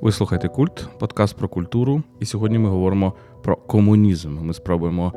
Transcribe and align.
Ви 0.00 0.12
слухаєте 0.12 0.48
культ, 0.48 0.88
подкаст 0.98 1.36
про 1.36 1.48
культуру. 1.48 2.02
І 2.20 2.26
сьогодні 2.26 2.58
ми 2.58 2.68
говоримо 2.68 3.12
про 3.42 3.56
комунізм. 3.56 4.38
Ми 4.42 4.54
спробуємо 4.54 5.12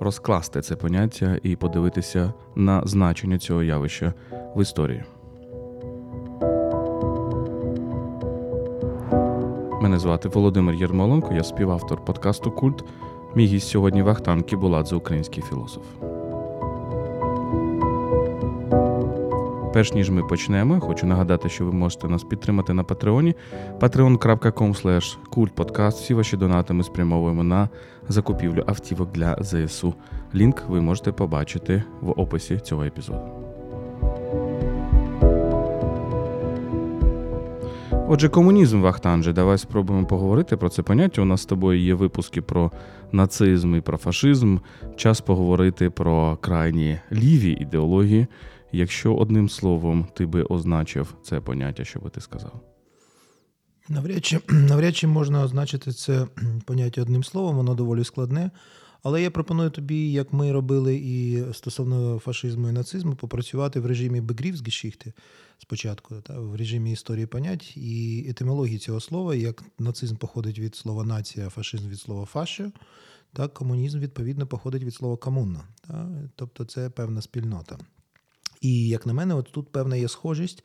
розкласти 0.00 0.60
це 0.60 0.76
поняття 0.76 1.38
і 1.42 1.56
подивитися 1.56 2.32
на 2.56 2.82
значення 2.84 3.38
цього 3.38 3.62
явища 3.62 4.14
в 4.56 4.62
історії. 4.62 5.04
Мене 9.82 9.98
звати 9.98 10.28
Володимир 10.28 10.74
Єрмоленко, 10.74 11.34
я 11.34 11.44
співавтор 11.44 12.04
подкасту 12.04 12.50
Культ. 12.50 12.84
Мій 13.34 13.46
гість 13.46 13.68
сьогодні 13.68 14.02
Вахтан 14.02 14.42
Кібуладзе, 14.42 14.96
український 14.96 15.42
філософ. 15.42 15.84
Перш 19.78 19.92
ніж 19.92 20.10
ми 20.10 20.22
почнемо, 20.22 20.80
хочу 20.80 21.06
нагадати, 21.06 21.48
що 21.48 21.64
ви 21.64 21.72
можете 21.72 22.08
нас 22.08 22.24
підтримати 22.24 22.72
на 22.72 22.84
Патреоні 22.84 23.34
patreon.com 23.80 25.16
kultpodcast. 25.32 25.90
Всі 25.90 26.14
ваші 26.14 26.36
донати 26.36 26.74
ми 26.74 26.84
спрямовуємо 26.84 27.44
на 27.44 27.68
закупівлю 28.08 28.64
автівок 28.66 29.12
для 29.12 29.36
ЗСУ. 29.40 29.94
Лінк 30.34 30.62
ви 30.68 30.80
можете 30.80 31.12
побачити 31.12 31.82
в 32.00 32.10
описі 32.10 32.58
цього 32.58 32.84
епізоду. 32.84 33.20
Отже, 38.08 38.28
комунізм 38.28 38.80
Вахтанже, 38.80 39.32
давай 39.32 39.58
спробуємо 39.58 40.06
поговорити 40.06 40.56
про 40.56 40.68
це 40.68 40.82
поняття. 40.82 41.22
У 41.22 41.24
нас 41.24 41.40
з 41.40 41.46
тобою 41.46 41.80
є 41.80 41.94
випуски 41.94 42.42
про 42.42 42.70
нацизм 43.12 43.76
і 43.76 43.80
про 43.80 43.96
фашизм. 43.96 44.58
Час 44.96 45.20
поговорити 45.20 45.90
про 45.90 46.36
крайні 46.40 46.98
ліві 47.12 47.50
ідеології. 47.60 48.26
Якщо 48.72 49.14
одним 49.14 49.48
словом 49.48 50.06
ти 50.14 50.26
би 50.26 50.42
означив 50.42 51.14
це 51.22 51.40
поняття, 51.40 51.84
що 51.84 52.00
би 52.00 52.10
ти 52.10 52.20
сказав? 52.20 52.60
Навряд 53.88 54.24
чи 54.24 54.40
навряд 54.48 54.96
чи 54.96 55.06
можна 55.06 55.42
означити 55.42 55.92
це 55.92 56.26
поняття 56.64 57.02
одним 57.02 57.24
словом, 57.24 57.56
воно 57.56 57.74
доволі 57.74 58.04
складне. 58.04 58.50
Але 59.02 59.22
я 59.22 59.30
пропоную 59.30 59.70
тобі, 59.70 60.12
як 60.12 60.32
ми 60.32 60.52
робили 60.52 60.96
і 60.96 61.44
стосовно 61.52 62.18
фашизму 62.18 62.68
і 62.68 62.72
нацизму, 62.72 63.14
попрацювати 63.14 63.80
в 63.80 63.86
режимі 63.86 64.20
Begriffsgeschichte 64.20 65.12
спочатку, 65.58 66.14
та, 66.14 66.40
в 66.40 66.56
режимі 66.56 66.92
історії 66.92 67.26
понять 67.26 67.76
і 67.76 68.26
етимології 68.28 68.78
цього 68.78 69.00
слова, 69.00 69.34
як 69.34 69.64
нацизм 69.78 70.16
походить 70.16 70.58
від 70.58 70.76
слова 70.76 71.04
нація, 71.04 71.46
а 71.46 71.50
фашизм 71.50 71.88
від 71.88 72.00
слова 72.00 72.24
фаша, 72.24 72.72
так 73.32 73.54
комунізм 73.54 73.98
відповідно 73.98 74.46
походить 74.46 74.82
від 74.82 74.94
слова 74.94 75.16
комунна. 75.16 75.60
Та, 75.86 76.08
тобто 76.36 76.64
це 76.64 76.90
певна 76.90 77.22
спільнота. 77.22 77.78
І 78.60 78.88
як 78.88 79.06
на 79.06 79.12
мене, 79.12 79.34
от 79.34 79.48
тут 79.52 79.72
певна 79.72 79.96
є 79.96 80.08
схожість, 80.08 80.64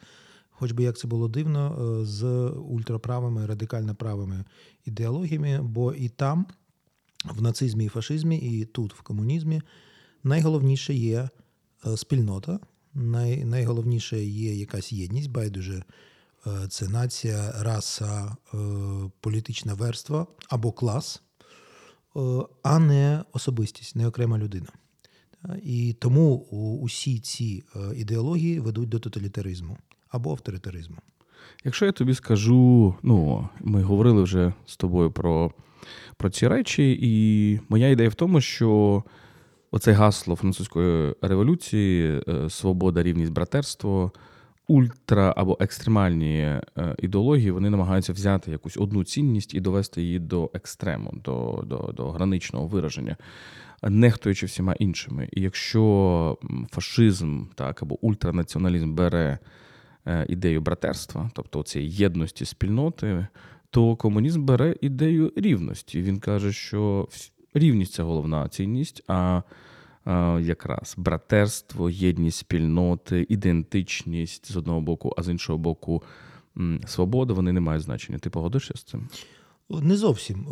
хоч 0.50 0.72
би 0.72 0.84
як 0.84 0.98
це 0.98 1.08
було 1.08 1.28
дивно, 1.28 2.00
е, 2.02 2.06
з 2.06 2.24
ультраправими, 2.50 3.46
радикально 3.46 3.96
правими 3.96 4.46
ідеологіями, 4.86 5.60
бо 5.62 5.94
і 5.94 6.10
там, 6.10 6.46
в 7.26 7.42
нацизмі 7.42 7.86
і 7.86 7.90
фашизмі, 7.90 8.38
і 8.38 8.66
тут, 8.66 8.94
в 8.94 9.02
комунізмі, 9.02 9.62
найголовніше 10.24 10.94
є 10.94 11.30
е, 11.86 11.98
спільнота, 11.98 12.60
най, 12.94 13.46
найголовніше 13.46 14.24
є 14.24 14.56
якась 14.56 14.92
єдність, 14.92 15.30
байдуже. 15.30 15.84
Е, 16.48 16.68
це 16.70 16.88
нація, 16.88 17.52
раса, 17.58 18.36
політична 19.20 19.74
верства 19.74 20.28
або 20.50 20.72
клас, 20.72 21.22
а 22.64 22.80
не 22.80 23.24
особистість, 23.34 23.96
не 23.96 24.08
окрема 24.08 24.38
людина. 24.38 24.68
І 25.64 25.96
тому 26.00 26.36
усі 26.82 27.20
ці 27.20 27.64
е, 27.76 27.80
ідеології 27.96 28.60
ведуть 28.60 28.90
до 28.90 29.00
тоталітаризму 29.00 29.78
або 30.10 30.32
авторитаризму. 30.32 30.98
Якщо 31.64 31.86
я 31.86 31.92
тобі 31.92 32.14
скажу, 32.14 32.96
ну 33.04 33.48
ми 33.62 33.84
говорили 33.84 34.24
вже 34.24 34.54
з 34.66 34.78
тобою 34.78 35.12
про 35.12 35.52
про 36.18 36.30
ці 36.30 36.48
речі, 36.48 37.00
і 37.02 37.60
моя 37.70 37.90
ідея 37.90 38.10
в 38.10 38.14
тому, 38.14 38.42
що 38.42 39.04
оце 39.72 39.92
гасло 39.92 40.36
французької 40.36 41.16
революції, 41.22 42.22
е, 42.28 42.50
свобода, 42.50 43.04
рівність, 43.04 43.32
братерство, 43.32 44.12
ультра 44.68 45.34
або 45.38 45.58
екстремальні 45.60 46.38
е, 46.38 46.62
ідеології, 47.00 47.52
вони 47.52 47.70
намагаються 47.70 48.14
взяти 48.14 48.52
якусь 48.52 48.78
одну 48.78 49.04
цінність 49.04 49.54
і 49.54 49.60
довести 49.60 50.02
її 50.02 50.20
до 50.20 50.52
екстрему, 50.54 51.14
до, 51.24 51.64
до, 51.66 51.78
до 51.78 52.12
граничного 52.12 52.68
вираження 52.68 53.18
нехтуючи 53.90 54.46
всіма 54.46 54.74
іншими. 54.74 55.30
І 55.32 55.42
якщо 55.42 56.38
фашизм 56.72 57.44
так 57.56 57.84
або 57.84 58.06
ультранаціоналізм 58.06 58.94
бере 58.94 59.40
е, 60.08 60.26
ідею 60.30 60.62
братерства, 60.62 61.32
тобто 61.34 61.64
цієї 61.64 61.92
єдності 61.92 62.46
спільноти, 62.46 63.28
то 63.70 63.96
комунізм 63.96 64.46
бере 64.46 64.76
ідею 64.82 65.34
рівності. 65.36 66.02
Він 66.02 66.20
каже, 66.20 66.54
що 66.54 67.08
рівність 67.54 67.94
це 67.94 68.04
головна 68.04 68.50
цінність, 68.50 69.04
а 69.08 69.42
якраз 70.40 70.96
братерство, 70.98 71.90
єдність 71.90 72.38
спільноти, 72.38 73.26
ідентичність 73.30 74.52
з 74.52 74.58
одного 74.58 74.82
боку, 74.82 75.14
а 75.18 75.24
з 75.24 75.30
іншого 75.30 75.58
боку, 75.58 76.04
свобода, 76.86 77.34
вони 77.34 77.52
не 77.52 77.60
мають 77.60 77.84
значення. 77.84 78.20
Ти 78.20 78.30
погодишся 78.30 78.74
з 78.78 78.84
цим? 78.84 79.10
Не 79.70 79.98
зовсім. 79.98 80.46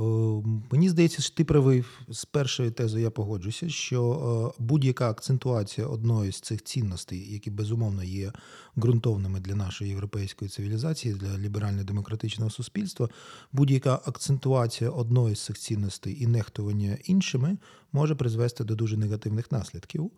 Мені 0.71 0.89
здається, 0.89 1.21
що 1.21 1.35
ти 1.35 1.45
правий 1.45 1.83
з 2.09 2.25
першою 2.25 2.71
тезою 2.71 3.03
я 3.03 3.11
погоджуся, 3.11 3.69
що 3.69 4.53
будь-яка 4.59 5.09
акцентуація 5.09 5.87
одної 5.87 6.31
з 6.31 6.39
цих 6.39 6.63
цінностей, 6.63 7.33
які 7.33 7.51
безумовно 7.51 8.03
є 8.03 8.31
ґрунтовними 8.77 9.39
для 9.39 9.55
нашої 9.55 9.89
європейської 9.89 10.49
цивілізації, 10.49 11.13
для 11.13 11.37
ліберально-демократичного 11.37 12.51
суспільства, 12.51 13.09
будь-яка 13.51 14.01
акцентуація 14.05 14.89
одної 14.89 15.35
з 15.35 15.41
цих 15.41 15.57
цінностей 15.57 16.23
і 16.23 16.27
нехтування 16.27 16.97
іншими 17.05 17.57
може 17.91 18.15
призвести 18.15 18.63
до 18.63 18.75
дуже 18.75 18.97
негативних 18.97 19.51
наслідків. 19.51 20.11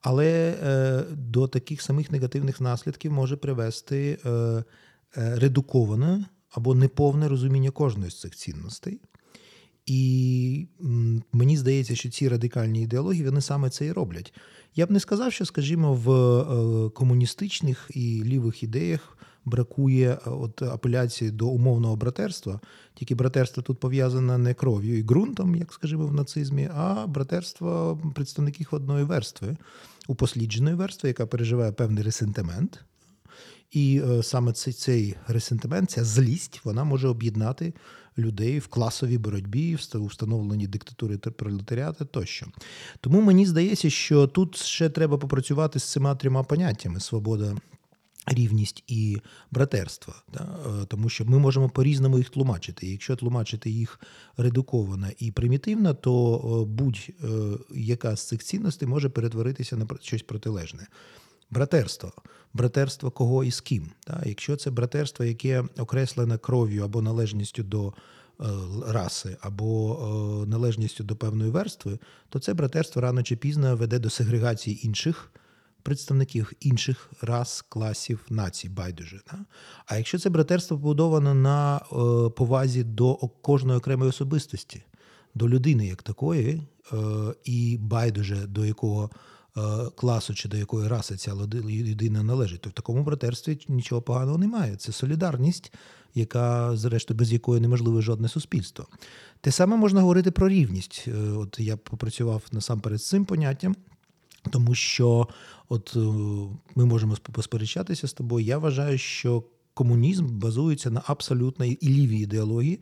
Але 0.00 0.56
е, 0.62 1.04
до 1.10 1.48
таких 1.48 1.82
самих 1.82 2.10
негативних 2.10 2.60
наслідків 2.60 3.12
може 3.12 3.36
привести 3.36 4.18
е, 4.24 4.30
е, 4.30 4.64
редуковане 5.16 6.24
або 6.52 6.74
неповне 6.74 7.28
розуміння 7.28 7.70
кожної 7.70 8.10
з 8.10 8.20
цих 8.20 8.36
цінностей. 8.36 9.00
І 9.86 10.66
мені 11.32 11.56
здається, 11.56 11.94
що 11.94 12.10
ці 12.10 12.28
радикальні 12.28 12.82
ідеології 12.82 13.24
вони 13.24 13.40
саме 13.40 13.70
це 13.70 13.86
і 13.86 13.92
роблять. 13.92 14.34
Я 14.74 14.86
б 14.86 14.90
не 14.90 15.00
сказав, 15.00 15.32
що, 15.32 15.44
скажімо, 15.44 15.94
в 15.94 16.10
е, 16.10 16.90
комуністичних 16.90 17.90
і 17.94 18.24
лівих 18.24 18.62
ідеях 18.62 19.18
бракує 19.44 20.10
е, 20.10 20.30
от 20.30 20.62
апеляції 20.62 21.30
до 21.30 21.48
умовного 21.48 21.96
братерства. 21.96 22.60
Тільки 22.94 23.14
братерство 23.14 23.62
тут 23.62 23.80
пов'язане 23.80 24.38
не 24.38 24.54
кров'ю 24.54 24.98
і 24.98 25.02
ґрунтом, 25.02 25.56
як 25.56 25.72
скажімо, 25.72 26.06
в 26.06 26.14
нацизмі, 26.14 26.70
а 26.74 27.06
братерство 27.06 28.00
представників 28.14 28.68
одної 28.70 29.04
верстви, 29.04 29.56
упослідженої 30.08 30.76
верстви, 30.76 31.08
яка 31.08 31.26
переживає 31.26 31.72
певний 31.72 32.04
ресентимент. 32.04 32.84
І 33.72 34.02
е, 34.04 34.22
саме 34.22 34.52
цей 34.52 34.72
цей 34.72 35.16
ресентимент, 35.28 35.90
ця 35.90 36.04
злість, 36.04 36.60
вона 36.64 36.84
може 36.84 37.08
об'єднати 37.08 37.74
людей 38.18 38.58
в 38.58 38.66
класовій 38.66 39.18
боротьбі, 39.18 39.74
в 39.74 40.06
встановленні 40.06 40.66
диктатури 40.66 41.18
пролетаріата 41.18 42.04
тощо. 42.04 42.46
Тому 43.00 43.20
мені 43.20 43.46
здається, 43.46 43.90
що 43.90 44.26
тут 44.26 44.56
ще 44.56 44.90
треба 44.90 45.18
попрацювати 45.18 45.78
з 45.78 45.84
цими 45.84 46.16
трьома 46.16 46.42
поняттями: 46.42 47.00
свобода. 47.00 47.56
Рівність 48.26 48.84
і 48.86 49.18
братерство, 49.50 50.14
да? 50.34 50.58
Е, 50.82 50.84
тому 50.84 51.08
що 51.08 51.24
ми 51.24 51.38
можемо 51.38 51.68
по-різному 51.68 52.18
їх 52.18 52.30
тлумачити. 52.30 52.86
Якщо 52.86 53.16
тлумачити 53.16 53.70
їх 53.70 54.00
редуковано 54.36 55.06
і 55.18 55.30
примітивно, 55.30 55.94
то 55.94 56.36
е, 56.36 56.64
будь-яка 56.70 58.16
з 58.16 58.28
цих 58.28 58.44
цінностей 58.44 58.88
може 58.88 59.08
перетворитися 59.08 59.76
на 59.76 59.86
щось 60.00 60.22
протилежне. 60.22 60.86
Братерство. 61.52 62.12
Братерство 62.54 63.10
кого 63.10 63.44
і 63.44 63.50
з 63.50 63.60
ким. 63.60 63.90
Так? 64.04 64.22
Якщо 64.26 64.56
це 64.56 64.70
братерство, 64.70 65.24
яке 65.24 65.64
окреслене 65.78 66.38
кров'ю 66.38 66.84
або 66.84 67.02
належністю 67.02 67.62
до 67.62 67.88
е, 68.40 68.44
раси, 68.86 69.36
або 69.40 69.98
е, 70.44 70.46
належністю 70.50 71.04
до 71.04 71.16
певної 71.16 71.50
верстви, 71.50 71.98
то 72.28 72.38
це 72.38 72.54
братерство 72.54 73.02
рано 73.02 73.22
чи 73.22 73.36
пізно 73.36 73.76
веде 73.76 73.98
до 73.98 74.10
сегрегації 74.10 74.86
інших 74.86 75.32
представників 75.82 76.52
інших 76.60 77.10
рас, 77.22 77.62
класів, 77.68 78.20
націй, 78.30 78.68
байдуже. 78.68 79.20
Так? 79.26 79.40
А 79.86 79.96
якщо 79.96 80.18
це 80.18 80.30
братерство 80.30 80.76
побудоване 80.76 81.34
на 81.34 81.76
е, 81.76 81.80
повазі 82.30 82.84
до 82.84 83.14
кожної 83.16 83.78
окремої 83.78 84.10
особистості, 84.10 84.82
до 85.34 85.48
людини 85.48 85.86
як 85.86 86.02
такої, 86.02 86.62
і 87.44 87.78
байдуже 87.80 88.36
до 88.46 88.64
якого. 88.64 89.10
Е, 89.56 89.60
класу 89.96 90.34
чи 90.34 90.48
до 90.48 90.56
якої 90.56 90.88
раси 90.88 91.16
ця 91.16 91.34
людина 91.34 92.22
належить, 92.22 92.60
то 92.60 92.70
в 92.70 92.72
такому 92.72 93.02
братерстві 93.02 93.58
нічого 93.68 94.02
поганого 94.02 94.38
немає. 94.38 94.76
Це 94.76 94.92
солідарність, 94.92 95.72
яка, 96.14 96.76
зрештою, 96.76 97.18
без 97.18 97.32
якої 97.32 97.60
неможливе 97.60 98.02
жодне 98.02 98.28
суспільство. 98.28 98.86
Те 99.40 99.52
саме 99.52 99.76
можна 99.76 100.00
говорити 100.00 100.30
про 100.30 100.48
рівність. 100.48 101.04
Е, 101.08 101.12
от 101.12 101.60
я 101.60 101.76
попрацював 101.76 102.42
насамперед 102.52 103.02
з 103.02 103.08
цим 103.08 103.24
поняттям. 103.24 103.76
Тому 104.50 104.74
що, 104.74 105.28
от 105.68 105.96
ми 106.74 106.84
можемо 106.84 107.16
посперечатися 107.32 108.08
з 108.08 108.12
тобою. 108.12 108.46
Я 108.46 108.58
вважаю, 108.58 108.98
що 108.98 109.44
комунізм 109.74 110.26
базується 110.38 110.90
на 110.90 111.02
абсолютно 111.06 111.64
і 111.64 111.88
лівій 111.88 112.18
ідеології, 112.18 112.80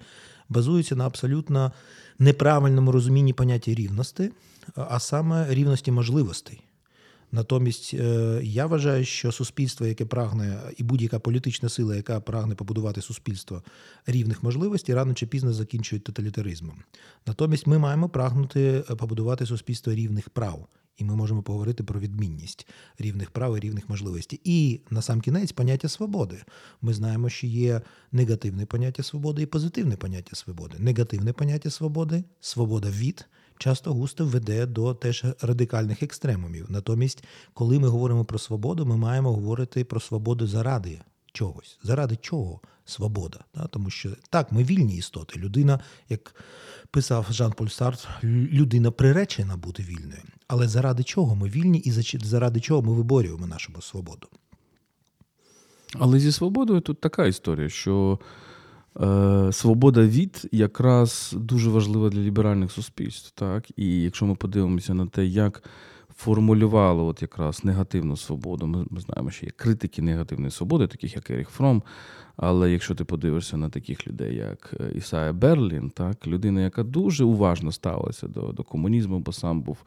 базується 0.49 0.97
на 0.97 1.07
абсолютно 1.07 1.73
неправильному 2.19 2.93
розумінні 2.93 3.33
поняття 3.33 3.75
рівності, 3.75 4.31
а 4.75 5.01
саме 5.01 5.55
рівності 5.55 5.93
можливостей. 5.93 6.61
Натомість 7.33 7.95
е, 7.95 8.41
я 8.43 8.67
вважаю, 8.67 9.05
що 9.05 9.33
суспільство, 9.33 9.87
яке 9.87 10.05
прагне, 10.05 10.59
і 10.77 10.83
будь-яка 10.83 11.19
політична 11.19 11.69
сила, 11.69 11.97
яка 11.97 12.21
прагне 12.21 12.55
побудувати 12.55 13.03
суспільство 13.03 13.63
рівних 14.07 14.43
можливостей, 14.43 14.95
рано 14.95 15.15
чи 15.15 15.27
пізно 15.27 15.53
закінчують 15.53 16.05
тоталітаризмом. 16.05 16.83
Натомість 17.27 17.67
ми 17.67 17.79
маємо 17.79 18.09
прагнути 18.09 18.85
побудувати 18.99 19.47
суспільство 19.47 19.95
рівних 19.95 20.31
прав. 20.31 20.67
І 21.01 21.05
ми 21.05 21.17
можемо 21.17 21.43
поговорити 21.43 21.85
про 21.85 22.01
відмінність 22.01 22.67
рівних 22.99 23.31
прав 23.31 23.57
і 23.57 23.61
рівних 23.61 23.89
можливостей. 23.89 24.41
І 24.45 24.81
на 24.91 25.03
сам 25.03 25.21
кінець 25.21 25.53
поняття 25.53 25.89
свободи. 25.89 26.43
Ми 26.83 26.95
знаємо, 26.95 27.29
що 27.29 27.47
є 27.47 27.81
негативне 28.13 28.67
поняття 28.67 29.03
свободи 29.03 29.43
і 29.43 29.47
позитивне 29.47 29.97
поняття 29.97 30.37
свободи. 30.37 30.77
Негативне 30.79 31.33
поняття 31.33 31.71
свободи 31.71 32.25
свобода 32.41 32.91
від 32.91 33.27
часто 33.59 33.93
густо 33.93 34.25
веде 34.25 34.67
до 34.67 34.95
теж 34.95 35.25
радикальних 35.41 36.03
екстремумів. 36.03 36.67
Натомість, 36.69 37.25
коли 37.55 37.79
ми 37.79 37.89
говоримо 37.89 38.25
про 38.25 38.39
свободу, 38.39 38.87
ми 38.87 38.97
маємо 38.97 39.33
говорити 39.33 39.85
про 39.85 40.01
свободу 40.01 40.47
заради 40.47 41.01
чогось. 41.33 41.79
Заради 41.83 42.17
чого 42.17 42.61
свобода? 42.85 43.39
Тому 43.71 43.91
що 43.91 44.11
так, 44.31 44.53
ми 44.53 44.65
вільні 44.65 44.97
істоти. 44.97 45.39
Людина, 45.39 45.81
як 46.09 46.35
писав 46.91 47.27
Жан 47.31 47.53
Поль 47.53 47.67
Сартр, 47.67 48.09
людина 48.25 48.91
приречена 48.91 49.57
бути 49.57 49.83
вільною. 49.83 50.23
Але 50.47 50.69
заради 50.69 51.03
чого 51.03 51.37
ми 51.37 51.49
вільні 51.49 51.79
і 51.79 51.91
заради 52.23 52.61
чого 52.61 52.83
ми 52.83 52.93
виборюємо 52.93 53.47
нашу 53.47 53.73
свободу? 53.81 54.29
Але 55.99 56.19
зі 56.19 56.33
свободою 56.33 56.81
тут 56.81 57.01
така 57.01 57.27
історія, 57.27 57.69
що 57.69 58.19
е, 59.01 59.51
свобода 59.53 60.07
від 60.07 60.49
якраз 60.53 61.35
дуже 61.37 61.71
важлива 61.71 62.09
для 62.09 62.21
ліберальних 62.21 62.73
суспільств. 62.73 63.33
Так? 63.35 63.65
І 63.77 64.03
якщо 64.03 64.27
ми 64.27 64.35
подивимося 64.35 64.95
на 64.95 65.07
те, 65.07 65.27
як 65.27 65.63
формулювали 66.21 67.03
от 67.03 67.23
якраз 67.23 67.65
негативну 67.65 68.17
свободу, 68.17 68.67
ми, 68.67 68.85
ми 68.91 69.01
знаємо, 69.01 69.31
що 69.31 69.47
є 69.47 69.53
критики 69.57 70.03
негативної 70.03 70.51
свободи, 70.51 70.87
таких 70.87 71.17
як 71.17 71.31
Еріх 71.31 71.49
Фром. 71.49 71.83
Але 72.37 72.73
якщо 72.73 72.95
ти 72.95 73.05
подивишся 73.05 73.57
на 73.57 73.69
таких 73.69 74.07
людей, 74.07 74.37
як 74.37 74.75
е, 74.81 74.93
Ісая 74.95 75.33
Берлін, 75.33 75.91
так, 75.91 76.27
людина, 76.27 76.61
яка 76.61 76.83
дуже 76.83 77.25
уважно 77.25 77.73
ставилася 77.73 78.29
до, 78.29 78.41
до 78.41 78.63
комунізму, 78.63 79.19
бо 79.19 79.33
сам 79.33 79.63
був 79.63 79.79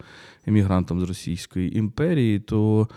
емігрантом 0.46 1.00
з 1.00 1.04
Російської 1.04 1.78
імперії, 1.78 2.40
то 2.40 2.88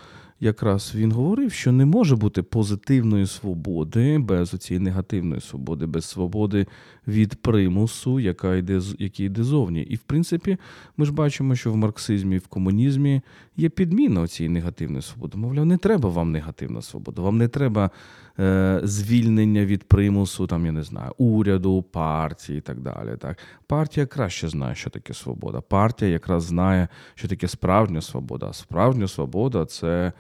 якраз 0.41 0.93
він 0.95 1.13
говорив, 1.13 1.53
що 1.53 1.73
не 1.73 1.85
може 1.85 2.17
бути 2.17 2.43
позитивної 2.43 3.27
свободи 3.27 4.19
без 4.19 4.51
цієї 4.51 4.85
негативної 4.85 5.41
свободи, 5.41 5.87
без 5.87 6.05
свободи 6.05 6.67
від 7.09 7.35
примусу, 7.35 8.21
яка 8.21 8.55
йде 8.55 8.81
який 8.99 9.27
йде 9.27 9.43
зовні. 9.43 9.83
І 9.83 9.97
в 9.97 10.01
принципі, 10.01 10.57
ми 10.97 11.07
ж 11.07 11.13
бачимо, 11.13 11.55
що 11.55 11.73
в 11.73 11.77
марксизмі, 11.77 12.39
в 12.39 12.47
комунізмі 12.47 13.21
є 13.57 13.69
підміна 13.69 14.27
цієї 14.27 14.55
негативної 14.55 15.03
свободи. 15.03 15.39
Мовляв, 15.39 15.67
не 15.67 15.77
треба 15.77 16.09
вам 16.09 16.33
негативна 16.33 16.83
свобода, 16.83 17.23
вам 17.23 17.39
не 17.39 17.49
треба 17.49 17.91
е, 18.39 18.81
звільнення 18.85 19.65
від 19.65 19.85
примусу, 19.85 20.47
там 20.47 20.67
я 20.67 20.73
не 20.73 20.83
знаю, 20.83 21.13
уряду, 21.19 21.83
партії 21.83 22.59
і 22.59 22.61
так 22.61 22.81
далі. 22.81 23.17
Так, 23.19 23.39
партія 23.67 24.07
краще 24.07 24.49
знає, 24.49 24.75
що 24.75 24.91
таке 24.91 25.15
свобода. 25.15 25.61
Партія 25.61 26.11
якраз 26.11 26.45
знає, 26.45 26.89
що 27.15 27.29
таке 27.29 27.49
справжня 27.49 28.01
свобода. 28.01 28.53
Справжня 28.53 29.09
свобода 29.09 29.65
це 29.65 30.13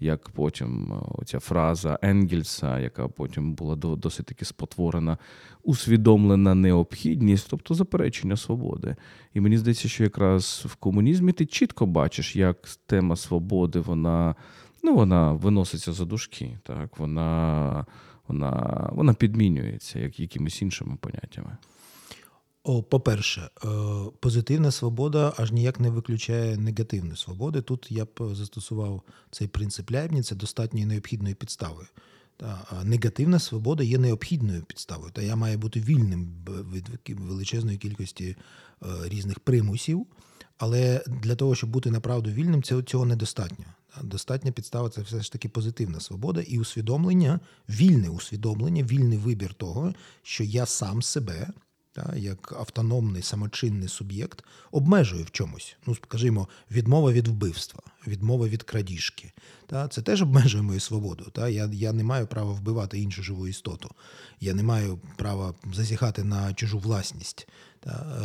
як 0.00 0.30
потім 0.30 0.92
е, 0.92 1.24
ця 1.24 1.38
фраза 1.38 1.98
Енгельса, 2.02 2.78
яка 2.78 3.08
потім 3.08 3.54
була 3.54 3.76
досить 3.76 4.26
таки 4.26 4.44
спотворена, 4.44 5.18
усвідомлена 5.62 6.54
необхідність, 6.54 7.46
тобто 7.50 7.74
заперечення 7.74 8.36
свободи. 8.36 8.96
І 9.34 9.40
мені 9.40 9.58
здається, 9.58 9.88
що 9.88 10.04
якраз 10.04 10.64
в 10.68 10.74
комунізмі 10.74 11.32
ти 11.32 11.46
чітко 11.46 11.86
бачиш, 11.86 12.36
як 12.36 12.68
тема 12.86 13.16
свободи 13.16 13.80
вона 13.80 14.34
ну, 14.82 14.94
вона 14.94 15.32
виноситься 15.32 15.92
за 15.92 16.04
дужки, 16.04 16.58
так? 16.62 16.98
вона 16.98 17.86
вона, 18.28 18.88
вона 18.92 19.14
підмінюється 19.14 19.98
як 19.98 20.20
якимись 20.20 20.62
іншими 20.62 20.96
поняттями. 21.00 21.56
О, 22.62 22.82
По-перше, 22.82 23.40
е, 23.40 23.68
позитивна 24.20 24.70
свобода 24.70 25.32
аж 25.36 25.52
ніяк 25.52 25.80
не 25.80 25.90
виключає 25.90 26.56
негативної 26.56 27.16
свободи. 27.16 27.62
Тут 27.62 27.86
я 27.90 28.04
б 28.04 28.34
застосував 28.34 29.02
цей 29.30 29.48
принцип 29.48 29.92
Ляйбніца 29.92 30.34
достатньої 30.34 30.86
необхідної 30.86 31.34
підстави. 31.34 31.86
Та, 32.36 32.66
негативна 32.84 33.38
свобода 33.38 33.84
є 33.84 33.98
необхідною 33.98 34.62
підставою. 34.62 35.12
Та 35.12 35.22
я 35.22 35.36
маю 35.36 35.58
бути 35.58 35.80
вільним 35.80 36.28
від 36.72 37.20
величезної 37.20 37.78
кількості 37.78 38.36
е, 38.82 38.86
різних 39.04 39.40
примусів. 39.40 40.06
Але 40.58 41.04
для 41.06 41.36
того, 41.36 41.54
щоб 41.54 41.70
бути 41.70 41.90
направду 41.90 42.30
вільним, 42.30 42.62
цього 42.62 43.06
недостатньо. 43.06 43.64
Достатня 44.02 44.52
підстава 44.52 44.88
це 44.88 45.00
все 45.02 45.22
ж 45.22 45.32
таки 45.32 45.48
позитивна 45.48 46.00
свобода 46.00 46.40
і 46.40 46.58
усвідомлення, 46.58 47.40
вільне 47.68 48.08
усвідомлення, 48.08 48.82
вільний 48.82 49.18
вибір 49.18 49.54
того, 49.54 49.94
що 50.22 50.44
я 50.44 50.66
сам 50.66 51.02
себе 51.02 51.48
та, 51.92 52.16
як 52.16 52.52
автономний 52.52 53.22
самочинний 53.22 53.88
суб'єкт 53.88 54.44
обмежує 54.70 55.22
в 55.22 55.30
чомусь. 55.30 55.76
Ну, 55.86 55.94
скажімо, 55.94 56.48
відмова 56.70 57.12
від 57.12 57.28
вбивства, 57.28 57.82
відмова 58.06 58.48
від 58.48 58.62
крадіжки. 58.62 59.32
Та, 59.66 59.88
Це 59.88 60.02
теж 60.02 60.22
обмежує 60.22 60.62
мою 60.62 60.80
свободу. 60.80 61.24
Та, 61.32 61.48
Я 61.48 61.70
я 61.72 61.92
не 61.92 62.04
маю 62.04 62.26
права 62.26 62.52
вбивати 62.52 62.98
іншу 62.98 63.22
живу 63.22 63.48
істоту. 63.48 63.90
Я 64.40 64.54
не 64.54 64.62
маю 64.62 64.98
права 65.16 65.54
зазіхати 65.72 66.24
на 66.24 66.54
чужу 66.54 66.78
власність. 66.78 67.48
Та, 67.80 68.20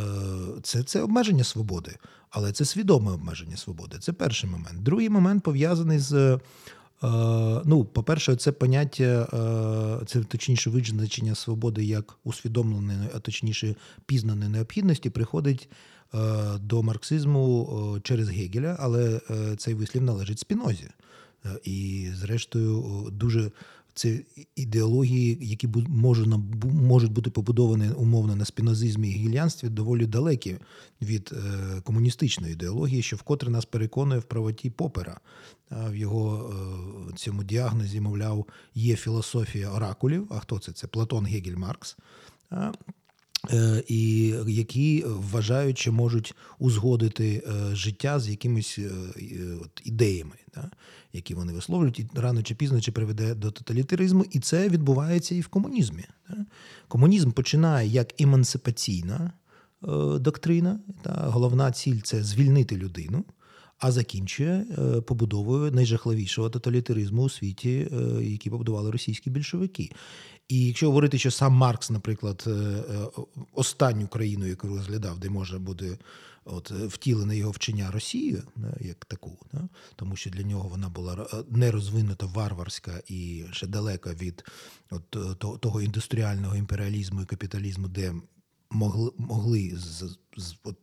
е, 0.56 0.60
Це 0.62 0.82
це 0.82 1.02
обмеження 1.02 1.44
свободи, 1.44 1.96
але 2.30 2.52
це 2.52 2.64
свідоме 2.64 3.10
обмеження 3.10 3.56
свободи. 3.56 3.98
Це 3.98 4.12
перший 4.12 4.50
момент. 4.50 4.82
Другий 4.82 5.10
момент 5.10 5.42
пов'язаний 5.42 5.98
з 5.98 6.40
ну, 7.64 7.84
по-перше, 7.92 8.36
це 8.36 8.52
поняття, 8.52 9.28
е, 10.02 10.04
це 10.06 10.20
точніше 10.20 10.70
визначення 10.70 11.34
свободи 11.34 11.84
як 11.84 12.18
усвідомленої, 12.24 12.98
а 13.14 13.18
точніше 13.18 13.74
пізнаної 14.06 14.50
необхідності, 14.50 15.10
приходить 15.10 15.68
е, 16.14 16.18
до 16.58 16.82
марксизму 16.82 17.98
через 18.02 18.28
Гегеля, 18.28 18.76
але 18.80 19.20
цей 19.56 19.74
вислів 19.74 20.02
належить 20.02 20.38
спінозі. 20.38 20.88
І, 21.64 22.08
зрештою, 22.14 23.08
дуже 23.12 23.50
це 23.96 24.20
ідеології, 24.56 25.38
які 25.40 25.68
можуть 25.88 26.28
можуть 26.64 27.12
бути 27.12 27.30
побудовані 27.30 27.90
умовно 27.90 28.36
на 28.36 28.44
спінозизмі 28.44 29.08
і 29.08 29.12
гілянстві, 29.12 29.68
доволі 29.68 30.06
далекі 30.06 30.56
від 31.02 31.32
е, 31.32 31.80
комуністичної 31.80 32.52
ідеології, 32.52 33.02
що 33.02 33.16
вкотре 33.16 33.50
нас 33.50 33.64
переконує 33.64 34.20
в 34.20 34.24
правоті 34.24 34.70
попера. 34.70 35.20
В 35.70 35.94
його 35.94 36.54
е, 37.10 37.16
цьому 37.16 37.44
діагнозі, 37.44 38.00
мовляв, 38.00 38.46
є 38.74 38.96
філософія 38.96 39.70
оракулів. 39.70 40.26
А 40.30 40.38
хто 40.38 40.58
це? 40.58 40.72
Це 40.72 40.86
Платон 40.86 41.26
Гегель 41.26 41.56
Маркс. 41.56 41.96
Е, 43.50 43.82
і 43.88 44.34
які 44.46 45.04
вважають, 45.06 45.78
що 45.78 45.92
можуть 45.92 46.34
узгодити 46.58 47.42
життя 47.72 48.20
з 48.20 48.28
якимись 48.28 48.78
от, 49.62 49.82
ідеями, 49.84 50.36
да, 50.54 50.70
які 51.12 51.34
вони 51.34 51.52
висловлюють, 51.52 52.00
і 52.00 52.06
рано 52.14 52.42
чи 52.42 52.54
пізно 52.54 52.80
чи 52.80 52.92
приведе 52.92 53.34
до 53.34 53.50
тоталітаризму, 53.50 54.24
і 54.30 54.40
це 54.40 54.68
відбувається 54.68 55.34
і 55.34 55.40
в 55.40 55.48
комунізмі. 55.48 56.04
Да. 56.28 56.36
Комунізм 56.88 57.30
починає 57.30 57.88
як 57.88 58.20
емансипаційна 58.20 59.32
е, 59.82 60.18
доктрина, 60.18 60.80
та 61.02 61.10
головна 61.12 61.72
ціль 61.72 62.00
це 62.00 62.22
звільнити 62.22 62.76
людину. 62.76 63.24
А 63.78 63.92
закінчує 63.92 64.66
е, 64.78 65.00
побудовою 65.00 65.72
найжахливішого 65.72 66.50
тоталітаризму 66.50 67.22
у 67.22 67.28
світі, 67.28 67.88
е, 67.92 68.24
який 68.24 68.50
побудували 68.50 68.90
російські 68.90 69.30
більшовики. 69.30 69.92
І 70.48 70.66
якщо 70.66 70.86
говорити, 70.86 71.18
що 71.18 71.30
сам 71.30 71.52
Маркс, 71.52 71.90
наприклад, 71.90 72.44
е, 72.46 72.82
останню 73.52 74.08
країну, 74.08 74.46
яку 74.46 74.68
розглядав, 74.68 75.18
де 75.18 75.30
може 75.30 75.58
бути 75.58 75.98
от 76.44 76.70
втілене 76.70 77.36
його 77.36 77.50
вчення 77.50 77.90
Росією, 77.90 78.42
як 78.80 79.04
таку, 79.04 79.38
тому 79.96 80.16
що 80.16 80.30
для 80.30 80.42
нього 80.42 80.68
вона 80.68 80.88
була 80.88 81.26
нерозвинута 81.50 82.26
варварська 82.26 83.02
і 83.06 83.44
ще 83.52 83.66
далека 83.66 84.14
від 84.14 84.44
от, 84.90 85.10
того 85.60 85.82
індустріального 85.82 86.56
імперіалізму 86.56 87.22
і 87.22 87.26
капіталізму, 87.26 87.88
де 87.88 88.14
могли 88.70 89.10
могли 89.18 89.72
з, 89.76 90.16
з 90.36 90.54
от, 90.64 90.76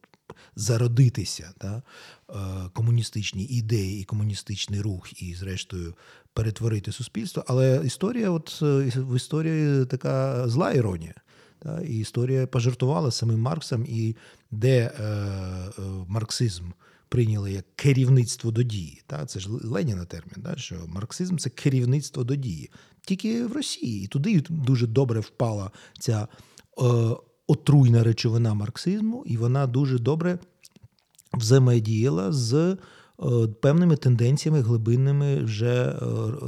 зародитися 0.55 1.53
та, 1.58 1.84
е, 2.29 2.70
комуністичні 2.74 3.43
ідеї 3.43 4.01
і 4.01 4.03
комуністичний 4.03 4.82
рух, 4.82 5.22
і, 5.24 5.36
зрештою, 5.36 5.96
перетворити 6.33 6.91
суспільство. 6.91 7.43
Але 7.47 7.81
історія, 7.85 8.29
от 8.29 8.59
е, 8.61 8.65
в 8.95 9.15
історії 9.15 9.85
така 9.85 10.47
зла 10.49 10.71
іронія. 10.71 11.13
Та, 11.59 11.81
І 11.81 11.99
історія 11.99 12.47
пожартувала 12.47 13.11
самим 13.11 13.39
Марксом, 13.39 13.85
і 13.85 14.15
де 14.51 14.77
е, 14.79 15.03
е, 15.03 15.71
марксизм 16.07 16.63
прийняли 17.09 17.51
як 17.51 17.65
керівництво 17.75 18.51
до 18.51 18.63
дії. 18.63 19.01
Та? 19.07 19.25
Це 19.25 19.39
ж 19.39 19.49
Леніна 19.49 20.05
термін, 20.05 20.35
да? 20.37 20.55
що 20.55 20.75
марксизм 20.87 21.37
це 21.37 21.49
керівництво 21.49 22.23
до 22.23 22.35
дії. 22.35 22.71
Тільки 23.05 23.45
в 23.45 23.53
Росії. 23.53 24.03
І 24.03 24.07
туди 24.07 24.43
дуже 24.49 24.87
добре 24.87 25.19
впала 25.19 25.71
ця 25.99 26.21
е, 26.21 26.85
отруйна 27.47 28.03
речовина 28.03 28.53
марксизму, 28.53 29.23
і 29.27 29.37
вона 29.37 29.67
дуже 29.67 29.99
добре 29.99 30.39
взаємодіяла 31.33 32.31
з 32.31 32.77
певними 33.61 33.95
тенденціями 33.95 34.61
глибинними 34.61 35.43
вже 35.43 35.83
е, 35.83 35.95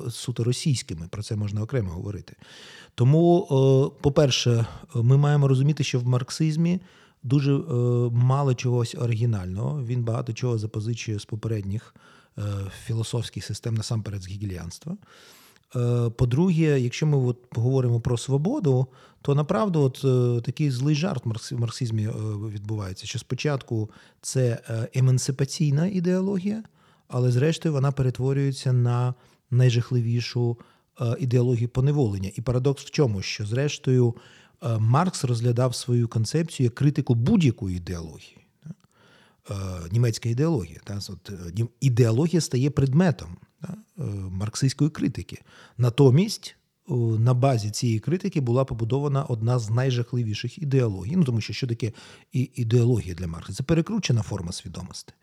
суто 0.10 0.44
російськими. 0.44 1.08
Про 1.12 1.24
це 1.24 1.36
можна 1.36 1.62
окремо 1.62 1.89
говорити. 1.89 2.36
Тому, 2.96 3.41
е, 3.44 4.01
по-перше, 4.01 4.65
ми 4.96 5.17
маємо 5.17 5.48
розуміти, 5.48 5.84
що 5.84 6.00
в 6.00 6.08
марксизмі 6.08 6.82
дуже 7.24 7.51
мало 8.12 8.53
чогось 8.53 8.96
оригінального. 8.96 9.84
Він 9.84 10.03
багато 10.03 10.34
чого 10.34 10.58
запозичує 10.58 11.20
з 11.20 11.25
попередніх 11.25 11.96
філософських 12.86 13.46
систем, 13.46 13.75
насамперед 13.75 14.22
з 14.22 14.27
гігельянства. 14.27 14.98
По-друге, 16.17 16.79
якщо 16.79 17.08
ми 17.08 17.17
от 17.17 17.38
говоримо 17.51 18.00
про 18.00 18.17
свободу, 18.17 18.88
то 19.25 19.36
направду 19.36 19.82
от 19.82 20.01
е, 20.05 20.41
такий 20.41 20.72
злий 20.72 20.96
жарт 20.96 21.25
в 21.25 21.60
марксизмі 21.60 22.03
е, 22.08 22.12
відбувається, 22.50 23.08
що 23.08 23.20
спочатку 23.20 23.89
це 24.22 24.62
е, 24.70 24.88
емансипаційна 24.94 25.88
ідеологія, 25.88 26.63
але 27.08 27.32
зрештою 27.32 27.74
вона 27.74 27.91
перетворюється 27.91 28.74
на 28.74 29.13
найжахливішу 29.51 30.58
ідеологію 31.20 31.70
поневолення. 31.70 32.32
І 32.36 32.41
парадокс 32.41 32.84
в 32.86 32.89
чому? 32.89 33.22
Що 33.22 33.46
зрештою 33.46 34.15
Маркс 34.79 35.24
розглядав 35.24 35.75
свою 35.75 36.08
концепцію 36.08 36.65
як 36.65 36.75
критику 36.75 37.15
будь-якої 37.15 37.77
ідеології. 37.77 38.38
Німецька 39.91 40.29
ідеологія. 40.29 40.79
Ідеологія 41.82 42.41
стає 42.41 42.70
предметом 42.70 43.38
марксистської 44.30 44.90
критики. 44.90 45.42
Натомість 45.78 46.56
на 47.20 47.34
базі 47.34 47.72
цієї 47.72 48.00
критики 48.00 48.42
була 48.42 48.66
побудована 48.66 49.24
одна 49.24 49.60
з 49.60 49.70
найжахливіших 49.70 50.58
ідеологій. 50.58 51.16
Ну 51.16 51.24
тому 51.24 51.42
що 51.42 51.54
що 51.54 51.68
таке 51.68 51.92
ідеологія 52.34 53.16
для 53.16 53.28
Маркса? 53.28 53.54
Це 53.54 53.64
перекручена 53.64 54.22
форма 54.22 54.52
свідомості. 54.52 55.14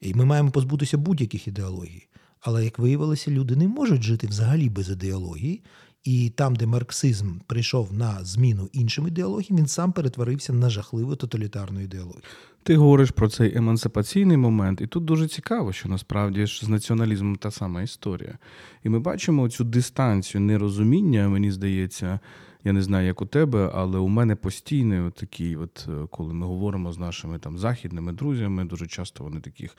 І 0.00 0.14
ми 0.14 0.24
маємо 0.24 0.50
позбутися 0.50 0.98
будь-яких 0.98 1.48
ідеологій. 1.48 2.06
Але 2.40 2.64
як 2.64 2.78
виявилося, 2.78 3.30
люди 3.30 3.56
не 3.56 3.68
можуть 3.68 4.02
жити 4.02 4.26
взагалі 4.26 4.68
без 4.68 4.90
ідеології, 4.90 5.62
і 6.04 6.30
там, 6.30 6.56
де 6.56 6.66
марксизм 6.66 7.38
прийшов 7.46 7.92
на 7.92 8.24
зміну 8.24 8.68
іншим 8.72 9.08
ідеологіям, 9.08 9.58
він 9.58 9.66
сам 9.66 9.92
перетворився 9.92 10.52
на 10.52 10.70
жахливу 10.70 11.16
тоталітарну 11.16 11.80
ідеологію. 11.80 12.22
Ти 12.64 12.76
говориш 12.76 13.10
про 13.10 13.28
цей 13.28 13.56
емансипаційний 13.56 14.36
момент, 14.36 14.80
і 14.80 14.86
тут 14.86 15.04
дуже 15.04 15.28
цікаво, 15.28 15.72
що 15.72 15.88
насправді 15.88 16.46
ж 16.46 16.66
з 16.66 16.68
націоналізмом 16.68 17.36
та 17.36 17.50
сама 17.50 17.82
історія. 17.82 18.38
І 18.84 18.88
ми 18.88 18.98
бачимо 18.98 19.48
цю 19.48 19.64
дистанцію 19.64 20.40
нерозуміння, 20.40 21.28
мені 21.28 21.50
здається. 21.50 22.20
Я 22.64 22.72
не 22.72 22.82
знаю, 22.82 23.06
як 23.06 23.22
у 23.22 23.26
тебе, 23.26 23.70
але 23.74 23.98
у 23.98 24.08
мене 24.08 24.36
постійний 24.36 25.10
такий, 25.10 25.56
от 25.56 25.88
е, 25.88 26.06
коли 26.10 26.34
ми 26.34 26.46
говоримо 26.46 26.92
з 26.92 26.98
нашими 26.98 27.38
там 27.38 27.58
західними 27.58 28.12
друзями, 28.12 28.64
дуже 28.64 28.86
часто 28.86 29.24
вони 29.24 29.40
таких 29.40 29.76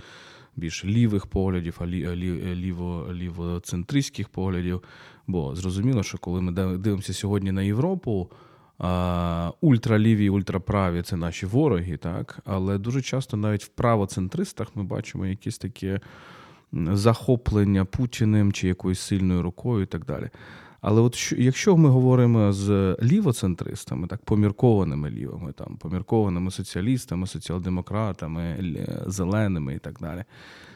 більш 0.55 0.85
лівих 0.85 1.27
поглядів, 1.27 1.77
а 1.79 1.85
ліво, 2.55 3.07
лівоцентристських 3.13 4.29
поглядів. 4.29 4.81
Бо 5.27 5.55
зрозуміло, 5.55 6.03
що 6.03 6.17
коли 6.17 6.41
ми 6.41 6.77
дивимося 6.77 7.13
сьогодні 7.13 7.51
на 7.51 7.61
Європу, 7.61 8.29
ультраліві 9.61 10.25
і 10.25 10.29
ультраправі 10.29 11.01
це 11.01 11.15
наші 11.15 11.45
вороги, 11.45 11.97
так? 11.97 12.39
Але 12.45 12.77
дуже 12.77 13.01
часто 13.01 13.37
навіть 13.37 13.63
в 13.63 13.67
правоцентристах 13.67 14.67
ми 14.75 14.83
бачимо 14.83 15.25
якісь 15.25 15.57
такі 15.57 15.99
захоплення 16.73 17.85
Путіним 17.85 18.51
чи 18.51 18.67
якоюсь 18.67 18.99
сильною 18.99 19.41
рукою 19.41 19.83
і 19.83 19.85
так 19.85 20.05
далі. 20.05 20.29
Але 20.81 21.01
от 21.01 21.33
якщо 21.37 21.77
ми 21.77 21.89
говоримо 21.89 22.53
з 22.53 22.97
лівоцентристами, 23.03 24.07
так 24.07 24.21
поміркованими 24.25 25.09
лівими, 25.09 25.51
там 25.51 25.77
поміркованими 25.77 26.51
соціалістами, 26.51 27.27
соціал-демократами, 27.27 28.75
зеленими 29.07 29.75
і 29.75 29.79
так 29.79 29.99
далі, 30.01 30.23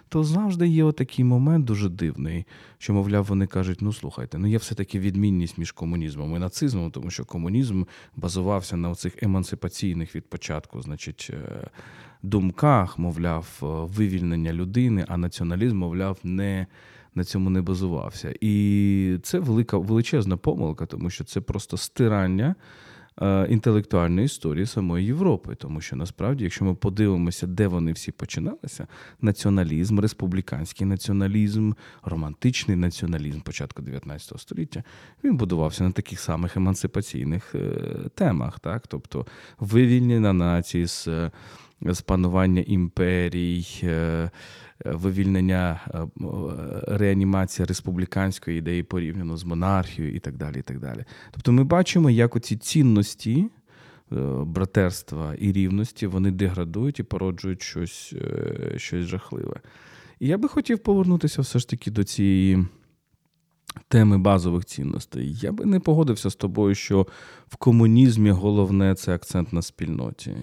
то 0.10 0.24
завжди 0.24 0.68
є 0.68 0.84
отакий 0.84 1.26
момент 1.26 1.66
дуже 1.66 1.90
дивний, 1.90 2.46
що, 2.78 2.94
мовляв, 2.94 3.26
вони 3.26 3.48
кажуть: 3.48 3.82
ну 3.82 3.94
слухайте, 3.94 4.38
ну 4.38 4.48
є 4.48 4.58
все-таки 4.58 5.00
відмінність 5.00 5.58
між 5.58 5.72
комунізмом 5.72 6.36
і 6.36 6.40
нацизмом, 6.40 6.92
тому 6.92 7.12
що 7.12 7.26
комунізм 7.26 7.84
базувався 8.16 8.78
на 8.78 8.96
цих 8.96 9.24
емансипаційних 9.24 10.16
від 10.16 10.30
початку, 10.30 10.82
значить, 10.82 11.32
е, 11.34 11.70
думках, 12.24 13.00
мовляв, 13.00 13.58
вивільнення 13.96 14.54
людини, 14.54 15.06
а 15.08 15.18
націоналізм, 15.18 15.78
мовляв, 15.78 16.18
не 16.24 16.68
на 17.16 17.24
цьому 17.24 17.50
не 17.50 17.62
базувався. 17.62 18.34
І 18.42 19.18
це 19.24 19.40
велика 19.40 19.78
величезна 19.78 20.38
помилка, 20.38 20.86
тому 20.86 21.10
що 21.10 21.24
це 21.24 21.42
просто 21.42 21.78
стирання 21.78 22.46
е, 22.48 22.89
інтелектуальної 23.50 24.26
історії 24.26 24.66
самої 24.66 25.06
Європи. 25.06 25.56
Тому 25.56 25.82
що 25.82 25.96
насправді, 25.96 26.44
якщо 26.44 26.66
ми 26.66 26.76
подивимося, 26.76 27.48
де 27.48 27.68
вони 27.68 27.92
всі 27.92 28.12
починалися: 28.12 28.88
націоналізм, 29.22 30.00
республіканський 30.00 30.88
націоналізм, 30.88 31.72
романтичний 32.04 32.78
націоналізм 32.78 33.40
початку 33.40 33.82
19 33.82 34.40
століття, 34.40 34.84
він 35.24 35.38
будувався 35.38 35.84
на 35.84 35.92
таких 35.92 36.20
самих 36.20 36.58
емансипаційних 36.58 37.56
е, 37.56 37.60
темах, 38.16 38.60
так, 38.60 38.88
тобто 38.88 39.26
вивільнення 39.60 40.34
нації 40.34 40.86
з, 40.86 41.08
з 41.82 42.02
панування 42.02 42.64
імперій. 42.68 43.68
Е, 44.86 44.92
вивільнення 44.92 45.80
е, 45.94 46.08
реанімація 46.88 47.66
республіканської 47.66 48.58
ідеї 48.58 48.84
порівняно 48.84 49.38
з 49.38 49.44
монархією 49.44 50.16
і 50.16 50.20
так 50.20 50.38
далі. 50.38 50.60
і 50.60 50.62
так 50.62 50.80
далі. 50.80 51.06
Тобто 51.32 51.52
ми 51.52 51.64
бачимо, 51.64 52.10
як 52.10 52.36
оці 52.36 52.58
цінності 52.58 53.46
е, 54.12 54.16
братерства 54.46 55.36
і 55.40 55.52
рівності 55.52 56.08
вони 56.08 56.32
деградують 56.32 57.00
і 57.00 57.04
породжують 57.04 57.62
щось, 57.62 58.14
е, 58.14 58.74
щось 58.78 59.06
жахливе. 59.06 59.60
І 60.20 60.28
я 60.28 60.38
би 60.38 60.48
хотів 60.48 60.80
повернутися 60.80 61.42
все 61.42 61.60
ж 61.60 61.70
таки 61.70 61.92
до 61.92 62.04
цієї 62.04 62.66
теми 63.88 64.18
базових 64.18 64.66
цінностей. 64.66 65.34
Я 65.34 65.52
би 65.52 65.66
не 65.66 65.80
погодився 65.80 66.30
з 66.30 66.36
тобою, 66.36 66.76
що 66.76 67.08
в 67.48 67.56
комунізмі 67.56 68.30
головне 68.30 68.96
це 68.96 69.16
акцент 69.16 69.54
на 69.54 69.62
спільноті 69.62 70.36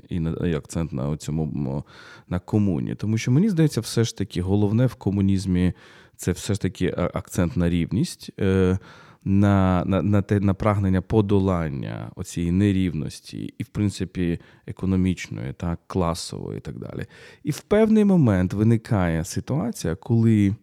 і 0.45 0.55
акцент 0.55 0.93
на 0.93 1.17
цьому 1.17 1.85
на 2.29 2.39
комуні. 2.39 2.95
Тому 2.95 3.19
що 3.19 3.31
мені 3.31 3.49
здається, 3.49 3.81
все 3.81 4.05
ж 4.05 4.17
таки 4.17 4.43
головне 4.43 4.87
в 4.87 4.95
комунізмі 4.95 5.73
це 6.17 6.33
все 6.33 6.55
ж 6.55 6.61
таки 6.61 6.95
акцент 7.15 7.57
на 7.57 7.71
рівність. 7.71 8.31
Е, 8.41 8.79
на 9.25 9.85
на, 9.87 10.03
на 10.03 10.23
те 10.23 10.41
на 10.41 10.55
прагнення 10.55 11.03
подолання 11.03 12.11
оцієї 12.17 12.53
нерівності, 12.53 13.55
і, 13.59 13.63
в 13.63 13.67
принципі, 13.67 14.41
економічної, 14.67 15.53
так, 15.53 15.81
класової 15.87 16.59
і 16.59 16.61
так 16.61 16.79
далі. 16.79 17.07
І 17.45 17.51
в 17.51 17.61
певний 17.61 18.05
момент 18.05 18.53
виникає 18.53 19.25
ситуація, 19.25 19.95
коли 19.95 20.55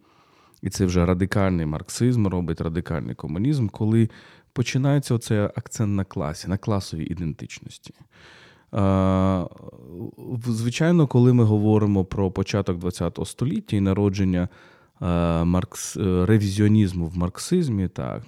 і 0.63 0.70
це 0.70 0.86
вже 0.86 1.05
радикальний 1.05 1.65
марксизм 1.65 2.27
робить 2.27 2.62
радикальний 2.62 3.15
комунізм, 3.15 3.67
коли 3.67 4.10
починається 4.53 5.15
оцей 5.15 5.39
акцент 5.39 5.96
на 5.96 6.03
класі, 6.03 6.48
на 6.48 6.58
класовій 6.58 7.05
ідентичності. 7.05 7.93
Звичайно, 10.48 11.08
коли 11.08 11.34
ми 11.34 11.43
говоримо 11.43 12.05
про 12.05 12.32
початок 12.32 12.93
ХХ 12.93 13.25
століття 13.25 13.75
і 13.75 13.82
народження 13.82 14.48
маркс, 15.46 15.98
е, 15.98 16.25
ревізіонізму 16.25 17.08
в 17.08 17.17
марксизмі, 17.17 17.88
так, 17.88 18.24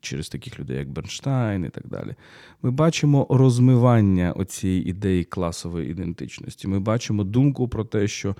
через 0.00 0.28
таких 0.28 0.60
людей, 0.60 0.76
як 0.78 0.90
Бернштайн 0.90 1.64
і 1.64 1.68
так 1.68 1.86
далі, 1.86 2.14
ми 2.62 2.70
бачимо 2.70 3.26
розмивання 3.30 4.32
оцієї 4.32 4.88
ідеї 4.88 5.24
класової 5.24 5.90
ідентичності. 5.90 6.68
Ми 6.68 6.80
бачимо 6.80 7.24
думку 7.24 7.68
про 7.68 7.84
те, 7.84 8.08
що 8.08 8.36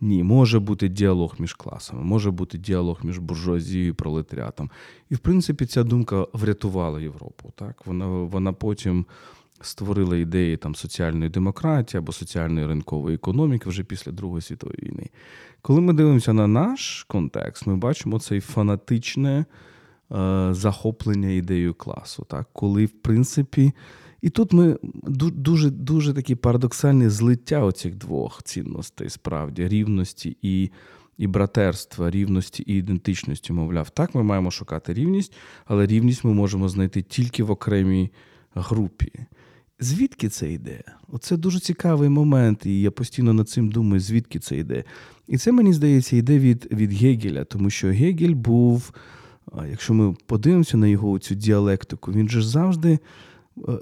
ні, 0.00 0.22
може 0.22 0.60
бути 0.60 0.88
діалог 0.88 1.34
між 1.38 1.54
класами, 1.54 2.02
може 2.02 2.30
бути 2.30 2.58
діалог 2.58 3.00
між 3.02 3.18
буржуазією 3.18 3.90
і 3.90 3.92
пролетаріатом. 3.92 4.70
І, 5.10 5.14
в 5.14 5.18
принципі, 5.18 5.66
ця 5.66 5.84
думка 5.84 6.26
врятувала 6.32 7.00
Європу. 7.00 7.52
Так? 7.56 7.86
Вона 7.86 8.06
вона 8.06 8.52
потім 8.52 9.06
створила 9.60 10.16
ідеї 10.16 10.56
там, 10.56 10.74
соціальної 10.74 11.30
демократії 11.30 11.98
або 11.98 12.12
соціальної 12.12 12.66
ринкової 12.66 13.14
економіки 13.14 13.68
вже 13.68 13.84
після 13.84 14.12
Другої 14.12 14.42
світової 14.42 14.78
війни. 14.82 15.06
Коли 15.62 15.80
ми 15.80 15.92
дивимося 15.92 16.32
на 16.32 16.46
наш 16.46 17.04
контекст, 17.08 17.66
ми 17.66 17.76
бачимо 17.76 18.20
цей 18.20 18.40
фанатичне 18.40 19.44
е, 20.12 20.48
захоплення 20.52 21.28
ідеєю 21.28 21.74
класу, 21.74 22.26
так? 22.28 22.46
коли, 22.52 22.86
в 22.86 22.90
принципі, 22.90 23.72
і 24.22 24.30
тут 24.30 24.52
ми 24.52 24.76
дуже 25.08 25.70
дуже 25.70 26.14
такі 26.14 26.34
парадоксальні 26.34 27.08
злиття 27.08 27.64
оцих 27.64 27.94
двох 27.94 28.42
цінностей, 28.42 29.10
справді, 29.10 29.68
рівності 29.68 30.36
і 30.42 30.70
і 31.18 31.26
братерства, 31.26 32.10
рівності 32.10 32.62
і 32.66 32.74
ідентичності. 32.74 33.52
Мовляв, 33.52 33.90
так, 33.90 34.14
ми 34.14 34.22
маємо 34.22 34.50
шукати 34.50 34.94
рівність, 34.94 35.32
але 35.66 35.86
рівність 35.86 36.24
ми 36.24 36.34
можемо 36.34 36.68
знайти 36.68 37.02
тільки 37.02 37.42
в 37.42 37.50
окремій 37.50 38.10
групі. 38.54 39.12
звідки 39.80 40.28
це 40.28 40.52
йде? 40.52 40.82
Оце 41.08 41.36
дуже 41.36 41.60
цікавий 41.60 42.08
момент, 42.08 42.66
і 42.66 42.80
я 42.80 42.90
постійно 42.90 43.32
над 43.32 43.48
цим 43.48 43.68
думаю, 43.68 44.00
звідки 44.00 44.38
це 44.38 44.58
йде. 44.58 44.84
І 45.26 45.38
це, 45.38 45.52
мені 45.52 45.72
здається, 45.72 46.16
йде 46.16 46.38
від 46.38 46.68
від 46.72 46.92
Гегеля, 46.92 47.44
тому 47.44 47.70
що 47.70 47.88
Гегель 47.88 48.34
був, 48.34 48.92
якщо 49.70 49.94
ми 49.94 50.16
подивимося 50.26 50.76
на 50.76 50.86
його 50.86 51.18
цю 51.18 51.34
діалектику, 51.34 52.12
він 52.12 52.28
же 52.28 52.42
завжди. 52.42 52.98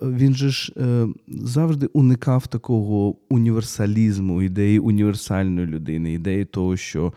Він 0.02 0.34
же 0.34 0.50
ж 0.50 0.72
е, 0.76 1.08
завжди 1.28 1.86
уникав 1.86 2.46
такого 2.46 3.16
універсалізму, 3.28 4.42
ідеї 4.42 4.78
універсальної 4.78 5.66
людини, 5.66 6.12
ідеї 6.12 6.44
того, 6.44 6.76
що 6.76 7.12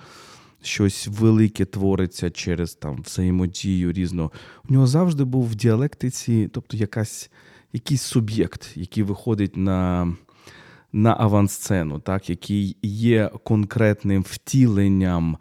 щось 0.62 1.08
велике 1.08 1.66
твориться 1.66 2.30
через 2.30 2.76
там 2.76 3.02
взаємодію 3.06 3.92
різного. 3.92 4.32
У 4.70 4.74
нього 4.74 4.88
завжди 4.88 5.24
був 5.24 5.50
в 5.50 5.56
діалектиці, 5.56 6.50
тобто 6.54 6.78
якась, 6.78 7.32
якийсь 7.74 8.02
суб'єкт, 8.02 8.72
який 8.76 9.04
виходить 9.04 9.58
на 9.58 10.14
на 10.94 11.16
авансцену, 11.20 12.00
так, 12.00 12.30
який 12.30 12.78
є 12.82 13.32
конкретним 13.44 14.22
втіленням 14.22 15.38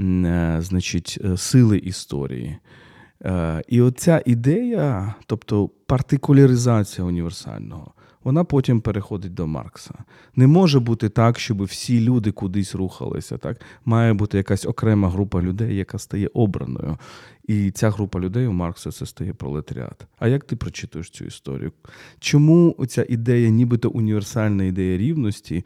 е, 0.00 0.58
значить, 0.60 1.18
е, 1.24 1.36
сили 1.36 1.78
історії. 1.78 2.58
Е, 3.24 3.62
і 3.68 3.80
оця 3.80 4.22
ідея, 4.26 5.14
тобто 5.26 5.70
партикуляризація 5.86 7.06
універсального, 7.06 7.92
вона 8.24 8.44
потім 8.44 8.80
переходить 8.80 9.34
до 9.34 9.46
Маркса. 9.46 9.94
Не 10.36 10.46
може 10.46 10.80
бути 10.80 11.08
так, 11.08 11.38
щоб 11.38 11.62
всі 11.62 12.00
люди 12.00 12.32
кудись 12.32 12.74
рухалися. 12.74 13.38
Так? 13.38 13.60
Має 13.84 14.12
бути 14.12 14.36
якась 14.36 14.66
окрема 14.66 15.10
група 15.10 15.42
людей, 15.42 15.76
яка 15.76 15.98
стає 15.98 16.30
обраною. 16.34 16.98
І 17.44 17.70
ця 17.70 17.90
група 17.90 18.20
людей 18.20 18.46
у 18.46 18.52
Маркса 18.52 18.92
це 18.92 19.06
стає 19.06 19.32
пролетаріат. 19.32 20.06
А 20.18 20.28
як 20.28 20.44
ти 20.44 20.56
прочитуєш 20.56 21.10
цю 21.10 21.24
історію? 21.24 21.72
Чому 22.20 22.86
ця 22.88 23.06
ідея, 23.08 23.50
нібито 23.50 23.90
універсальна 23.90 24.64
ідея 24.64 24.98
рівності, 24.98 25.64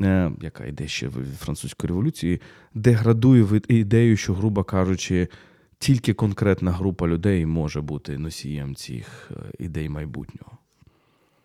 е, 0.00 0.32
яка 0.40 0.66
йде 0.66 0.88
ще 0.88 1.08
в 1.08 1.24
французької 1.38 1.88
революції, 1.88 2.40
деградує 2.74 3.42
в 3.42 3.60
ідею, 3.68 4.16
що, 4.16 4.34
грубо 4.34 4.64
кажучи, 4.64 5.28
тільки 5.82 6.14
конкретна 6.14 6.72
група 6.72 7.06
людей 7.08 7.46
може 7.46 7.80
бути 7.80 8.18
носієм 8.18 8.74
цих 8.74 9.30
е, 9.30 9.34
ідей 9.58 9.88
майбутнього? 9.88 10.58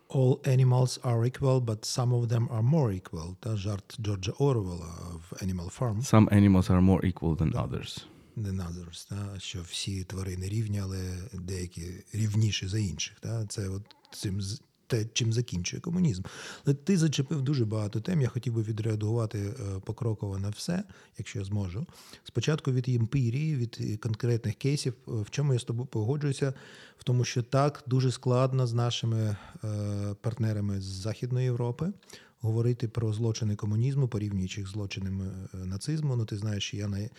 All 0.10 0.58
animals 0.58 1.02
are 1.02 1.22
equal, 1.32 1.60
but 1.66 1.80
some 1.98 2.12
of 2.20 2.28
them 2.28 2.48
are 2.48 2.70
more 2.70 3.02
equal. 3.02 3.36
Та 3.40 3.58
жарт 3.58 3.98
Джорджа 4.02 4.32
Орвела 4.32 4.96
в 5.30 5.34
Animal 5.44 5.80
Farm. 5.80 5.98
Some 6.02 6.30
animals 6.30 6.70
are 6.70 6.82
more 6.82 7.02
equal 7.12 7.36
than 7.36 7.52
others. 7.54 8.06
Than 8.38 8.68
others, 8.68 9.10
та, 9.10 9.40
що 9.40 9.62
всі 9.62 10.04
тварини 10.04 10.50
рівні, 10.50 10.80
але 10.80 11.18
деякі 11.34 11.82
рівніші 12.14 12.68
за 12.68 12.80
інших. 12.80 13.20
Та. 13.20 13.46
Це 13.46 13.70
от 13.70 13.84
цим 14.12 14.42
те, 14.88 15.06
чим 15.14 15.34
закінчує 15.34 15.82
комунізм. 15.82 16.24
Але 16.66 16.76
ти 16.76 16.98
зачепив 16.98 17.42
дуже 17.42 17.66
багато 17.66 18.00
тем. 18.02 18.22
Я 18.22 18.28
хотів 18.28 18.54
би 18.54 18.62
відреагувати 18.62 19.40
е, 19.40 19.80
покроково 19.86 20.40
на 20.40 20.50
все, 20.50 20.84
якщо 21.18 21.40
я 21.40 21.46
зможу. 21.46 21.86
Спочатку 22.24 22.72
від 22.72 22.90
імперії, 22.90 23.56
від 23.56 24.00
конкретних 24.02 24.56
кейсів, 24.56 24.94
е, 25.08 25.12
в 25.12 25.30
чому 25.30 25.54
я 25.54 25.60
з 25.60 25.64
тобою 25.64 25.88
погоджуюся, 25.88 26.54
в 26.98 27.04
тому, 27.04 27.26
що 27.26 27.44
так 27.44 27.84
дуже 27.88 28.12
складно 28.12 28.68
з 28.68 28.74
нашими 28.74 29.38
е, 29.64 30.16
партнерами 30.22 30.82
з 30.82 30.84
Західної 30.84 31.46
Європи. 31.46 31.94
Говорити 32.42 32.88
про 32.88 33.14
злочини 33.14 33.56
комунізму, 33.56 34.08
порівнюючи 34.08 34.62
їх 34.62 34.70
злочинами 34.70 35.32
нацизму. 35.54 36.16
Ну, 36.16 36.26
ти 36.26 36.38
знаєш, 36.38 36.64
що 36.64 36.78
я 36.78 36.88
на, 36.88 37.10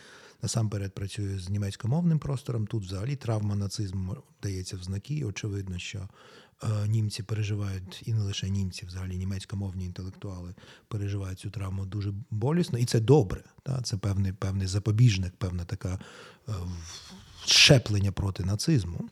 насамперед 0.42 0.92
працюю 0.92 1.40
з 1.40 1.48
німецькомовним 1.48 2.18
простором. 2.18 2.66
Тут 2.66 2.84
взагалі 2.84 3.16
травма 3.16 3.56
нацизму 3.56 4.16
дається 4.42 4.76
в 4.76 4.82
знаки. 4.82 5.24
Очевидно, 5.24 5.78
що 5.78 6.08
Е, 6.47 6.47
німці 6.86 7.22
переживають, 7.22 8.02
і 8.06 8.12
не 8.12 8.20
лише 8.20 8.50
німці, 8.50 8.86
взагалі 8.86 9.16
німецькомовні 9.16 9.84
інтелектуали 9.84 10.54
переживають 10.88 11.38
цю 11.38 11.50
травму 11.50 11.86
дуже 11.86 12.12
болісно, 12.30 12.78
і 12.78 12.84
це 12.84 13.00
добре. 13.00 13.42
Та? 13.62 13.82
Це 13.82 13.96
певний 13.96 14.32
певний 14.32 14.66
запобіжник, 14.66 15.32
певна 15.38 15.64
така 15.64 15.98
е, 16.48 16.52
щеплення 17.46 18.12
проти 18.12 18.44
нацизму. 18.44 19.08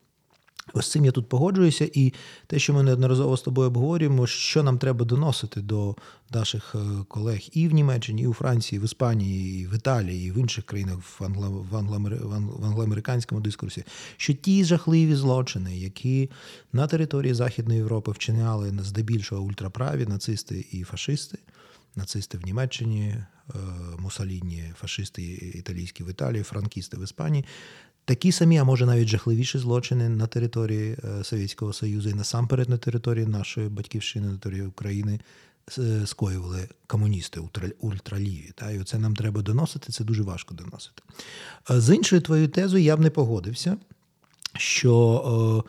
Ось 0.72 0.90
цим 0.90 1.04
я 1.04 1.12
тут 1.12 1.28
погоджуюся, 1.28 1.90
і 1.92 2.12
те, 2.46 2.58
що 2.58 2.74
ми 2.74 2.82
неодноразово 2.82 3.36
з 3.36 3.42
тобою 3.42 3.68
обговорюємо, 3.68 4.26
що 4.26 4.62
нам 4.62 4.78
треба 4.78 5.04
доносити 5.04 5.60
до 5.60 5.96
наших 6.32 6.74
е, 6.74 7.04
колег 7.08 7.40
і 7.52 7.68
в 7.68 7.72
Німеччині, 7.72 8.22
і 8.22 8.26
у 8.26 8.32
Франції, 8.32 8.76
і 8.76 8.80
в 8.80 8.84
Іспанії, 8.84 9.62
і 9.62 9.66
в 9.66 9.74
Італії, 9.74 10.28
і 10.28 10.30
в 10.30 10.38
інших 10.38 10.64
країнах 10.64 10.98
в, 10.98 11.24
англо, 11.24 11.66
в, 11.70 11.76
англоамери, 11.76 12.16
в 12.16 12.64
англоамериканському 12.64 13.40
дискурсі, 13.40 13.84
що 14.16 14.34
ті 14.34 14.64
жахливі 14.64 15.14
злочини, 15.14 15.78
які 15.78 16.30
на 16.72 16.86
території 16.86 17.34
Західної 17.34 17.78
Європи 17.78 18.12
вчиняли 18.12 18.72
здебільшого 18.80 19.42
ультраправі, 19.42 20.06
нацисти 20.06 20.66
і 20.72 20.84
фашисти, 20.84 21.38
нацисти 21.96 22.38
в 22.38 22.44
Німеччині, 22.44 23.08
е, 23.08 23.24
Мусаліні, 23.98 24.72
фашисти 24.80 25.22
італійські 25.54 26.04
в 26.04 26.10
Італії, 26.10 26.42
франкісти 26.42 26.96
в 26.96 27.04
Іспанії, 27.04 27.44
Такі 28.06 28.32
самі, 28.32 28.58
а 28.58 28.64
може 28.64 28.86
навіть 28.86 29.08
жахливіші 29.08 29.58
злочини 29.58 30.08
на 30.08 30.26
території 30.26 30.96
е, 31.04 31.24
Совєтського 31.24 31.72
Союзу 31.72 32.08
і 32.08 32.14
насамперед 32.14 32.68
на 32.68 32.78
території 32.78 33.26
нашої 33.26 33.68
батьківщини, 33.68 34.26
на 34.26 34.32
території 34.32 34.66
України 34.66 35.20
е, 35.78 36.06
скоювали 36.06 36.68
комуністи 36.86 37.40
ультраліві. 37.80 38.52
Та? 38.54 38.70
І 38.70 38.80
оце 38.80 38.98
нам 38.98 39.16
треба 39.16 39.42
доносити, 39.42 39.92
це 39.92 40.04
дуже 40.04 40.22
важко 40.22 40.54
доносити. 40.54 41.02
Е, 41.70 41.80
з 41.80 41.94
іншою 41.94 42.22
твоєю 42.22 42.48
тезою 42.48 42.84
я 42.84 42.96
б 42.96 43.00
не 43.00 43.10
погодився, 43.10 43.76
що 44.54 45.64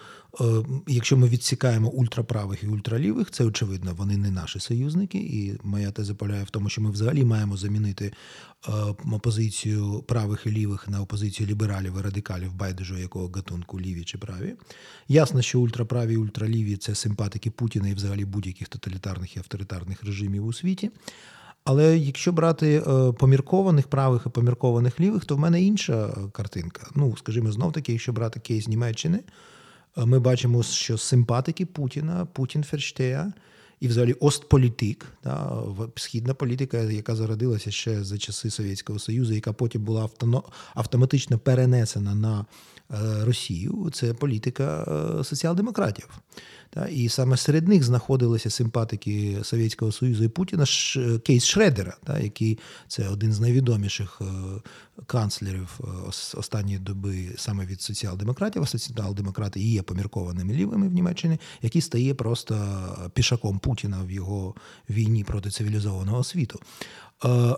якщо 0.87 1.17
ми 1.17 1.27
відсікаємо 1.27 1.89
ультраправих 1.89 2.63
і 2.63 2.67
ультралівих, 2.67 3.31
це 3.31 3.43
очевидно, 3.43 3.93
вони 3.97 4.17
не 4.17 4.31
наші 4.31 4.59
союзники. 4.59 5.17
І 5.17 5.57
моя 5.63 5.91
теза 5.91 6.13
полягає 6.13 6.43
в 6.43 6.49
тому, 6.49 6.69
що 6.69 6.81
ми 6.81 6.91
взагалі 6.91 7.25
маємо 7.25 7.57
замінити 7.57 8.05
е, 8.05 8.71
опозицію 9.13 10.03
правих 10.07 10.45
і 10.45 10.51
лівих 10.51 10.87
на 10.87 11.01
опозицію 11.01 11.49
лібералів 11.49 11.93
і 11.99 12.01
радикалів, 12.01 12.53
байдуже 12.53 12.99
якого 12.99 13.31
гатунку 13.35 13.81
ліві 13.81 14.03
чи 14.03 14.17
праві. 14.17 14.55
Ясно, 15.07 15.41
що 15.41 15.59
ультраправі 15.59 16.13
і 16.13 16.17
ультраліві 16.17 16.77
це 16.77 16.95
симпатики 16.95 17.51
Путіна 17.51 17.89
і 17.89 17.93
взагалі 17.93 18.25
будь-яких 18.25 18.67
тоталітарних 18.67 19.35
і 19.35 19.39
авторитарних 19.39 20.03
режимів 20.03 20.45
у 20.45 20.53
світі. 20.53 20.91
Але 21.63 21.97
якщо 21.97 22.31
брати 22.31 22.83
е, 22.87 23.11
поміркованих 23.11 23.87
правих 23.87 24.23
і 24.25 24.29
поміркованих 24.29 24.99
лівих, 24.99 25.25
то 25.25 25.35
в 25.35 25.39
мене 25.39 25.61
інша 25.61 26.13
картинка. 26.31 26.87
Ну, 26.95 27.15
скажімо, 27.17 27.51
знов 27.51 27.73
таки, 27.73 27.91
якщо 27.91 28.13
брати 28.13 28.39
кейс 28.39 28.67
Німеччини. 28.67 29.19
Е, 29.97 30.05
ми 30.05 30.19
бачимо, 30.19 30.63
що 30.63 30.97
симпатики 30.97 31.65
Путіна, 31.65 32.25
Путін 32.25 32.63
Ферштея 32.63 33.33
і 33.79 33.87
взагалі 33.87 34.13
Остполітик, 34.13 35.05
да, 35.23 35.63
східна 35.95 36.33
політика, 36.33 36.77
яка 36.77 37.15
зародилася 37.15 37.71
ще 37.71 38.03
за 38.03 38.17
часи 38.17 38.49
Совєтського 38.49 38.99
Союзу, 38.99 39.33
яка 39.33 39.53
потім 39.53 39.81
була 39.81 40.09
автоматично 40.73 41.39
перенесена 41.39 42.15
на 42.15 42.45
е, 42.91 43.25
Росію, 43.25 43.89
це 43.93 44.13
політика 44.13 44.85
е, 45.19 45.23
соціал-демократів. 46.67 47.03
І 47.03 47.09
саме 47.09 47.37
серед 47.37 47.67
них 47.67 47.83
знаходилися 47.83 48.49
симпатики 48.49 49.37
Совєтського 49.43 49.91
Союзу 49.91 50.23
і 50.23 50.27
Путіна 50.27 50.65
Кейс 51.25 51.45
Шредера, 51.45 51.97
який 52.21 52.59
це 52.87 53.09
один 53.09 53.33
з 53.33 53.39
найвідоміших 53.39 54.21
канцлерів 55.05 55.79
останньої 56.35 56.79
доби 56.79 57.29
саме 57.37 57.65
від 57.65 57.81
соціал-демократів, 57.81 58.61
а 58.61 58.65
соціал-демократи 58.65 59.59
є 59.59 59.81
поміркованими 59.81 60.53
лівими 60.53 60.87
в 60.87 60.93
Німеччині, 60.93 61.39
який 61.61 61.81
стає 61.81 62.13
просто 62.13 62.57
пішаком 63.13 63.59
Путіна 63.59 64.03
в 64.03 64.11
його 64.11 64.55
війні 64.89 65.23
проти 65.23 65.49
цивілізованого 65.49 66.23
світу. 66.23 66.59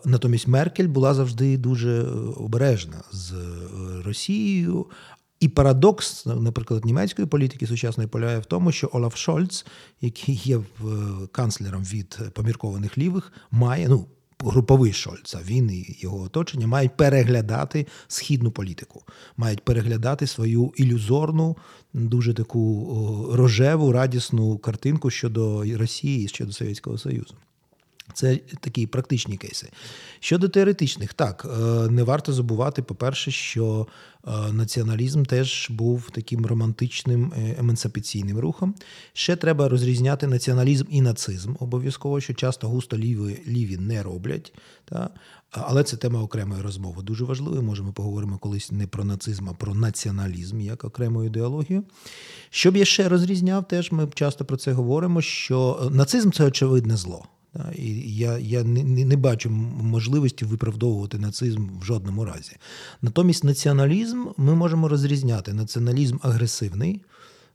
Натомість 0.05 0.47
Меркель 0.47 0.87
була 0.87 1.13
завжди 1.13 1.57
дуже 1.57 2.01
обережна 2.35 3.03
з 3.11 3.33
Росією. 4.05 4.85
І 5.39 5.47
парадокс, 5.47 6.25
наприклад, 6.25 6.85
німецької 6.85 7.27
політики 7.27 7.67
сучасної 7.67 8.09
полягає 8.09 8.39
в 8.39 8.45
тому, 8.45 8.71
що 8.71 8.89
Олаф 8.93 9.15
Шольц, 9.15 9.65
який 10.01 10.41
є 10.43 10.59
канцлером 11.31 11.83
від 11.83 12.19
поміркованих 12.33 12.97
лівих, 12.97 13.33
має 13.51 13.89
ну 13.89 14.05
груповий 14.43 14.93
Шольц, 14.93 15.35
він 15.45 15.69
і 15.71 15.97
його 15.99 16.21
оточення 16.21 16.67
мають 16.67 16.97
переглядати 16.97 17.87
східну 18.07 18.51
політику, 18.51 19.03
мають 19.37 19.65
переглядати 19.65 20.27
свою 20.27 20.73
ілюзорну, 20.75 21.57
дуже 21.93 22.33
таку 22.33 23.29
рожеву, 23.33 23.91
радісну 23.91 24.57
картинку 24.57 25.09
щодо 25.09 25.63
Росії 25.77 26.27
щодо 26.27 26.51
Совєтського 26.51 26.97
Союзу. 26.97 27.35
Це 28.13 28.35
такі 28.59 28.87
практичні 28.87 29.37
кейси. 29.37 29.69
Щодо 30.19 30.49
теоретичних, 30.49 31.13
так 31.13 31.45
е, 31.45 31.89
не 31.89 32.03
варто 32.03 32.33
забувати, 32.33 32.81
по-перше, 32.81 33.31
що 33.31 33.87
е, 34.27 34.31
націоналізм 34.53 35.23
теж 35.23 35.69
був 35.69 36.09
таким 36.11 36.45
романтичним 36.45 37.33
е, 37.37 37.55
емансипаційним 37.59 38.39
рухом. 38.39 38.75
Ще 39.13 39.35
треба 39.35 39.69
розрізняти 39.69 40.27
націоналізм 40.27 40.85
і 40.89 41.01
нацизм 41.01 41.53
обов'язково, 41.59 42.21
що 42.21 42.33
часто 42.33 42.69
густо 42.69 42.97
ліві 42.97 43.41
ліві 43.47 43.77
не 43.77 44.03
роблять. 44.03 44.53
Та? 44.85 45.09
Але 45.51 45.83
це 45.83 45.97
тема 45.97 46.21
окремої 46.21 46.61
розмови. 46.61 47.03
Дуже 47.03 47.25
важливою. 47.25 47.61
Може, 47.61 47.83
ми 47.83 47.91
поговоримо 47.91 48.37
колись 48.37 48.71
не 48.71 48.87
про 48.87 49.03
нацизм, 49.03 49.49
а 49.49 49.53
про 49.53 49.73
націоналізм 49.73 50.61
як 50.61 50.83
окрему 50.83 51.23
ідеологію. 51.23 51.83
Щоб 52.49 52.77
я 52.77 52.85
ще 52.85 53.09
розрізняв, 53.09 53.67
теж 53.67 53.91
ми 53.91 54.07
часто 54.13 54.45
про 54.45 54.57
це 54.57 54.71
говоримо: 54.71 55.21
що 55.21 55.89
нацизм 55.91 56.31
це 56.31 56.45
очевидне 56.45 56.97
зло. 56.97 57.25
І 57.75 58.15
я 58.15 58.37
я 58.37 58.63
не 58.63 59.05
не 59.05 59.15
бачу 59.15 59.49
можливості 59.81 60.45
виправдовувати 60.45 61.19
нацизм 61.19 61.79
в 61.79 61.83
жодному 61.83 62.25
разі. 62.25 62.55
Натомість 63.01 63.43
націоналізм 63.43 64.25
ми 64.37 64.55
можемо 64.55 64.87
розрізняти 64.87 65.53
націоналізм 65.53 66.17
агресивний 66.21 67.01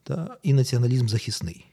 та, 0.02 0.36
і 0.42 0.52
націоналізм 0.52 1.08
захисний. 1.08 1.64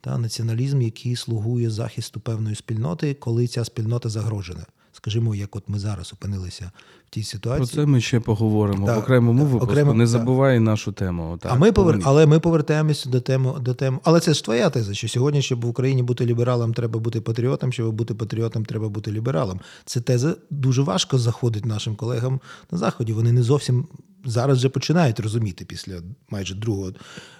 Та, 0.00 0.18
Націоналізм, 0.18 0.82
який 0.82 1.16
слугує 1.16 1.70
захисту 1.70 2.20
певної 2.20 2.56
спільноти, 2.56 3.14
коли 3.14 3.46
ця 3.46 3.64
спільнота 3.64 4.08
загрожена 4.08 4.66
скажімо, 4.96 5.34
як 5.34 5.56
от 5.56 5.64
ми 5.68 5.78
зараз 5.78 6.12
опинилися 6.12 6.70
в 7.06 7.10
тій 7.10 7.22
ситуації. 7.22 7.66
Про 7.66 7.76
це 7.76 7.86
ми 7.86 8.00
ще 8.00 8.20
поговоримо 8.20 8.86
так, 8.86 8.96
в 8.96 8.98
окремому 8.98 9.44
випуску. 9.44 9.72
Окремо, 9.72 9.94
не 9.94 10.06
забувай 10.06 10.56
так. 10.56 10.64
нашу 10.64 10.92
тему. 10.92 11.38
Так, 11.40 11.52
а 11.52 11.54
ми 11.54 11.72
повер... 11.72 12.00
Але 12.04 12.26
ми 12.26 12.40
повертаємося 12.40 13.10
до 13.10 13.20
теми 13.20 13.54
до 13.60 13.74
теми. 13.74 13.98
Але 14.04 14.20
це 14.20 14.34
ж 14.34 14.44
твоя 14.44 14.70
теза, 14.70 14.94
що 14.94 15.08
сьогодні, 15.08 15.42
щоб 15.42 15.64
в 15.64 15.68
Україні 15.68 16.02
бути 16.02 16.26
лібералом, 16.26 16.74
треба 16.74 17.00
бути 17.00 17.20
патріотом, 17.20 17.72
щоб 17.72 17.94
бути 17.94 18.14
патріотом, 18.14 18.64
треба 18.64 18.88
бути 18.88 19.12
лібералом. 19.12 19.60
Це 19.84 20.00
теза 20.00 20.36
дуже 20.50 20.82
важко 20.82 21.18
заходить 21.18 21.64
нашим 21.64 21.96
колегам 21.96 22.40
на 22.70 22.78
заході. 22.78 23.12
Вони 23.12 23.32
не 23.32 23.42
зовсім. 23.42 23.86
Зараз 24.26 24.58
вже 24.58 24.68
починають 24.68 25.20
розуміти 25.20 25.64
після 25.64 25.94
майже 26.30 26.54
другого 26.54 26.92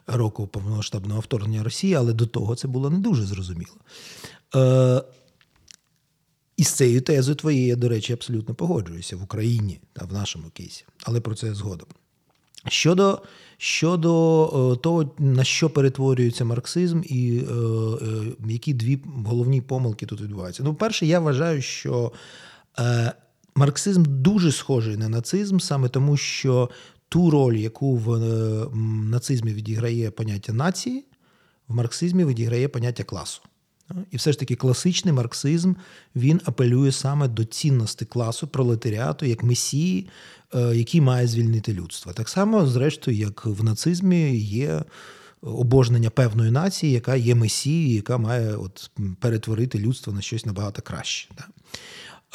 року 0.06 0.46
повномасштабного 0.46 1.20
вторгнення 1.20 1.62
Росії, 1.62 1.94
але 1.94 2.12
до 2.12 2.26
того 2.26 2.54
це 2.54 2.68
було 2.68 2.90
не 2.90 2.98
дуже 2.98 3.22
зрозуміло. 3.22 3.74
Е, 4.54 5.02
і 6.56 6.64
з 6.64 6.68
цією 6.68 7.00
тезою 7.00 7.36
твоєю, 7.36 7.66
я, 7.66 7.76
до 7.76 7.88
речі, 7.88 8.12
абсолютно 8.12 8.54
погоджуюся 8.54 9.16
в 9.16 9.22
Україні 9.22 9.80
та 9.92 10.04
в 10.04 10.12
нашому 10.12 10.50
кейсі, 10.52 10.84
але 11.02 11.20
про 11.20 11.34
це 11.34 11.54
згодом. 11.54 11.88
Щодо 12.68 13.22
щодо 13.58 14.72
е, 14.72 14.76
того, 14.76 15.10
на 15.18 15.44
що 15.44 15.70
перетворюється 15.70 16.44
марксизм, 16.44 17.02
і 17.04 17.38
е, 17.38 17.52
е, 17.52 18.48
які 18.48 18.74
дві 18.74 18.98
головні 19.26 19.60
помилки 19.60 20.06
тут 20.06 20.20
відбуваються. 20.20 20.62
Ну, 20.62 20.74
перше, 20.74 21.06
я 21.06 21.20
вважаю, 21.20 21.62
що 21.62 22.12
е, 22.78 23.12
марксизм 23.54 24.04
дуже 24.06 24.52
схожий 24.52 24.96
на 24.96 25.08
нацизм, 25.08 25.58
саме 25.58 25.88
тому, 25.88 26.16
що 26.16 26.70
ту 27.08 27.30
роль, 27.30 27.54
яку 27.54 27.96
в 27.96 28.12
е, 28.14 28.66
нацизмі 29.10 29.52
відіграє 29.52 30.10
поняття 30.10 30.52
нації, 30.52 31.04
в 31.68 31.74
марксизмі 31.74 32.24
відіграє 32.24 32.68
поняття 32.68 33.04
класу. 33.04 33.42
І 34.10 34.16
все 34.16 34.32
ж 34.32 34.38
таки 34.38 34.54
класичний 34.54 35.14
марксизм 35.14 35.74
він 36.16 36.40
апелює 36.44 36.92
саме 36.92 37.28
до 37.28 37.44
цінності 37.44 38.04
класу 38.04 38.46
пролетаріату 38.46 39.26
як 39.26 39.42
месії, 39.42 40.08
е, 40.54 40.76
який 40.76 41.00
має 41.00 41.26
звільнити 41.26 41.72
людство. 41.72 42.12
Так 42.12 42.28
само, 42.28 42.66
зрештою, 42.66 43.16
як 43.16 43.46
в 43.46 43.64
нацизмі 43.64 44.36
є 44.36 44.82
обожнення 45.42 46.10
певної 46.10 46.50
нації, 46.50 46.92
яка 46.92 47.16
є 47.16 47.34
месією, 47.34 47.94
яка 47.94 48.18
має 48.18 48.56
от 48.56 48.90
перетворити 49.20 49.78
людство 49.78 50.12
на 50.12 50.20
щось 50.20 50.46
набагато 50.46 50.82
краще. 50.82 51.28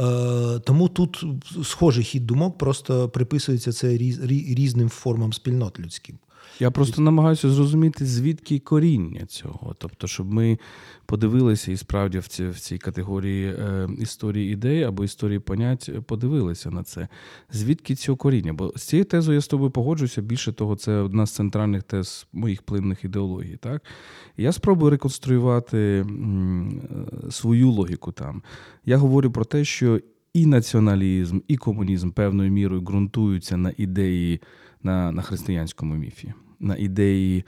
Е, 0.02 0.60
тому 0.60 0.90
тут 0.90 1.26
схожий 1.64 2.04
хід 2.04 2.28
думок 2.28 2.58
просто 2.58 3.10
приписується 3.10 3.72
це 3.72 3.98
різним 3.98 4.90
формам 4.90 5.34
спільнот 5.34 5.80
людським. 5.80 6.18
Я 6.62 6.72
просто 6.72 7.02
намагаюся 7.02 7.50
зрозуміти, 7.50 8.06
звідки 8.06 8.60
коріння 8.60 9.26
цього. 9.26 9.76
Тобто, 9.78 10.08
щоб 10.08 10.34
ми 10.34 10.60
подивилися 11.06 11.72
і 11.72 11.78
справді 11.78 12.20
в 12.20 12.28
цій 12.28 12.48
в 12.48 12.60
цій 12.60 12.78
категорії 12.78 13.48
е, 13.48 13.90
історії 14.00 14.54
ідей 14.54 14.84
або 14.84 15.04
історії 15.04 15.40
понять 15.40 15.92
подивилися 16.06 16.72
на 16.72 16.84
це. 16.84 17.08
Звідки 17.52 17.96
цього 17.96 18.16
коріння? 18.18 18.54
Бо 18.54 18.74
з 18.76 18.84
цією 18.84 19.06
тезою 19.06 19.36
я 19.36 19.42
з 19.42 19.48
тобою 19.48 19.72
погоджуюся. 19.72 20.22
Більше 20.22 20.54
того, 20.54 20.76
це 20.76 20.92
одна 20.92 21.26
з 21.26 21.32
центральних 21.32 21.84
тез 21.84 22.28
моїх 22.34 22.62
плинних 22.62 23.04
ідеологій. 23.04 23.58
Так? 23.60 23.84
Я 24.38 24.52
спробую 24.52 24.90
реконструювати 24.90 25.78
е, 25.78 26.06
свою 27.32 27.72
логіку 27.72 28.12
там. 28.12 28.44
Я 28.86 28.98
говорю 28.98 29.32
про 29.32 29.46
те, 29.46 29.66
що 29.66 30.00
і 30.34 30.46
націоналізм, 30.46 31.40
і 31.48 31.58
комунізм 31.58 32.12
певною 32.12 32.52
мірою 32.52 32.82
ґрунтуються 32.82 33.58
на 33.58 33.74
ідеї 33.78 34.42
на, 34.84 35.12
на 35.12 35.22
християнському 35.22 35.96
міфі 35.96 36.34
на 36.60 36.76
ідеї 36.76 37.46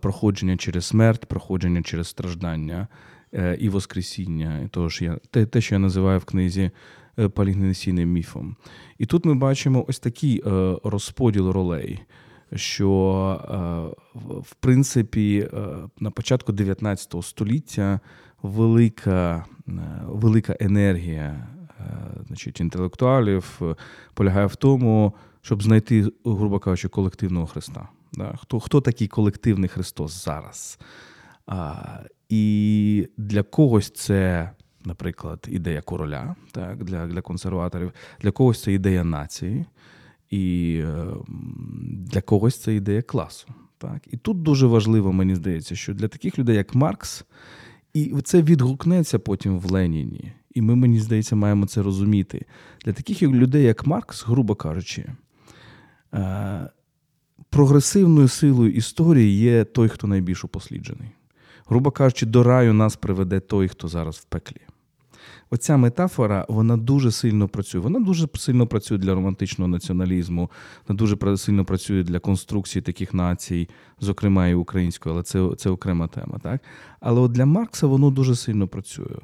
проходження 0.00 0.56
через 0.56 0.84
смерть, 0.84 1.26
проходження 1.26 1.82
через 1.82 2.08
страждання 2.08 2.88
е, 3.34 3.56
і 3.60 3.68
Воскресіння, 3.68 4.68
того 4.70 4.88
ж 4.88 5.04
я, 5.04 5.18
те, 5.30 5.46
те, 5.46 5.60
що 5.60 5.74
я 5.74 5.78
називаю 5.78 6.18
в 6.18 6.24
книзі 6.24 6.70
е, 7.18 7.28
полігнесійним 7.28 8.12
міфом. 8.12 8.56
І 8.98 9.06
тут 9.06 9.24
ми 9.24 9.34
бачимо 9.34 9.84
ось 9.88 9.98
такий 9.98 10.42
е, 10.46 10.76
розподіл 10.84 11.50
ролей. 11.50 12.02
Що, 12.54 14.00
в 14.48 14.54
принципі, 14.54 15.48
на 16.00 16.10
початку 16.10 16.52
19 16.52 17.14
століття 17.22 18.00
велика 18.42 19.44
велика 20.06 20.56
енергія 20.60 21.48
значить, 22.26 22.60
інтелектуалів 22.60 23.60
полягає 24.14 24.46
в 24.46 24.56
тому, 24.56 25.14
щоб 25.40 25.62
знайти, 25.62 26.12
грубо 26.24 26.58
кажучи, 26.58 26.88
колективного 26.88 27.46
Христа. 27.46 27.88
Да? 28.12 28.38
Хто 28.42 28.60
хто 28.60 28.80
такий 28.80 29.08
колективний 29.08 29.68
Христос 29.68 30.24
зараз? 30.24 30.78
А, 31.46 31.74
І 32.28 33.08
для 33.16 33.42
когось 33.42 33.90
це, 33.90 34.50
наприклад, 34.84 35.46
ідея 35.50 35.82
короля, 35.82 36.36
так, 36.52 36.84
для 36.84 37.06
для 37.06 37.20
консерваторів, 37.20 37.92
для 38.20 38.30
когось 38.30 38.62
це 38.62 38.72
ідея 38.72 39.04
нації, 39.04 39.66
і 40.30 40.76
е, 40.84 41.06
для 41.88 42.20
когось 42.20 42.58
це 42.58 42.74
ідея 42.74 43.02
класу. 43.02 43.48
Так? 43.78 44.02
І 44.10 44.16
тут 44.16 44.42
дуже 44.42 44.66
важливо, 44.66 45.12
мені 45.12 45.34
здається, 45.34 45.76
що 45.76 45.94
для 45.94 46.08
таких 46.08 46.38
людей, 46.38 46.56
як 46.56 46.74
Маркс, 46.74 47.24
і 47.94 48.14
це 48.24 48.42
відгукнеться 48.42 49.18
потім 49.18 49.58
в 49.58 49.70
Леніні. 49.70 50.32
І 50.54 50.62
ми, 50.62 50.76
мені 50.76 51.00
здається, 51.00 51.36
маємо 51.36 51.66
це 51.66 51.82
розуміти. 51.82 52.46
Для 52.84 52.92
таких 52.92 53.22
людей, 53.22 53.64
як 53.64 53.86
Маркс, 53.86 54.24
грубо 54.24 54.54
кажучи, 54.54 55.06
е, 56.14 56.70
прогресивною 57.50 58.28
силою 58.28 58.72
історії 58.72 59.38
є 59.38 59.64
той, 59.64 59.88
хто 59.88 60.06
найбільш 60.06 60.44
упосліджений. 60.44 61.08
Грубо 61.66 61.90
кажучи, 61.90 62.26
до 62.26 62.42
раю 62.42 62.72
нас 62.72 62.96
приведе 62.96 63.40
той, 63.40 63.68
хто 63.68 63.88
зараз 63.88 64.16
в 64.16 64.24
пеклі. 64.24 64.60
Оця 65.50 65.76
метафора 65.76 66.46
вона 66.48 66.76
дуже 66.76 67.10
сильно 67.12 67.48
працює. 67.48 67.80
Вона 67.80 68.00
дуже 68.00 68.28
сильно 68.34 68.66
працює 68.66 68.98
для 68.98 69.14
романтичного 69.14 69.68
націоналізму, 69.68 70.50
вона 70.88 70.98
дуже 70.98 71.36
сильно 71.36 71.64
працює 71.64 72.02
для 72.02 72.18
конструкції 72.18 72.82
таких 72.82 73.14
націй, 73.14 73.68
зокрема 74.00 74.48
і 74.48 74.54
української, 74.54 75.12
але 75.14 75.22
це 75.22 75.50
це 75.56 75.70
окрема 75.70 76.08
тема. 76.08 76.38
Так? 76.42 76.60
Але 77.00 77.20
от 77.20 77.32
для 77.32 77.46
Маркса 77.46 77.86
воно 77.86 78.10
дуже 78.10 78.36
сильно 78.36 78.68
працює. 78.68 79.16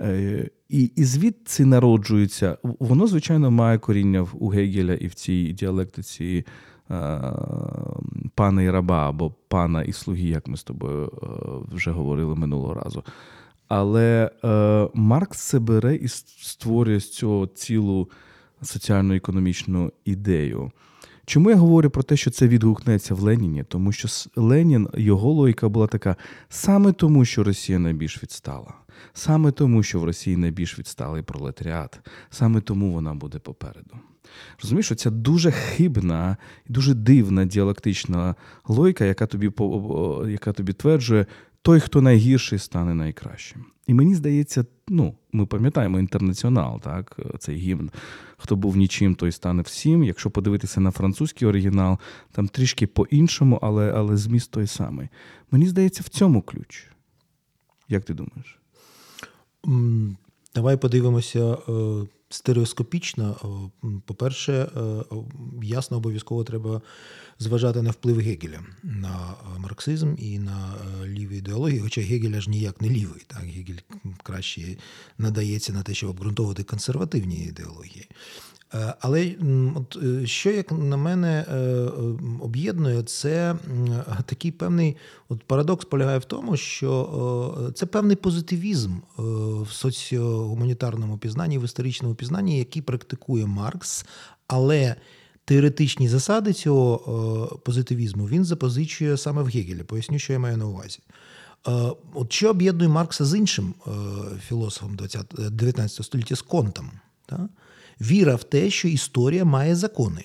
Е, 0.00 0.50
і 0.68 0.82
і 0.96 1.04
звідси 1.04 1.64
народжується, 1.64 2.58
воно, 2.62 3.06
звичайно, 3.06 3.50
має 3.50 3.78
коріння 3.78 4.26
у 4.34 4.48
Гегеля 4.48 4.94
і 4.94 5.06
в 5.06 5.14
цій 5.14 5.52
діалектиці 5.52 6.44
пана 8.34 8.62
і 8.62 8.70
раба 8.70 9.08
або 9.08 9.34
пана 9.48 9.82
і 9.82 9.92
слуги, 9.92 10.28
як 10.28 10.48
ми 10.48 10.56
з 10.56 10.62
тобою 10.62 11.12
е, 11.22 11.26
вже 11.74 11.90
говорили 11.90 12.34
минулого 12.34 12.74
разу. 12.74 13.04
Але 13.68 14.30
е, 14.44 14.88
Маркс 14.94 15.40
це 15.40 15.58
бере 15.58 15.96
і 15.96 16.08
створює 16.08 17.00
з 17.00 17.10
цього 17.10 17.46
цілу 17.46 18.10
соціально-економічну 18.62 19.92
ідею. 20.04 20.70
Чому 21.26 21.50
я 21.50 21.56
говорю 21.56 21.90
про 21.90 22.02
те, 22.02 22.16
що 22.16 22.30
це 22.30 22.48
відгукнеться 22.48 23.14
в 23.14 23.20
Леніні? 23.20 23.64
Тому 23.68 23.92
що 23.92 24.08
Ленін, 24.36 24.88
його 24.94 25.32
логіка 25.32 25.68
була 25.68 25.86
така: 25.86 26.16
саме 26.48 26.92
тому, 26.92 27.24
що 27.24 27.44
Росія 27.44 27.78
найбільш 27.78 28.22
відстала, 28.22 28.74
саме 29.12 29.52
тому, 29.52 29.82
що 29.82 30.00
в 30.00 30.04
Росії 30.04 30.36
найбільш 30.36 30.78
відсталий 30.78 31.22
пролетаріат, 31.22 32.00
саме 32.30 32.60
тому 32.60 32.92
вона 32.92 33.14
буде 33.14 33.38
попереду. 33.38 33.96
Розумієш, 34.62 34.86
що 34.86 34.94
ця 34.94 35.10
дуже 35.10 35.50
хибна 35.50 36.36
і 36.68 36.72
дуже 36.72 36.94
дивна 36.94 37.44
діалектична 37.44 38.34
логіка, 38.68 39.04
яка 39.04 39.26
тобі 39.26 39.50
яка 40.32 40.52
тобі 40.52 40.72
тверджує, 40.72 41.26
той, 41.62 41.80
хто 41.80 42.02
найгірший, 42.02 42.58
стане 42.58 42.94
найкращим. 42.94 43.64
І 43.86 43.94
мені 43.94 44.14
здається, 44.14 44.64
ну, 44.88 45.14
ми 45.32 45.46
пам'ятаємо 45.46 45.98
інтернаціонал, 45.98 46.80
так, 46.80 47.20
цей 47.38 47.56
гімн. 47.56 47.90
Хто 48.36 48.56
був 48.56 48.76
нічим, 48.76 49.14
той 49.14 49.32
стане 49.32 49.62
всім. 49.62 50.04
Якщо 50.04 50.30
подивитися 50.30 50.80
на 50.80 50.90
французький 50.90 51.48
оригінал, 51.48 51.98
там 52.32 52.48
трішки 52.48 52.86
по-іншому, 52.86 53.58
але 53.62 53.92
але 53.92 54.16
зміст 54.16 54.50
той 54.50 54.66
самий. 54.66 55.08
Мені 55.50 55.68
здається, 55.68 56.02
в 56.06 56.08
цьому 56.08 56.42
ключ. 56.42 56.86
Як 57.88 58.04
ти 58.04 58.14
думаєш? 58.14 58.58
Давай 60.54 60.76
подивимося 60.76 61.56
е, 62.30 62.34
стереоскопічно. 62.34 63.36
Е, 63.84 63.88
по-перше, 64.06 64.52
е, 64.52 65.04
ясно, 65.62 65.96
обов'язково 65.96 66.44
треба 66.44 66.82
зважати 67.38 67.82
на 67.82 67.90
вплив 67.90 68.18
Гегеля 68.18 68.60
на 68.82 69.34
марксизм 69.58 70.14
і 70.18 70.38
на 70.38 70.74
ліві 71.06 71.38
ідеології, 71.38 71.80
хоча 71.80 72.00
Гегеля 72.00 72.40
ж 72.40 72.50
ніяк 72.50 72.80
не 72.80 72.88
лівий. 72.88 73.22
Так? 73.26 73.42
Гегель 73.42 73.80
краще 74.22 74.76
надається 75.18 75.72
на 75.72 75.82
те, 75.82 75.94
щоб 75.94 76.10
обґрунтовувати 76.10 76.62
консервативні 76.62 77.36
ідеології. 77.36 78.08
Е, 78.74 78.94
але 79.00 79.34
от, 79.74 79.98
е, 80.02 80.26
що, 80.26 80.50
як 80.50 80.72
на 80.72 80.96
мене, 80.96 81.46
е, 81.48 81.56
об'єднує, 82.40 83.02
це 83.02 83.54
такий 84.26 84.50
певний 84.50 84.96
от 85.28 85.42
парадокс 85.42 85.84
полягає 85.84 86.18
в 86.18 86.24
тому, 86.24 86.56
що 86.56 87.72
це 87.74 87.86
певний 87.86 88.16
позитивізм 88.16 88.96
в 89.18 89.68
соціогуманітарному 89.70 91.18
пізнанні, 91.18 91.58
в 91.58 91.64
історичному 91.64 92.14
пізнанні, 92.14 92.58
який 92.58 92.82
практикує 92.82 93.46
Маркс, 93.46 94.06
але 94.46 94.94
теоретичні 95.44 96.08
засади 96.08 96.52
цього 96.52 97.60
позитивізму 97.64 98.26
він 98.28 98.44
запозичує 98.44 99.16
саме 99.16 99.42
в 99.42 99.46
Гегелі. 99.46 99.82
Поясню, 99.82 100.18
що 100.18 100.32
я 100.32 100.38
маю 100.38 100.56
на 100.56 100.66
увазі. 100.66 100.98
От 102.14 102.32
що 102.32 102.50
об'єднує 102.50 102.88
Маркса 102.88 103.24
з 103.24 103.38
іншим 103.38 103.74
філософом 104.48 104.96
19 105.50 106.06
століття 106.06 106.36
з 106.36 106.42
Контом? 106.42 106.90
Так? 107.26 107.40
Віра 108.00 108.34
в 108.34 108.44
те, 108.44 108.70
що 108.70 108.88
історія 108.88 109.44
має 109.44 109.76
закони. 109.76 110.24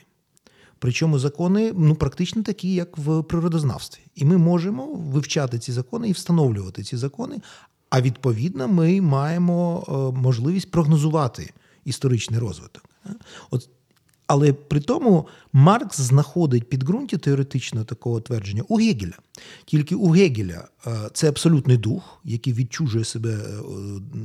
Причому 0.79 1.19
закони 1.19 1.73
ну, 1.77 1.95
практично 1.95 2.43
такі, 2.43 2.73
як 2.73 2.97
в 2.97 3.23
природознавстві. 3.23 4.01
І 4.15 4.25
ми 4.25 4.37
можемо 4.37 4.85
вивчати 4.85 5.59
ці 5.59 5.71
закони 5.71 6.09
і 6.09 6.11
встановлювати 6.11 6.83
ці 6.83 6.97
закони. 6.97 7.41
А 7.89 8.01
відповідно, 8.01 8.67
ми 8.67 9.01
маємо 9.01 9.85
е, 9.87 10.21
можливість 10.21 10.71
прогнозувати 10.71 11.53
історичний 11.85 12.39
розвиток. 12.39 12.83
От 13.49 13.69
але 14.31 14.53
при 14.53 14.79
тому 14.79 15.27
Маркс 15.53 15.99
знаходить 15.99 16.69
підґрунтя 16.69 17.17
теоретичного 17.17 17.85
такого 17.85 18.21
твердження 18.21 18.63
у 18.67 18.75
Гегеля. 18.75 19.17
Тільки 19.65 19.95
у 19.95 20.09
Гегеля 20.09 20.67
е, 20.87 20.91
це 21.13 21.29
абсолютний 21.29 21.77
дух, 21.77 22.19
який 22.23 22.53
відчужує 22.53 23.05
себе 23.05 23.29
е, 23.29 23.61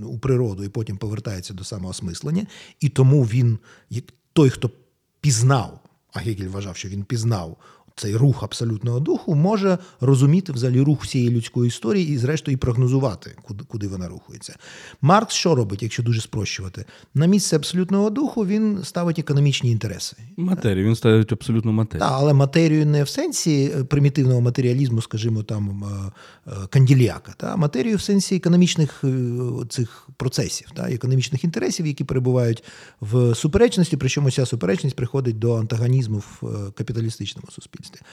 у 0.04 0.18
природу 0.18 0.64
і 0.64 0.68
потім 0.68 0.96
повертається 0.96 1.54
до 1.54 1.64
самоосмислення. 1.64 2.46
І 2.80 2.88
тому 2.88 3.24
він, 3.24 3.58
той, 4.32 4.50
хто 4.50 4.70
пізнав, 5.20 5.80
а 6.12 6.18
Гегель 6.18 6.48
вважав, 6.48 6.76
що 6.76 6.88
він 6.88 7.04
пізнав 7.04 7.56
цей 7.96 8.16
рух 8.16 8.42
абсолютного 8.42 9.00
духу 9.00 9.34
може 9.34 9.78
розуміти 10.00 10.52
взагалі 10.52 10.80
рух 10.80 11.04
всієї 11.04 11.30
людської 11.30 11.68
історії 11.68 12.08
і, 12.08 12.18
зрештою, 12.18 12.54
і 12.54 12.58
прогнозувати, 12.58 13.36
куди 13.42 13.64
куди 13.68 13.88
вона 13.88 14.08
рухається. 14.08 14.56
Маркс 15.00 15.34
що 15.34 15.54
робить, 15.54 15.82
якщо 15.82 16.02
дуже 16.02 16.20
спрощувати? 16.20 16.84
На 17.14 17.26
місце 17.26 17.56
абсолютного 17.56 18.10
духу 18.10 18.46
він 18.46 18.80
ставить 18.84 19.18
економічні 19.18 19.70
інтереси. 19.70 20.16
Матерію, 20.36 20.86
він 20.86 20.96
ставить 20.96 21.32
абсолютну 21.32 21.72
матерію. 21.72 22.00
Так, 22.00 22.12
але 22.12 22.32
матерію 22.32 22.86
не 22.86 23.02
в 23.02 23.08
сенсі 23.08 23.72
е, 23.78 23.84
примітивного 23.84 24.40
матеріалізму, 24.40 25.02
скажімо, 25.02 25.42
там 25.42 25.84
е, 26.46 26.52
е, 26.74 27.14
та 27.36 27.56
матерію 27.56 27.96
в 27.96 28.00
сенсі 28.00 28.36
економічних 28.36 29.04
цих 29.68 30.08
процесів, 30.16 30.70
та 30.74 30.90
економічних 30.90 31.44
інтересів, 31.44 31.86
які 31.86 32.04
перебувають 32.04 32.64
в 33.00 33.34
суперечності, 33.34 33.96
причому 33.96 34.30
ця 34.30 34.46
суперечність 34.46 34.96
приходить 34.96 35.38
до 35.38 35.54
антагонізму 35.54 36.18
в 36.18 36.42
капіталістичному 36.72 37.48
суспільстві 37.50 37.85
суспільстві. 37.86 38.06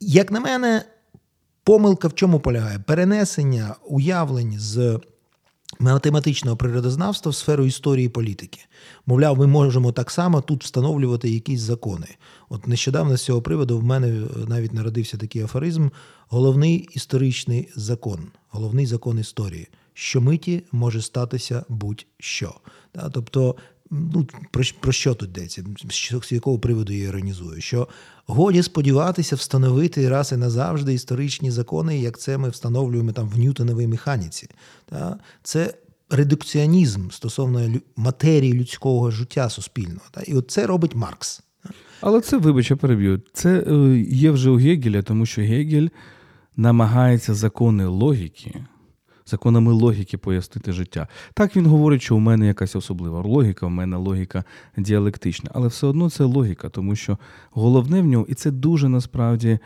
Як 0.00 0.30
на 0.30 0.40
мене, 0.40 0.84
помилка 1.64 2.08
в 2.08 2.14
чому 2.14 2.40
полягає? 2.40 2.78
Перенесення 2.78 3.74
уявлень 3.86 4.58
з 4.58 5.00
математичного 5.78 6.56
природознавства 6.56 7.30
в 7.30 7.34
сферу 7.34 7.66
історії 7.66 8.06
і 8.06 8.08
політики. 8.08 8.60
Мовляв, 9.06 9.38
ми 9.38 9.46
можемо 9.46 9.92
так 9.92 10.10
само 10.10 10.40
тут 10.40 10.64
встановлювати 10.64 11.30
якісь 11.30 11.60
закони. 11.60 12.06
От 12.48 12.66
нещодавно 12.66 13.16
з 13.16 13.22
цього 13.22 13.42
приводу 13.42 13.78
в 13.78 13.84
мене 13.84 14.22
навіть 14.48 14.74
народився 14.74 15.16
такий 15.16 15.42
афоризм: 15.42 15.88
головний 16.28 16.88
історичний 16.92 17.68
закон, 17.76 18.28
головний 18.48 18.86
закон 18.86 19.18
історії. 19.18 19.68
Що 19.94 20.20
миті 20.20 20.62
може 20.72 21.02
статися 21.02 21.64
будь-що. 21.68 22.54
Тобто 23.12 23.56
ну, 23.90 24.26
про, 24.50 24.64
про 24.80 24.92
що 24.92 25.14
тут 25.14 25.28
йдеться? 25.28 25.64
З 26.22 26.32
якого 26.32 26.58
приводу 26.58 26.92
я 26.92 27.04
іронізую? 27.04 27.60
Що 27.60 27.88
годі 28.26 28.62
сподіватися 28.62 29.36
встановити 29.36 30.08
раз 30.08 30.32
і 30.32 30.36
назавжди 30.36 30.94
історичні 30.94 31.50
закони, 31.50 32.00
як 32.00 32.18
це 32.18 32.38
ми 32.38 32.48
встановлюємо 32.48 33.12
там 33.12 33.28
в 33.28 33.38
Ньютоновій 33.38 33.86
механіці. 33.86 34.48
Та? 34.86 35.18
Це 35.42 35.74
редукціонізм 36.10 37.10
стосовно 37.10 37.80
матерії 37.96 38.52
людського 38.52 39.10
життя 39.10 39.50
суспільного. 39.50 40.06
Та? 40.10 40.20
І 40.20 40.34
от 40.34 40.50
це 40.50 40.66
робить 40.66 40.94
Маркс. 40.94 41.42
Але 42.00 42.20
це, 42.20 42.36
вибач, 42.36 42.70
я 42.70 42.76
переб'ю. 42.76 43.22
Це 43.32 43.64
е, 43.66 43.98
є 43.98 44.30
вже 44.30 44.50
у 44.50 44.56
Гегеля, 44.56 45.02
тому 45.02 45.26
що 45.26 45.42
Гегель 45.42 45.88
намагається 46.56 47.34
закони 47.34 47.86
логіки 47.86 48.64
законами 49.30 49.72
логіки 49.72 50.18
пояснити 50.18 50.72
життя. 50.72 51.08
Так 51.34 51.56
він 51.56 51.66
говорить, 51.66 52.02
що 52.02 52.16
у 52.16 52.18
мене 52.18 52.46
якась 52.46 52.76
особлива 52.76 53.20
логіка, 53.20 53.66
у 53.66 53.70
мене 53.70 53.96
логіка 53.96 54.44
діалектична, 54.76 55.50
але 55.54 55.68
все 55.68 55.86
одно 55.86 56.10
це 56.10 56.24
логіка, 56.24 56.68
тому 56.68 56.96
що 56.96 57.18
головне 57.50 58.02
в 58.02 58.06
нього, 58.06 58.26
і 58.28 58.34
це 58.34 58.50
дуже 58.50 58.88
насправді 58.88 59.58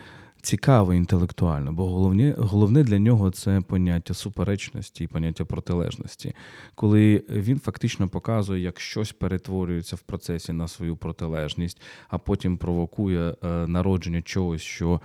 цікаво 0.44 0.94
інтелектуально, 0.94 1.72
бо 1.72 1.86
головне 1.88 2.34
головне 2.38 2.84
для 2.84 2.98
нього 2.98 3.30
це 3.30 3.60
поняття 3.60 4.14
суперечності 4.14 5.04
і 5.04 5.06
поняття 5.06 5.44
протилежності, 5.44 6.34
коли 6.74 7.22
він 7.28 7.58
фактично 7.58 8.08
показує, 8.08 8.62
як 8.62 8.80
щось 8.80 9.12
перетворюється 9.12 9.96
в 9.96 10.00
процесі 10.00 10.52
на 10.52 10.68
свою 10.68 10.96
протилежність, 10.96 11.80
а 12.08 12.18
потім 12.18 12.56
провокує 12.56 13.34
е, 13.44 13.66
народження 13.66 14.22
чогось, 14.22 14.62
що. 14.62 15.00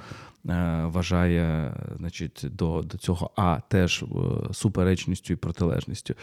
Е, 0.50 0.86
вважає 0.86 1.74
значить, 1.98 2.46
до 2.52 2.82
до 2.82 2.98
цього 2.98 3.32
А 3.36 3.60
теж 3.68 4.04
е, 4.04 4.08
суперечністю 4.54 5.34
і 5.34 5.36
протилежністю. 5.36 6.14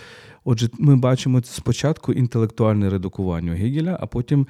Отже, 0.44 0.68
ми 0.78 0.96
бачимо 0.96 1.42
спочатку 1.42 2.12
інтелектуальне 2.12 2.90
редукування 2.90 3.52
Гегеля, 3.52 3.98
а 4.00 4.06
потім 4.06 4.46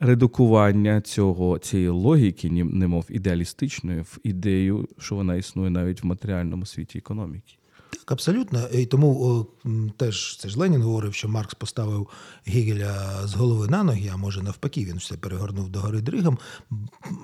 редукування 0.00 1.00
цього 1.00 1.58
цієї 1.58 1.88
логіки, 1.88 2.50
немов 2.50 3.06
ідеалістичної, 3.08 4.00
в 4.00 4.18
ідею, 4.24 4.88
що 4.98 5.14
вона 5.14 5.34
існує 5.34 5.70
навіть 5.70 6.02
в 6.02 6.06
матеріальному 6.06 6.66
світі 6.66 6.98
економіки. 6.98 7.54
Так, 7.90 8.12
абсолютно. 8.12 8.68
І 8.68 8.86
тому 8.86 9.26
о, 9.26 9.46
теж 9.96 10.36
це 10.36 10.48
ж 10.48 10.58
Ленін 10.58 10.82
говорив, 10.82 11.14
що 11.14 11.28
Маркс 11.28 11.54
поставив 11.54 12.08
Гегеля 12.46 13.26
з 13.26 13.34
голови 13.34 13.68
на 13.68 13.82
ноги, 13.82 14.10
а 14.14 14.16
може 14.16 14.42
навпаки, 14.42 14.84
він 14.84 14.96
все 14.96 15.16
перегорнув 15.16 15.68
до 15.68 15.80
гори 15.80 16.00
Дригом. 16.00 16.38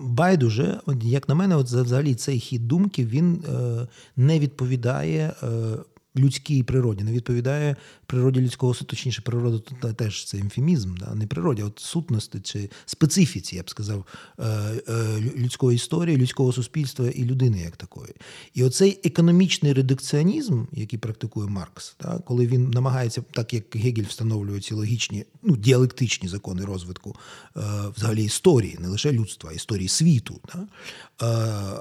Байдуже, 0.01 0.81
як 1.03 1.29
на 1.29 1.35
мене, 1.35 1.57
от 1.57 1.67
взагалі 1.67 2.15
цей 2.15 2.39
хід 2.39 2.69
думки 2.69 3.05
він 3.05 3.45
е, 3.49 3.89
не 4.17 4.39
відповідає. 4.39 5.35
Е, 5.43 5.77
людській 6.17 6.63
природі, 6.63 7.05
не 7.05 7.13
відповідає 7.13 7.77
природі 8.07 8.41
людського 8.41 8.75
точніше, 8.75 9.23
природа 9.23 9.59
тут 9.59 9.97
теж 9.97 10.25
це 10.25 10.39
емфемізм, 10.39 10.97
да? 10.97 11.15
не 11.15 11.27
природі, 11.27 11.63
а 11.63 11.65
от 11.65 11.79
сутності 11.79 12.41
чи 12.41 12.71
специфіці, 12.87 13.57
я 13.57 13.63
б 13.63 13.71
сказав, 13.71 14.07
е, 14.39 14.45
е, 14.89 15.21
людської 15.37 15.77
історії, 15.77 16.17
людського 16.17 16.53
суспільства 16.53 17.09
і 17.09 17.25
людини 17.25 17.61
як 17.61 17.77
такої. 17.77 18.15
І 18.55 18.65
оцей 18.65 19.01
економічний 19.05 19.73
редукціонізм, 19.73 20.65
який 20.73 20.99
практикує 20.99 21.49
Маркс, 21.49 21.97
да? 22.03 22.19
коли 22.19 22.47
він 22.47 22.71
намагається, 22.71 23.23
так 23.31 23.55
як 23.55 23.77
Гегель 23.77 24.05
встановлює 24.05 24.61
ці 24.61 24.75
логічні, 24.75 25.25
ну, 25.43 25.57
діалектичні 25.57 26.29
закони 26.29 26.65
розвитку 26.65 27.17
е, 27.57 27.61
взагалі 27.97 28.25
історії, 28.25 28.77
не 28.81 28.89
лише 28.89 29.13
людства, 29.13 29.51
а 29.53 29.55
історії 29.55 29.89
світу. 29.89 30.41
Да? 30.55 30.67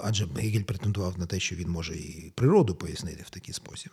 Адже 0.03 0.27
Гегель 0.35 0.63
претендував 0.63 1.19
на 1.19 1.25
те, 1.25 1.39
що 1.39 1.55
він 1.55 1.69
може 1.69 1.95
і 1.95 2.31
природу 2.35 2.75
пояснити 2.75 3.23
в 3.25 3.29
такий 3.29 3.53
спосіб. 3.53 3.91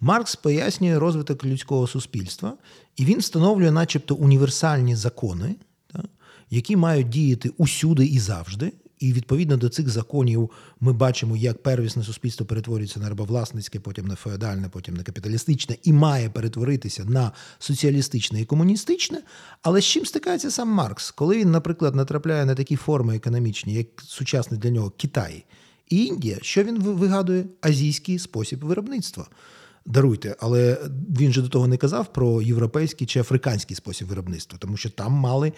Маркс 0.00 0.36
пояснює 0.36 0.98
розвиток 0.98 1.44
людського 1.44 1.86
суспільства, 1.86 2.54
і 2.96 3.04
він 3.04 3.18
встановлює, 3.18 3.70
начебто, 3.70 4.14
універсальні 4.14 4.96
закони, 4.96 5.54
які 6.50 6.76
мають 6.76 7.08
діяти 7.08 7.50
усюди 7.56 8.06
і 8.06 8.18
завжди. 8.18 8.72
І 8.98 9.12
відповідно 9.12 9.56
до 9.56 9.68
цих 9.68 9.88
законів 9.88 10.50
ми 10.80 10.92
бачимо, 10.92 11.36
як 11.36 11.62
первісне 11.62 12.04
суспільство 12.04 12.46
перетворюється 12.46 13.00
на 13.00 13.08
рабовласницьке, 13.08 13.80
потім 13.80 14.06
на 14.06 14.14
феодальне, 14.14 14.68
потім 14.68 14.94
на 14.94 15.02
капіталістичне, 15.02 15.76
і 15.82 15.92
має 15.92 16.30
перетворитися 16.30 17.04
на 17.04 17.32
соціалістичне 17.58 18.40
і 18.40 18.44
комуністичне. 18.44 19.22
Але 19.62 19.80
з 19.80 19.84
чим 19.84 20.06
стикається 20.06 20.50
сам 20.50 20.68
Маркс, 20.68 21.10
коли 21.10 21.38
він, 21.38 21.50
наприклад, 21.50 21.94
натрапляє 21.94 22.44
на 22.44 22.54
такі 22.54 22.76
форми 22.76 23.16
економічні, 23.16 23.74
як 23.74 23.86
сучасний 23.96 24.60
для 24.60 24.70
нього 24.70 24.92
Китай 24.96 25.44
і 25.88 26.04
Індія, 26.04 26.38
що 26.42 26.64
він 26.64 26.82
вигадує 26.82 27.44
азійський 27.60 28.18
спосіб 28.18 28.64
виробництва. 28.64 29.26
Даруйте, 29.86 30.36
але 30.40 30.78
він 31.18 31.32
же 31.32 31.42
до 31.42 31.48
того 31.48 31.66
не 31.66 31.76
казав 31.76 32.12
про 32.12 32.42
європейський 32.42 33.06
чи 33.06 33.20
африканський 33.20 33.76
спосіб 33.76 34.08
виробництва, 34.08 34.58
тому 34.58 34.76
що 34.76 34.90
там 34.90 35.12
мали 35.12 35.52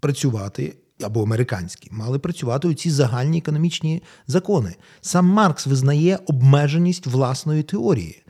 працювати. 0.00 0.76
Або 1.02 1.22
американські 1.22 1.88
мали 1.92 2.18
працювати 2.18 2.68
у 2.68 2.74
ці 2.74 2.90
загальні 2.90 3.38
економічні 3.38 4.02
закони. 4.26 4.76
Сам 5.00 5.26
Маркс 5.26 5.66
визнає 5.66 6.18
обмеженість 6.26 7.06
власної 7.06 7.62
теорії. 7.62 8.22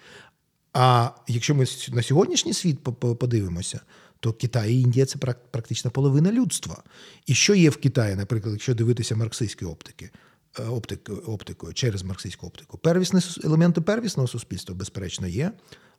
А 0.72 1.10
якщо 1.28 1.54
ми 1.54 1.64
на 1.92 2.02
сьогоднішній 2.02 2.52
світ 2.52 2.78
подивимося, 3.00 3.80
то 4.20 4.32
Китай 4.32 4.74
і 4.74 4.80
Індія 4.80 5.06
це 5.06 5.18
практично 5.50 5.90
половина 5.90 6.32
людства. 6.32 6.82
І 7.26 7.34
що 7.34 7.54
є 7.54 7.70
в 7.70 7.76
Китаї, 7.76 8.16
наприклад, 8.16 8.54
якщо 8.54 8.74
дивитися 8.74 9.16
марксистські 9.16 9.64
оптики, 9.64 10.10
е, 10.58 10.64
оптик, 10.64 11.10
оптикою 11.26 11.74
через 11.74 12.02
марксистську 12.02 12.46
оптику, 12.46 12.78
первісні 12.78 13.20
елементи 13.44 13.80
первісного 13.80 14.28
суспільства, 14.28 14.74
безперечно, 14.74 15.26
є. 15.26 15.52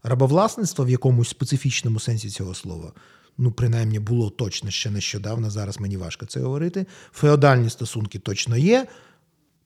Рабовласництво 0.03 0.86
в 0.86 0.89
якомусь 0.89 1.30
специфічному 1.30 1.99
сенсі 1.99 2.30
цього 2.30 2.53
слова. 2.53 2.93
Ну, 3.38 3.52
принаймні, 3.52 4.00
було 4.00 4.30
точно 4.30 4.71
ще 4.71 4.91
нещодавно. 4.91 5.50
Зараз 5.50 5.80
мені 5.80 5.97
важко 5.97 6.26
це 6.26 6.39
говорити. 6.39 6.86
Феодальні 7.12 7.69
стосунки 7.69 8.19
точно 8.19 8.58
є. 8.58 8.88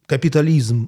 Капіталізм 0.06 0.86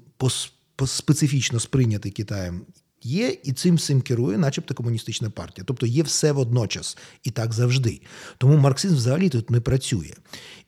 специфічно 0.85 1.59
сприйнятий 1.59 2.11
Китаєм 2.11 2.61
є, 3.03 3.37
і 3.43 3.53
цим 3.53 3.75
всім 3.75 4.01
керує, 4.01 4.37
начебто, 4.37 4.73
комуністична 4.73 5.29
партія. 5.29 5.65
Тобто 5.67 5.85
є 5.85 6.03
все 6.03 6.31
водночас 6.31 6.97
і 7.23 7.31
так 7.31 7.53
завжди. 7.53 8.01
Тому 8.37 8.57
марксизм 8.57 8.95
взагалі 8.95 9.29
тут 9.29 9.49
не 9.49 9.59
працює. 9.61 10.11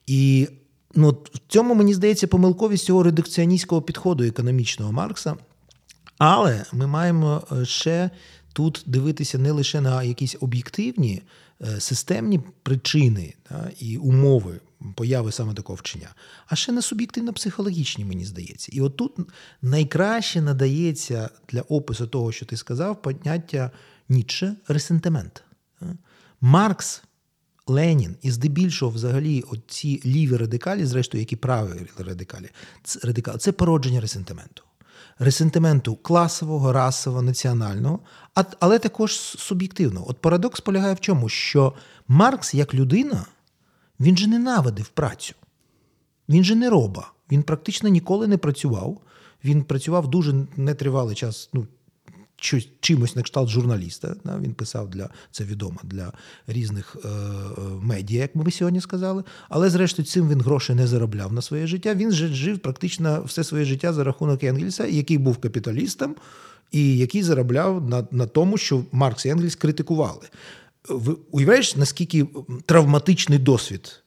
І 0.08 0.48
ну, 0.96 1.10
в 1.10 1.40
цьому 1.48 1.76
мені 1.76 1.94
здається 1.94 2.28
помилковість 2.28 2.86
цього 2.86 3.04
редукціоністського 3.04 3.82
підходу 3.82 4.24
економічного 4.24 4.92
Маркса. 4.92 5.36
Але 6.18 6.66
ми 6.74 6.88
маємо 6.88 7.44
е, 7.52 7.66
ще 7.66 8.10
тут 8.54 8.84
дивитися 8.86 9.38
не 9.38 9.52
лише 9.52 9.82
на 9.82 10.04
якісь 10.04 10.36
об'єктивні 10.40 11.22
системні 11.80 12.40
причини 12.64 13.34
та, 13.44 13.72
і 13.80 13.98
умови 13.98 14.60
появи 14.96 15.32
саме 15.32 15.54
такого 15.54 15.76
вчення, 15.76 16.10
а 16.48 16.56
ще 16.56 16.72
на 16.72 16.82
суб'єктивно-психологічні, 16.82 18.06
мені 18.06 18.26
здається. 18.26 18.72
І 18.74 18.82
отут 18.82 19.18
найкраще 19.62 20.42
надається 20.42 21.30
для 21.50 21.62
опису 21.62 22.08
того, 22.08 22.32
що 22.32 22.46
ти 22.46 22.58
сказав, 22.58 23.02
поняття 23.02 23.72
Ніцше 24.10 24.56
ресентимент. 24.68 25.44
Маркс. 26.42 27.02
Ленін 27.68 28.16
і 28.22 28.32
здебільшого, 28.32 28.92
взагалі, 28.92 29.44
ці 29.68 30.02
ліві 30.06 30.38
радикалі, 30.38 30.86
зрештою, 30.86 31.22
які 31.22 31.36
праві 31.36 31.88
радикалі, 31.98 32.50
це 33.40 33.52
породження 33.52 34.02
ресентименту 34.02 34.64
ресентименту 35.20 35.96
класового, 35.96 36.74
расового, 36.74 37.22
національного, 37.22 38.00
але 38.60 38.80
також 38.80 39.14
суб'єктивного. 39.20 40.10
От 40.10 40.18
парадокс 40.18 40.60
полягає 40.60 40.94
в 40.94 41.00
чому? 41.00 41.30
Що 41.30 41.74
Маркс, 42.08 42.54
як 42.54 42.74
людина, 42.74 43.26
він 44.00 44.18
же 44.18 44.28
ненавидив 44.28 44.88
працю. 44.88 45.36
Він 46.30 46.44
же 46.44 46.56
не 46.56 46.70
роба. 46.70 47.12
Він 47.32 47.44
практично 47.44 47.90
ніколи 47.90 48.28
не 48.28 48.38
працював. 48.38 49.02
Він 49.44 49.64
працював 49.64 50.08
дуже 50.08 50.46
нетривалий 50.58 51.16
час, 51.16 51.50
ну, 51.54 51.68
чимось 52.80 53.16
на 53.16 53.22
кшталт 53.22 53.50
журналіста. 53.50 54.16
Він 54.42 54.54
писав 54.54 54.90
для 54.90 55.10
це 55.32 55.44
відомо 55.44 55.80
для 55.84 56.14
різних 56.48 56.96
е, 57.06 57.08
е, 57.08 57.62
медіа, 57.82 58.22
як 58.22 58.36
ми 58.36 58.52
сьогодні 58.52 58.82
сказали. 58.82 59.24
Але, 59.50 59.70
зрештою, 59.70 60.06
цим 60.06 60.30
він 60.30 60.42
грошей 60.42 60.76
не 60.76 60.88
заробляв 60.88 61.34
на 61.34 61.42
своє 61.42 61.68
життя. 61.68 61.94
Він 61.96 62.12
же 62.12 62.28
жив 62.28 62.60
практично 62.60 63.24
все 63.26 63.44
своє 63.44 63.66
життя 63.66 63.94
за 63.94 64.04
рахунок 64.04 64.44
Енгельса, 64.44 64.86
який 64.88 65.18
був 65.18 65.38
капіталістом, 65.38 66.16
і 66.72 66.98
який 66.98 67.24
заробляв 67.24 67.90
на, 67.90 68.08
на 68.12 68.28
тому, 68.28 68.58
що 68.58 68.84
Маркс 68.92 69.26
і 69.26 69.30
Енгельс 69.30 69.56
критикували. 69.56 70.28
Ви 70.90 71.16
уявляєш, 71.32 71.76
наскільки 71.76 72.28
травматичний 72.66 73.40
досвід 73.40 74.04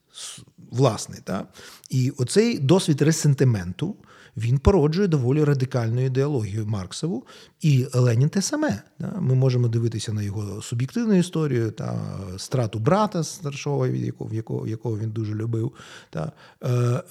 власний. 0.70 1.20
Та? 1.24 1.46
І 1.90 2.10
оцей 2.10 2.58
досвід 2.58 3.02
ресентименту 3.02 3.96
він 4.38 4.58
породжує 4.58 5.08
доволі 5.08 5.44
радикальну 5.44 6.04
ідеологію 6.04 6.66
Марксову, 6.66 7.26
і 7.60 7.86
Ленін 7.94 8.28
те 8.28 8.42
саме. 8.42 8.82
Ми 9.20 9.34
можемо 9.34 9.68
дивитися 9.68 10.12
на 10.12 10.22
його 10.22 10.62
суб'єктивну 10.62 11.14
історію 11.14 11.70
та 11.70 12.00
страту 12.36 12.78
брата 12.78 13.24
старшого, 13.24 13.86
якого 13.86 14.34
якого, 14.34 14.66
якого 14.66 14.98
він 14.98 15.10
дуже 15.10 15.34
любив. 15.34 15.72
Та, 16.10 16.32
е, 16.62 16.70
е, 16.70 17.02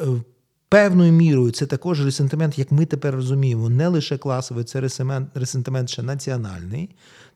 Певною 0.70 1.12
мірою 1.12 1.52
це 1.52 1.66
також 1.66 2.06
ресентимент, 2.06 2.60
як 2.60 2.72
ми 2.72 2.86
тепер 2.86 3.16
розуміємо, 3.16 3.70
не 3.70 3.88
лише 3.88 4.18
класовий, 4.18 4.64
це 4.64 4.82
ресентимент 5.34 5.90
ще 5.90 6.04
національний. 6.04 6.90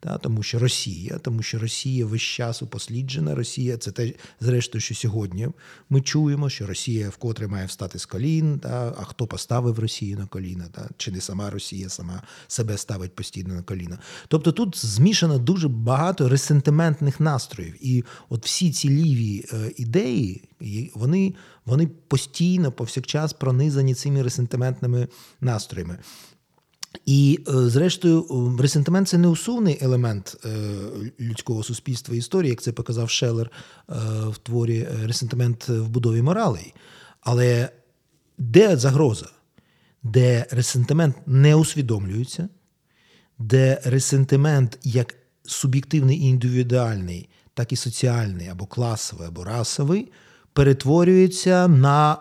Та, 0.04 0.18
Тому 0.18 0.44
що 0.44 0.60
Росія, 0.60 1.18
тому 1.18 1.42
що 1.44 1.60
Росія 1.60 2.06
весь 2.06 2.22
час 2.22 2.62
упосліджена. 2.62 3.36
Росія 3.36 3.78
це 3.78 3.92
те, 3.92 4.14
зрештою, 4.40 4.82
що 4.82 4.96
сьогодні 4.96 5.48
ми 5.90 6.02
чуємо, 6.02 6.50
що 6.50 6.68
Росія 6.68 7.10
вкотре 7.10 7.48
має 7.48 7.66
встати 7.66 8.00
з 8.00 8.06
колін. 8.06 8.60
Та, 8.60 8.96
А 9.00 9.04
хто 9.04 9.28
поставив 9.28 9.80
Росію 9.80 10.18
на 10.18 10.26
коліна? 10.26 10.66
Та, 10.72 10.90
Чи 10.98 11.12
не 11.12 11.22
сама 11.22 11.50
Росія 11.50 11.90
сама 11.90 12.22
себе 12.48 12.78
ставить 12.78 13.16
постійно 13.16 13.54
на 13.54 13.62
коліна? 13.62 14.00
Тобто 14.28 14.52
тут 14.52 14.86
змішано 14.86 15.38
дуже 15.38 15.68
багато 15.68 16.30
ресентиментних 16.30 17.20
настроїв. 17.20 17.76
І 17.82 18.04
от 18.30 18.46
всі 18.46 18.72
ці 18.72 18.90
ліві 18.90 19.46
е, 19.54 19.72
ідеї, 19.78 20.42
вони, 20.96 21.34
вони 21.66 21.88
постійно, 21.88 22.72
повсякчас 22.72 23.34
пронизані 23.34 23.94
цими 23.94 24.24
ресентиментними 24.24 25.08
настроями. 25.42 25.98
І, 27.06 27.40
е, 27.48 27.52
зрештою, 27.70 28.58
ресентимент 28.60 29.08
це 29.08 29.18
неусувний 29.18 29.78
елемент 29.82 30.38
е, 30.46 30.50
людського 31.20 31.64
суспільства 31.64 32.16
історії, 32.16 32.50
як 32.50 32.62
це 32.62 32.72
показав 32.72 33.10
Шелер 33.10 33.52
е, 33.90 33.94
в 34.30 34.38
творі 34.38 34.88
Ресентимент 35.04 35.70
в 35.70 35.88
будові 35.88 36.22
моралей. 36.22 36.74
Але 37.22 37.70
де 38.38 38.78
загроза? 38.78 39.30
Де 40.04 40.46
ресентимент 40.52 41.16
не 41.26 41.56
усвідомлюється, 41.56 42.50
де 43.40 43.82
ресентимент 43.86 44.80
як 44.84 45.16
суб'єктивний 45.44 46.18
і 46.18 46.30
індивідуальний, 46.30 47.30
так 47.54 47.72
і 47.72 47.76
соціальний, 47.76 48.48
або 48.48 48.66
класовий, 48.66 49.28
або 49.28 49.44
расовий, 49.44 50.12
перетворюється 50.54 51.68
на 51.68 52.18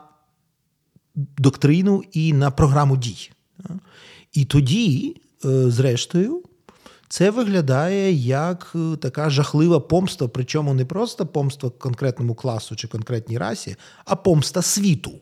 доктрину 1.14 2.02
і 2.12 2.32
на 2.32 2.50
програму 2.50 2.96
дій. 2.96 3.30
І 4.32 4.44
тоді, 4.44 5.16
е, 5.44 5.70
зрештою, 5.70 6.42
це 7.08 7.30
виглядає 7.30 8.12
як 8.12 8.72
е, 8.74 8.96
така 8.96 9.30
жахлива 9.30 9.80
помста, 9.80 10.28
причому 10.28 10.74
не 10.74 10.84
просто 10.84 11.26
помста 11.26 11.70
конкретному 11.70 12.34
класу 12.34 12.76
чи 12.76 12.88
конкретній 12.88 13.38
расі, 13.38 13.76
а 14.04 14.16
помста 14.16 14.62
світу. 14.62 15.12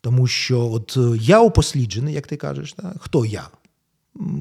Тому 0.00 0.26
що 0.26 0.70
от 0.70 0.96
е, 0.96 1.18
я 1.20 1.40
упосліджений, 1.40 2.14
як 2.14 2.26
ти 2.26 2.36
кажеш, 2.36 2.72
так? 2.72 2.96
хто 3.00 3.24
я? 3.24 3.48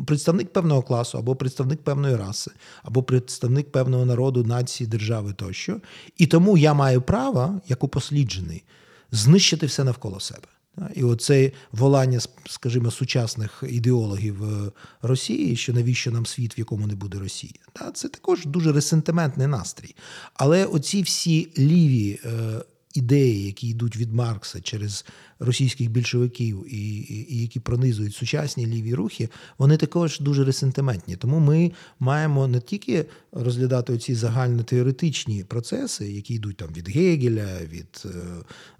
Представник 0.08 0.54
певного 0.54 0.82
класу, 0.82 1.18
або 1.18 1.36
представник 1.36 1.84
певної 1.84 2.16
раси, 2.16 2.52
або 2.84 3.04
представник 3.04 3.72
певного 3.72 4.06
народу, 4.06 4.44
нації, 4.44 4.88
держави 4.88 5.34
тощо. 5.34 5.80
І 6.18 6.28
тому 6.28 6.58
я 6.58 6.74
маю 6.74 7.02
право, 7.02 7.62
як 7.68 7.84
упосліджений, 7.84 8.64
знищити 9.12 9.66
все 9.66 9.84
навколо 9.84 10.20
себе. 10.20 10.48
І 10.96 11.04
оце 11.04 11.52
волання, 11.72 12.20
скажімо, 12.50 12.92
сучасних 12.92 13.64
ідеологів 13.70 14.44
е, 14.44 14.72
Росії, 15.02 15.56
що 15.56 15.74
навіщо 15.74 16.12
нам 16.12 16.26
світ, 16.26 16.58
в 16.58 16.60
якому 16.60 16.88
не 16.88 16.96
буде 16.96 17.20
Росії, 17.20 17.56
це 17.94 18.10
також 18.10 18.46
дуже 18.46 18.72
ресентиментний 18.72 19.48
настрій. 19.48 19.96
Але 20.34 20.66
оці 20.66 21.02
всі 21.02 21.52
ліві 21.58 22.20
е, 22.26 22.62
ідеї, 22.98 23.46
які 23.46 23.68
йдуть 23.68 23.98
від 23.98 24.14
Маркса 24.14 24.62
через 24.62 25.06
російських 25.40 25.90
більшовиків 25.90 26.66
і, 26.70 26.98
і, 26.98 27.36
і 27.36 27.42
які 27.42 27.60
пронизують 27.60 28.16
сучасні 28.16 28.68
ліві 28.68 28.94
рухи, 28.94 29.30
вони 29.58 29.78
також 29.78 30.20
дуже 30.20 30.44
ресентиментні. 30.44 31.16
Тому 31.16 31.40
ми 31.40 31.72
маємо 32.00 32.48
не 32.48 32.60
тільки 32.60 33.06
розглядати 33.32 33.98
ці 33.98 34.16
загальнотеоретичні 34.16 35.44
процеси, 35.44 36.12
які 36.12 36.34
йдуть 36.34 36.58
там 36.58 36.70
від 36.74 36.90
Гегеля, 36.90 37.60
від 37.72 38.04
е, 38.06 38.10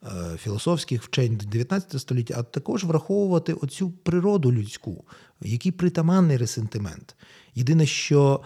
е, 0.04 0.38
філософських 0.38 1.04
вчень 1.04 1.42
19 1.52 2.02
століття, 2.02 2.36
а 2.38 2.44
також 2.44 2.84
враховувати 2.84 3.54
оцю 3.54 3.92
природу 3.92 4.52
людську, 4.52 5.04
який 5.42 5.72
притаманний 5.72 6.38
ресентимент. 6.38 7.16
Єдине, 7.56 7.86
що 7.86 8.42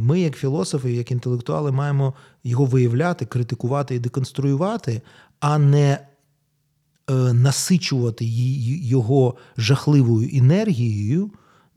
ми, 0.00 0.20
як 0.20 0.36
філософи, 0.36 0.92
як 0.92 1.10
інтелектуали, 1.10 1.72
маємо 1.72 2.14
його 2.44 2.64
виявляти, 2.64 3.26
критикувати 3.26 3.94
і 3.94 3.98
деконструювати, 3.98 5.02
а 5.40 5.58
не 5.58 5.98
е, 7.10 7.14
насичувати 7.32 8.24
його 8.82 9.36
жахливою 9.56 10.30
енергією 10.32 11.30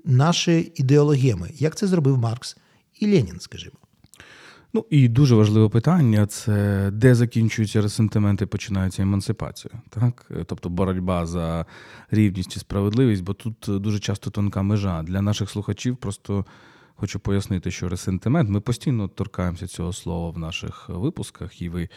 наші 0.06 0.72
ідеологеми. 0.76 1.50
Як 1.58 1.76
це 1.76 1.88
зробив 1.88 2.18
Маркс 2.18 2.58
і 3.00 3.06
Ленін, 3.06 3.40
скажімо. 3.40 3.76
Ну 4.76 4.86
і 4.90 5.08
дуже 5.08 5.36
важливе 5.36 5.70
питання 5.70 6.28
це 6.28 6.90
де 6.94 7.16
закінчуються 7.16 7.82
ресентименти, 7.82 8.46
починається 8.46 9.02
емансипація, 9.02 9.74
так 9.90 10.32
тобто 10.46 10.70
боротьба 10.70 11.26
за 11.26 11.66
рівність 12.12 12.56
і 12.56 12.60
справедливість, 12.60 13.24
бо 13.24 13.34
тут 13.34 13.56
дуже 13.68 14.00
часто 14.00 14.30
тонка 14.30 14.62
межа 14.62 15.04
для 15.04 15.22
наших 15.22 15.50
слухачів. 15.50 15.98
Просто 15.98 16.46
Хочу 16.96 17.20
пояснити, 17.20 17.72
що 17.72 17.90
ресентимент, 17.90 18.50
ми 18.50 18.60
постійно 18.60 19.08
торкаємося 19.08 19.68
цього 19.68 19.94
слова 19.94 20.30
в 20.30 20.38
наших 20.38 20.90
випусках, 20.90 21.62
і 21.62 21.70
ви 21.70 21.90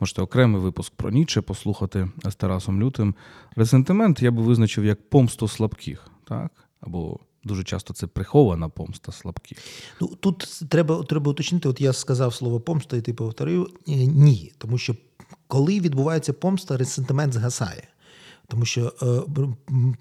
можете 0.00 0.22
окремий 0.22 0.60
випуск 0.60 0.92
про 0.94 1.10
Ніче 1.10 1.40
послухати 1.40 2.08
з 2.24 2.34
Тарасом 2.34 2.82
Лютим. 2.82 3.14
Ресентимент 3.56 4.22
я 4.22 4.30
би 4.30 4.42
визначив 4.42 4.84
як 4.84 5.08
помсту 5.08 5.48
слабких, 5.48 6.08
так? 6.28 6.52
або 6.80 7.20
дуже 7.44 7.64
часто 7.64 7.94
це 7.94 8.06
прихована 8.06 8.68
помста 8.68 9.12
слабких. 9.12 9.58
Ну 10.00 10.06
тут 10.20 10.62
треба 10.68 11.02
треба 11.04 11.30
уточнити. 11.30 11.68
От 11.68 11.80
я 11.80 11.92
сказав 11.92 12.34
слово 12.34 12.60
помста, 12.60 12.96
і 12.96 13.00
ти 13.00 13.14
повторив 13.14 13.68
ні, 13.86 14.52
тому 14.58 14.78
що 14.78 14.96
коли 15.46 15.80
відбувається 15.80 16.32
помста, 16.32 16.76
ресентимент 16.76 17.32
згасає. 17.32 17.88
Тому 18.52 18.64
що 18.64 18.92
е, 19.02 19.06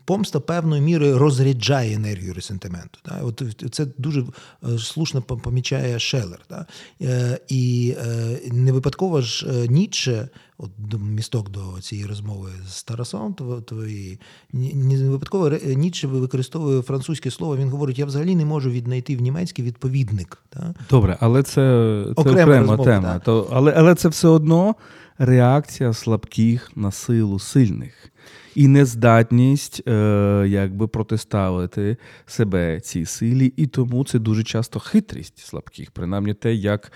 помста 0.06 0.39
певною 0.39 0.82
мірою 0.82 1.18
розряджає 1.18 1.95
енергію 1.95 2.34
ресентименту. 2.34 2.99
От 3.22 3.43
Це 3.72 3.88
дуже 3.97 4.22
е, 4.22 4.78
слушно 4.80 5.22
помічає 5.22 5.99
Шелер. 5.99 6.39
Да? 6.49 6.66
Е, 7.02 7.39
і 7.47 7.95
е, 8.06 8.39
не 8.52 8.72
випадково 8.72 9.22
ж 9.22 9.47
е, 9.49 9.68
Ніцше, 9.68 10.30
от 10.58 10.72
місток 10.99 11.49
до 11.49 11.82
цієї 11.82 12.08
розмови 12.08 12.49
з 12.68 12.84
Тарасом 12.84 13.36
твоєї, 13.66 14.20
не 14.54 15.10
випадково 15.10 15.52
Ніцше 15.66 16.08
використовує 16.08 16.82
французьке 16.82 17.32
слово. 17.32 17.58
Він 17.58 17.70
говорить: 17.70 17.99
я 17.99 18.06
взагалі 18.06 18.36
не 18.36 18.45
можу 18.45 18.72
віднайти 18.72 19.18
в 19.18 19.22
німецький 19.22 19.66
відповідник. 19.66 20.38
Да? 20.54 20.74
Добре, 20.89 21.18
але 21.20 21.43
це 21.43 21.54
це 21.54 22.12
окрема, 22.16 22.41
окрема 22.41 22.60
розмова, 22.60 22.84
тема. 22.86 23.14
Да? 23.14 23.20
То, 23.20 23.49
Але, 23.52 23.74
Але 23.78 23.95
це 23.95 24.10
все 24.10 24.28
одно 24.28 24.76
реакція 25.18 25.93
слабких 25.93 26.72
на 26.76 26.91
силу 26.91 27.39
сильних 27.39 28.11
і 28.55 28.67
нездатність 28.67 29.88
е, 29.88 30.45
якби 30.47 30.88
протиставити 30.88 31.97
себе 32.26 32.80
цій 32.80 33.05
силі, 33.05 33.53
і 33.57 33.67
тому 33.67 34.05
це 34.05 34.19
дуже 34.19 34.43
часто 34.43 34.80
хитрість 34.80 35.39
слабких, 35.39 35.91
принаймні 35.91 36.34
те, 36.34 36.53
як 36.53 36.91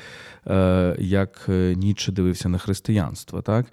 е, 0.48 0.96
як 1.00 1.50
Ніче 1.76 2.12
дивився 2.12 2.50
на 2.50 2.58
християнство. 2.58 3.42
так? 3.42 3.66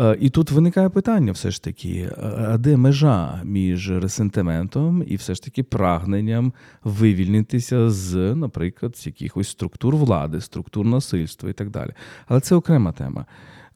Е, 0.00 0.16
і 0.20 0.30
тут 0.30 0.50
виникає 0.50 0.88
питання, 0.88 1.32
все 1.32 1.50
ж 1.50 1.62
таки, 1.62 2.10
а 2.22 2.58
де 2.58 2.76
межа 2.76 3.40
між 3.44 3.90
ресентиментом 3.90 5.04
і 5.06 5.16
все 5.16 5.34
ж 5.34 5.42
таки 5.42 5.62
прагненням 5.62 6.52
вивільнитися 6.84 7.90
з, 7.90 8.34
наприклад, 8.34 8.96
з 8.96 9.06
якихось 9.06 9.48
структур 9.48 9.96
влади, 9.96 10.40
структур 10.40 10.86
насильства 10.86 11.50
і 11.50 11.52
так 11.52 11.70
далі. 11.70 11.90
Але 12.26 12.40
це 12.40 12.54
окрема 12.54 12.92
тема. 12.92 13.26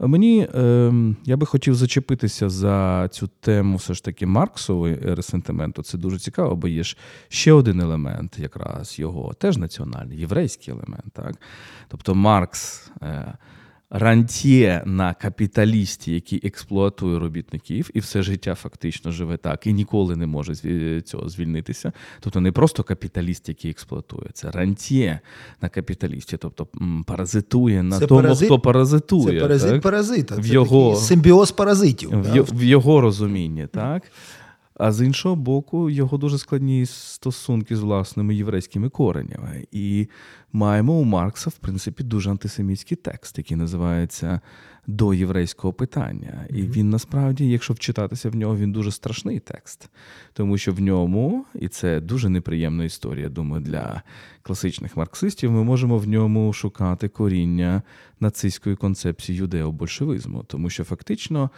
Мені 0.01 0.49
е, 0.55 0.93
я 1.25 1.37
би 1.37 1.47
хотів 1.47 1.75
зачепитися 1.75 2.49
за 2.49 3.09
цю 3.09 3.31
тему, 3.41 3.77
все 3.77 3.95
ж 3.95 4.05
таки, 4.05 4.27
Марксової 4.27 4.97
ресентименту. 4.97 5.83
Це 5.83 5.99
дуже 5.99 6.19
цікаво, 6.19 6.57
бо 6.57 6.69
є 6.69 6.83
ж 6.83 6.97
ще 7.29 7.53
один 7.53 7.81
елемент, 7.81 8.39
якраз 8.39 8.99
його 8.99 9.33
теж 9.35 9.57
національний, 9.57 10.19
єврейський 10.19 10.75
елемент. 10.75 11.13
Так? 11.13 11.35
Тобто 11.89 12.15
Маркс. 12.15 12.91
Е, 13.03 13.35
рантьє 13.91 14.83
на 14.87 15.15
капіталісті, 15.15 16.13
який 16.13 16.41
експлуатує 16.47 17.19
робітників, 17.19 17.91
і 17.95 18.01
все 18.01 18.23
життя 18.23 18.55
фактично 18.55 19.11
живе 19.11 19.37
так, 19.37 19.67
і 19.67 19.73
ніколи 19.73 20.17
не 20.17 20.27
може 20.27 20.55
цього 21.01 21.29
звільнитися. 21.29 21.93
Тобто 22.21 22.41
не 22.41 22.53
просто 22.53 22.83
капіталіст, 22.83 23.49
який 23.49 23.71
експлуатує, 23.71 24.27
це 24.33 24.51
рантьє 24.51 25.21
на 25.63 25.69
капіталісті, 25.69 26.37
тобто 26.37 26.67
паразитує 27.07 27.83
на 27.83 27.99
це 27.99 28.07
тому, 28.07 28.21
паразит, 28.21 28.49
хто 28.49 28.59
паразитує. 28.59 29.41
Це 29.41 29.47
паразит 29.47 29.71
так? 29.71 29.83
паразита, 29.83 30.37
це 30.37 30.49
його, 30.49 30.97
симбіоз 30.97 31.53
паразитів. 31.53 32.11
В, 32.11 32.47
в 32.53 32.65
його 32.65 33.01
розумінні, 33.01 33.67
так? 33.67 34.03
А 34.83 34.93
з 34.93 35.07
іншого 35.07 35.37
боку, 35.37 35.91
його 35.91 36.19
дуже 36.19 36.39
складні 36.39 36.87
стосунки 36.87 37.77
з 37.77 37.81
власними 37.81 38.35
єврейськими 38.35 38.89
коренями. 38.89 39.67
І 39.73 40.09
маємо 40.53 40.93
у 40.93 41.05
Маркса, 41.05 41.51
в 41.51 41.55
принципі, 41.55 42.05
дуже 42.05 42.31
антисемітський 42.31 42.97
текст, 42.97 43.39
який 43.39 43.57
називається 43.57 44.41
До 44.87 45.15
єврейського 45.15 45.73
питання. 45.73 46.47
І 46.51 46.63
він 46.63 46.91
насправді, 46.91 47.49
якщо 47.49 47.75
вчитатися 47.75 48.31
в 48.31 48.37
нього, 48.37 48.57
він 48.57 48.73
дуже 48.73 48.91
страшний 48.91 49.39
текст, 49.39 49.91
тому 50.33 50.59
що 50.59 50.73
в 50.73 50.81
ньому, 50.81 51.45
і 51.55 51.69
це 51.69 52.01
дуже 52.01 52.29
неприємна 52.29 52.85
історія, 52.85 53.29
думаю, 53.29 53.63
для 53.63 54.03
класичних 54.43 54.97
марксистів, 54.97 55.53
ми 55.53 55.65
можемо 55.65 55.99
в 55.99 56.09
ньому 56.09 56.53
шукати 56.53 57.09
коріння 57.09 57.83
нацистської 58.21 58.77
концепції 58.77 59.43
юдео-большевизму, 59.43 60.45
тому 60.45 60.71
що 60.71 60.85
фактично. 60.85 61.51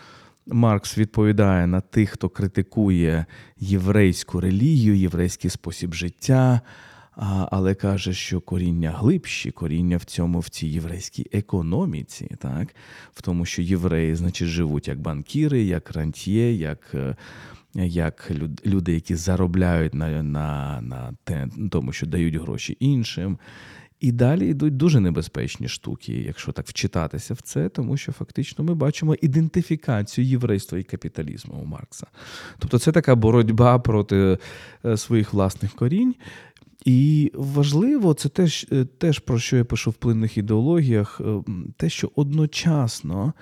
Маркс 0.46 0.98
відповідає 0.98 1.66
на 1.66 1.80
тих, 1.80 2.10
хто 2.10 2.28
критикує 2.28 3.26
єврейську 3.58 4.40
релігію, 4.40 4.96
єврейський 4.96 5.50
спосіб 5.50 5.94
життя, 5.94 6.60
але 7.50 7.74
каже, 7.74 8.12
що 8.12 8.40
коріння 8.40 8.90
глибші, 8.90 9.50
коріння 9.50 9.96
в 9.96 10.04
цьому 10.04 10.40
в 10.40 10.48
цій 10.48 10.66
єврейській 10.66 11.26
економіці, 11.32 12.36
так? 12.38 12.74
в 13.12 13.22
тому, 13.22 13.44
що 13.44 13.62
євреї, 13.62 14.14
значить, 14.14 14.48
живуть 14.48 14.88
як 14.88 15.00
банкіри, 15.00 15.62
як 15.62 15.92
рантьє, 15.92 16.52
як. 16.52 16.90
Е, 16.94 17.16
як 17.74 18.30
люди, 18.66 18.94
які 18.94 19.14
заробляють 19.14 19.94
на 19.94 20.22
на, 20.22 20.80
на 20.80 21.12
тому, 21.70 21.92
що 21.92 22.06
дають 22.06 22.36
гроші 22.36 22.76
іншим, 22.80 23.38
і 24.02 24.12
далі 24.12 24.48
йдуть 24.48 24.76
дуже 24.76 25.00
небезпечні 25.00 25.68
штуки, 25.68 26.12
якщо 26.12 26.52
так 26.52 26.66
вчитатися 26.66 27.34
в 27.34 27.40
це, 27.40 27.68
тому 27.68 27.96
що 27.96 28.12
фактично 28.12 28.64
ми 28.64 28.74
бачимо 28.74 29.14
ідентифікацію 29.20 30.26
єврейства 30.26 30.78
і 30.78 30.82
капіталізму 30.82 31.54
у 31.54 31.64
Маркса. 31.64 32.06
Тобто 32.58 32.78
це 32.78 32.92
така 32.92 33.14
боротьба 33.14 33.78
проти 33.78 34.38
е, 34.84 34.96
своїх 34.96 35.32
власних 35.32 35.72
корінь. 35.72 36.14
І 36.84 37.32
важливо, 37.34 38.14
це 38.14 38.28
теж, 38.28 38.66
е, 38.72 38.84
теж 38.84 39.18
про 39.18 39.38
що 39.38 39.56
я 39.56 39.64
пишу 39.64 39.90
в 39.90 39.94
плинних 39.94 40.38
ідеологіях, 40.38 41.20
е, 41.20 41.42
те, 41.76 41.90
що 41.90 42.10
одночасно 42.14 43.32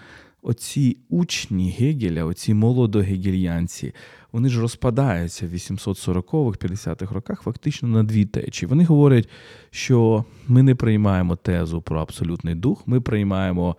оці 0.42 0.96
учні 1.08 1.70
Гегеля, 1.70 2.24
оці 2.24 2.54
молодогегельянці, 2.54 3.94
вони 4.32 4.48
ж 4.48 4.60
розпадаються 4.60 5.46
в 5.46 5.50
840-х, 5.50 6.58
50-х 6.58 7.14
роках 7.14 7.42
фактично 7.42 7.88
на 7.88 8.02
дві 8.02 8.24
течії. 8.24 8.68
Вони 8.68 8.84
говорять, 8.84 9.28
що 9.70 10.24
ми 10.48 10.62
не 10.62 10.74
приймаємо 10.74 11.36
тезу 11.36 11.82
про 11.82 12.00
абсолютний 12.00 12.54
дух, 12.54 12.82
ми 12.86 13.00
приймаємо 13.00 13.76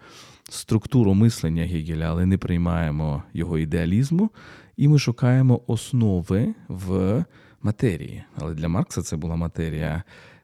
структуру 0.50 1.14
мислення 1.14 1.64
Гегеля, 1.64 2.06
але 2.06 2.26
не 2.26 2.38
приймаємо 2.38 3.24
його 3.34 3.58
ідеалізму, 3.58 4.30
і 4.78 4.88
ми 4.88 5.00
шукаємо 5.00 5.62
основи 5.68 6.54
в 6.68 7.26
матерії. 7.62 8.24
Але 8.36 8.54
для 8.54 8.68
Маркса 8.68 9.02
це 9.02 9.18
була 9.18 9.36
матерія. 9.36 10.04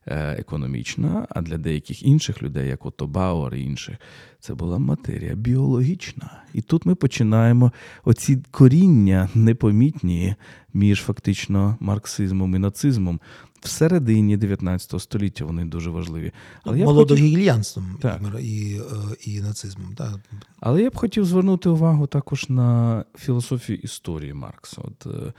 Е, 0.09 0.35
економічна, 0.39 1.27
а 1.29 1.41
для 1.41 1.57
деяких 1.57 2.03
інших 2.03 2.43
людей, 2.43 2.67
як 2.67 2.85
Отто 2.85 3.07
Бауер 3.07 3.55
і 3.55 3.63
інших, 3.63 3.97
це 4.39 4.53
була 4.53 4.77
матерія 4.77 5.35
біологічна. 5.35 6.43
І 6.53 6.61
тут 6.61 6.85
ми 6.85 6.95
починаємо 6.95 7.71
оці 8.03 8.43
коріння 8.51 9.29
непомітні 9.35 10.35
між 10.73 11.01
фактично 11.01 11.77
марксизмом 11.79 12.55
і 12.55 12.59
нацизмом. 12.59 13.19
Всередині 13.61 14.37
19 14.37 15.01
століття 15.01 15.45
вони 15.45 15.65
дуже 15.65 15.89
важливі. 15.89 16.31
Але 16.63 16.77
Молодогігільянством 16.77 17.97
хотів... 18.01 18.45
і 18.45 18.81
і 19.25 19.41
нацизмом. 19.41 19.95
Так. 19.95 20.19
Але 20.59 20.81
я 20.81 20.89
б 20.89 20.95
хотів 20.95 21.25
звернути 21.25 21.69
увагу 21.69 22.07
також 22.07 22.49
на 22.49 23.03
філософію 23.17 23.77
історії 23.77 24.33
Маркса. 24.33 24.81
От 24.83 25.07
е, 25.07 25.33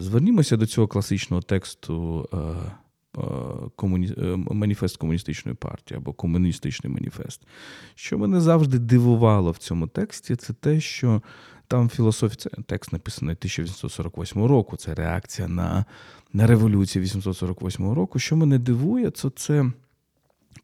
Звернімося 0.00 0.56
до 0.56 0.66
цього 0.66 0.88
класичного 0.88 1.42
тексту 1.42 2.28
Е, 2.34 2.36
комуні... 3.76 4.14
Е, 4.18 4.36
маніфест 4.36 4.96
комуністичної 4.96 5.56
партії 5.56 5.98
або 5.98 6.12
комуністичний 6.12 6.92
маніфест. 6.92 7.42
Що 7.94 8.18
мене 8.18 8.40
завжди 8.40 8.78
дивувало 8.78 9.50
в 9.50 9.58
цьому 9.58 9.86
тексті, 9.86 10.36
це 10.36 10.52
те, 10.52 10.80
що 10.80 11.22
там 11.66 11.88
філософія, 11.88 12.36
це 12.36 12.50
текст 12.66 12.92
написаний 12.92 13.32
1848 13.32 14.44
року, 14.44 14.76
це 14.76 14.94
реакція 14.94 15.48
на 15.48 15.84
на 16.32 16.46
революцію 16.46 17.00
1848 17.00 17.92
року. 17.92 18.18
Що 18.18 18.36
мене 18.36 18.58
дивує, 18.58 19.10
це, 19.10 19.30
це 19.30 19.72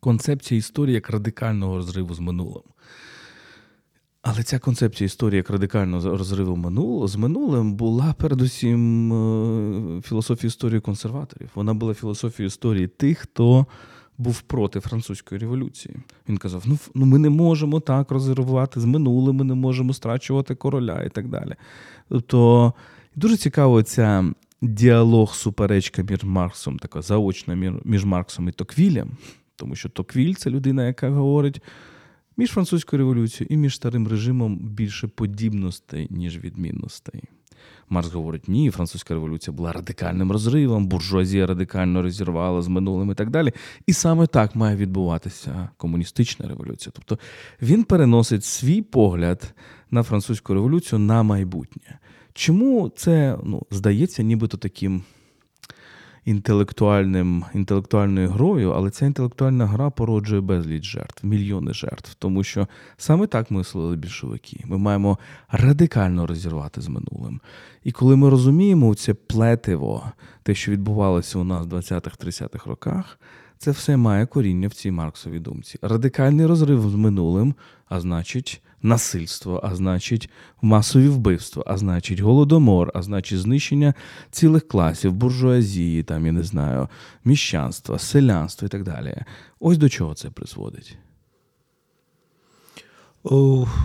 концепція 0.01 0.59
історії 0.59 0.95
як 0.95 1.11
радикального 1.11 1.77
розриву 1.77 2.15
з 2.15 2.21
минулим. 2.21 2.63
Але 4.29 4.43
ця 4.43 4.59
концепція 4.59 5.07
історії 5.07 5.37
як 5.37 5.51
радикального 5.51 6.17
розриву 6.17 6.57
минулого 6.57 7.09
з 7.09 7.17
минулим 7.17 7.75
була 7.75 8.15
передусім 8.19 9.13
е, 9.13 10.03
філософією 10.03 10.49
історії 10.49 10.81
консерваторів. 10.81 11.51
Вона 11.55 11.75
була 11.75 11.95
філософією 11.95 12.47
історії 12.47 12.87
тих, 12.87 13.19
хто 13.19 13.67
був 14.19 14.41
проти 14.41 14.81
французької 14.81 15.41
революції. 15.41 15.97
Він 16.29 16.39
казав: 16.39 16.63
ну 16.67 16.79
ну 16.95 17.07
ми 17.07 17.19
не 17.19 17.31
можемо 17.31 17.81
так 17.81 18.11
розривати 18.11 18.81
з 18.81 18.85
минулим, 18.85 19.37
ми 19.37 19.45
не 19.45 19.55
можемо 19.55 19.93
страчувати 19.93 20.55
короля 20.55 21.03
і 21.03 21.09
так 21.09 21.29
далі. 21.29 21.55
Тобто 22.09 22.73
дуже 23.17 23.37
цікаво 23.37 23.83
ця 23.83 24.25
діалог, 24.63 25.35
суперечка 25.35 26.03
між 26.03 26.25
Марксом, 26.25 26.79
така 26.79 27.03
заочна 27.03 27.81
між 27.85 28.05
Марксом 28.05 28.49
і 28.49 28.53
Токвілем, 28.53 29.11
тому 29.57 29.75
що 29.75 29.89
Токвіль 29.89 30.35
це 30.35 30.51
людина, 30.51 30.87
яка 30.87 31.11
говорить 31.11 31.61
між 32.37 32.51
французькою 32.51 32.99
революцією 32.99 33.55
і 33.55 33.57
між 33.57 33.75
старим 33.75 34.09
режимом 34.09 34.57
більше 34.59 35.09
подібностей, 35.09 36.07
ніж 36.11 36.39
відмінностей. 36.39 37.23
Марс 37.89 38.13
говорить, 38.13 38.49
ні, 38.49 38.71
французька 38.71 39.15
революція 39.15 39.57
була 39.57 39.73
радикальним 39.73 40.33
розривом, 40.33 40.87
буржуазія 40.87 41.47
радикально 41.47 42.03
розірвала 42.03 42.63
з 42.63 42.69
минулим 42.69 43.11
і 43.11 43.15
так 43.15 43.31
далі. 43.31 43.53
І 43.87 43.93
саме 43.93 44.27
так 44.27 44.57
має 44.57 44.77
відбуватися 44.77 45.69
комуністична 45.77 46.49
революція. 46.49 46.93
Тобто 46.95 47.19
він 47.63 47.85
переносить 47.85 48.45
свій 48.45 48.83
погляд 48.83 49.55
на 49.91 50.03
французьку 50.03 50.55
революцію 50.55 50.99
на 50.99 51.23
майбутнє. 51.23 51.99
Чому 52.33 52.93
це 52.97 53.39
ну, 53.45 53.63
здається, 53.71 54.23
нібито 54.23 54.57
таким 54.57 55.03
інтелектуальним, 56.27 57.45
інтелектуальною 57.55 58.29
грою, 58.29 58.71
але 58.71 58.91
ця 58.91 59.07
інтелектуальна 59.07 59.67
гра 59.67 59.91
породжує 59.91 60.41
безліч 60.41 60.85
жертв, 60.85 61.27
мільйони 61.27 61.73
жертв. 61.73 62.15
Тому 62.19 62.45
що 62.45 62.69
саме 62.97 63.27
так 63.27 63.51
мислили 63.51 63.97
більшовики. 63.97 64.61
Ми 64.65 64.79
маємо 64.79 65.19
радикально 65.51 66.27
розірвати 66.27 66.81
з 66.81 66.89
минулим. 66.89 67.41
І 67.85 67.93
коли 67.93 68.17
ми 68.17 68.31
розуміємо 68.31 68.95
це 68.95 69.15
плетиво, 69.15 70.13
те, 70.43 70.55
що 70.55 70.73
відбувалося 70.73 71.39
у 71.39 71.45
нас 71.45 71.67
в 71.67 71.75
20-30-х 71.75 72.71
роках. 72.71 73.19
Це 73.59 73.71
все 73.71 73.97
має 73.97 74.27
коріння 74.27 74.69
в 74.69 74.75
цій 74.75 74.91
Марксовій 74.91 75.39
думці. 75.39 75.79
Радикальний 75.83 76.47
розрив 76.47 76.91
з 76.91 76.95
минулим, 76.95 77.55
а 77.89 78.01
значить, 78.01 78.63
насильство, 78.87 79.61
а 79.65 79.75
значить, 79.75 80.31
масові 80.63 81.09
вбивства, 81.09 81.65
а 81.67 81.77
значить, 81.77 82.21
голодомор, 82.21 82.93
а 82.95 83.03
значить, 83.03 83.39
знищення 83.39 83.95
цілих 84.31 84.69
класів, 84.69 85.13
буржуазії, 85.13 86.03
там 86.03 86.27
я 86.27 86.33
не 86.33 86.43
знаю, 86.43 86.89
міщанства, 87.25 87.99
селянства 87.99 88.67
і 88.67 88.69
так 88.69 88.83
далі. 88.83 89.17
Ось 89.61 89.79
до 89.79 89.89
чого 89.89 90.15
це 90.15 90.31
призводить. 90.31 90.99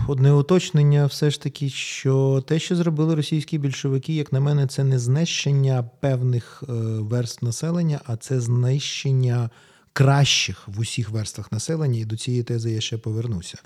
Одне 0.08 0.32
уточнення, 0.32 1.06
все 1.06 1.30
ж 1.30 1.42
таки, 1.42 1.68
що 1.68 2.44
те, 2.46 2.58
що 2.58 2.76
зробили 2.76 3.14
російські 3.14 3.58
більшовики, 3.58 4.14
як 4.14 4.32
на 4.32 4.40
мене, 4.40 4.66
це 4.66 4.84
не 4.84 4.98
знищення 4.98 5.90
певних 6.00 6.62
е, 6.68 6.72
верств 7.00 7.44
населення, 7.44 8.00
а 8.06 8.16
це 8.16 8.40
знищення 8.40 9.50
кращих 9.92 10.68
в 10.68 10.80
усіх 10.80 11.10
верствах 11.10 11.52
населення. 11.52 12.00
І 12.00 12.04
до 12.04 12.16
цієї 12.16 12.42
тези 12.42 12.70
я 12.70 12.80
ще 12.80 12.98
повернуся. 12.98 13.58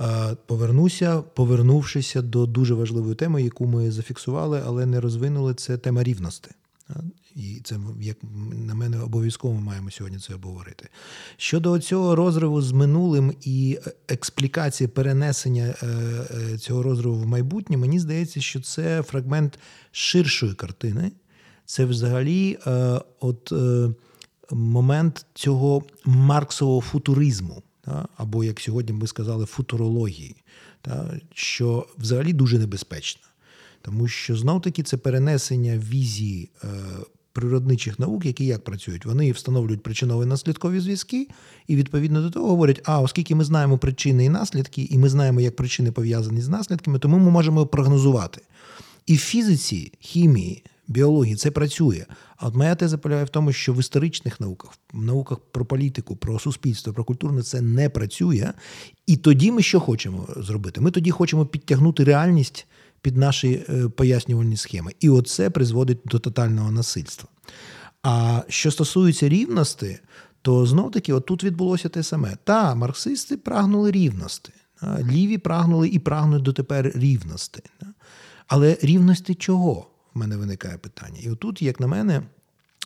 Е, 0.00 0.36
повернуся, 0.46 1.22
повернувшися 1.22 2.22
до 2.22 2.46
дуже 2.46 2.74
важливої 2.74 3.14
теми, 3.14 3.42
яку 3.42 3.66
ми 3.66 3.90
зафіксували, 3.90 4.62
але 4.66 4.86
не 4.86 5.00
розвинули, 5.00 5.54
це 5.54 5.78
тема 5.78 6.02
рівності. 6.02 6.50
І 7.34 7.60
це 7.64 7.78
як 8.00 8.16
на 8.66 8.74
мене 8.74 9.00
обов'язково 9.00 9.60
маємо 9.60 9.90
сьогодні 9.90 10.18
це 10.18 10.34
обговорити. 10.34 10.88
Щодо 11.36 11.78
цього 11.78 12.14
розриву 12.14 12.62
з 12.62 12.72
минулим 12.72 13.34
і 13.42 13.78
експлікації 14.08 14.88
перенесення 14.88 15.74
е, 15.82 15.86
е, 15.86 16.58
цього 16.58 16.82
розриву 16.82 17.16
в 17.16 17.26
майбутнє, 17.26 17.76
мені 17.76 18.00
здається, 18.00 18.40
що 18.40 18.60
це 18.60 19.02
фрагмент 19.02 19.58
ширшої 19.92 20.54
картини. 20.54 21.12
Це 21.64 21.84
взагалі 21.84 22.58
от 23.20 23.52
момент 24.50 25.26
цього 25.34 25.82
марксового 26.04 26.80
футуризму 26.80 27.62
або, 28.16 28.44
як 28.44 28.60
сьогодні 28.60 28.92
ми 28.92 29.06
сказали, 29.06 29.46
футурології, 29.46 30.36
що 31.34 31.86
взагалі 31.98 32.32
дуже 32.32 32.58
небезпечно. 32.58 33.22
Тому 33.82 34.08
що 34.08 34.36
знов 34.36 34.62
таки 34.62 34.82
це 34.82 34.96
перенесення 34.96 35.78
візії 35.78 36.50
е, 36.64 36.68
природничих 37.32 37.98
наук, 37.98 38.26
які 38.26 38.46
як 38.46 38.64
працюють, 38.64 39.06
вони 39.06 39.32
встановлюють 39.32 39.82
причинові 39.82 40.26
наслідкові 40.26 40.80
зв'язки, 40.80 41.28
і 41.66 41.76
відповідно 41.76 42.22
до 42.22 42.30
того 42.30 42.48
говорять: 42.48 42.80
а 42.84 43.00
оскільки 43.00 43.34
ми 43.34 43.44
знаємо 43.44 43.78
причини 43.78 44.24
і 44.24 44.28
наслідки, 44.28 44.82
і 44.90 44.98
ми 44.98 45.08
знаємо, 45.08 45.40
як 45.40 45.56
причини 45.56 45.92
пов'язані 45.92 46.40
з 46.40 46.48
наслідками, 46.48 46.98
тому 46.98 47.18
ми 47.18 47.30
можемо 47.30 47.66
прогнозувати. 47.66 48.40
І 49.06 49.14
в 49.14 49.18
фізиці, 49.18 49.92
хімії, 50.00 50.62
біології 50.88 51.36
це 51.36 51.50
працює. 51.50 52.04
А 52.36 52.46
от 52.46 52.54
моя 52.54 52.74
теза 52.74 52.98
полягає 52.98 53.24
в 53.24 53.28
тому, 53.28 53.52
що 53.52 53.72
в 53.72 53.80
історичних 53.80 54.40
науках, 54.40 54.70
в 54.92 55.02
науках 55.02 55.38
про 55.38 55.64
політику, 55.64 56.16
про 56.16 56.38
суспільство, 56.38 56.92
про 56.92 57.04
культурне 57.04 57.42
це 57.42 57.60
не 57.60 57.88
працює. 57.88 58.52
І 59.06 59.16
тоді 59.16 59.52
ми 59.52 59.62
що 59.62 59.80
хочемо 59.80 60.28
зробити? 60.36 60.80
Ми 60.80 60.90
тоді 60.90 61.10
хочемо 61.10 61.46
підтягнути 61.46 62.04
реальність 62.04 62.66
під 63.00 63.16
наші 63.16 63.64
е, 63.68 63.88
пояснювальні 63.88 64.56
схеми. 64.56 64.92
І 65.00 65.08
оце 65.08 65.50
призводить 65.50 65.98
до 66.04 66.18
тотального 66.18 66.70
насильства. 66.70 67.28
А 68.02 68.42
що 68.48 68.70
стосується 68.70 69.28
рівності, 69.28 69.98
то 70.42 70.66
знов 70.66 70.90
таки, 70.90 71.12
отут 71.12 71.44
відбулося 71.44 71.88
те 71.88 72.02
саме. 72.02 72.36
Та, 72.44 72.74
марксисти 72.74 73.36
прагнули 73.36 73.90
рівності, 73.90 74.52
ліві 75.10 75.38
прагнули 75.38 75.88
і 75.88 75.98
прагнуть 75.98 76.42
дотепер 76.42 76.92
рівності. 76.94 77.62
Але 78.46 78.78
рівності 78.82 79.34
чого? 79.34 79.86
Мене 80.16 80.36
виникає 80.36 80.78
питання. 80.78 81.20
І 81.22 81.30
отут, 81.30 81.62
як 81.62 81.80
на 81.80 81.86
мене, 81.86 82.22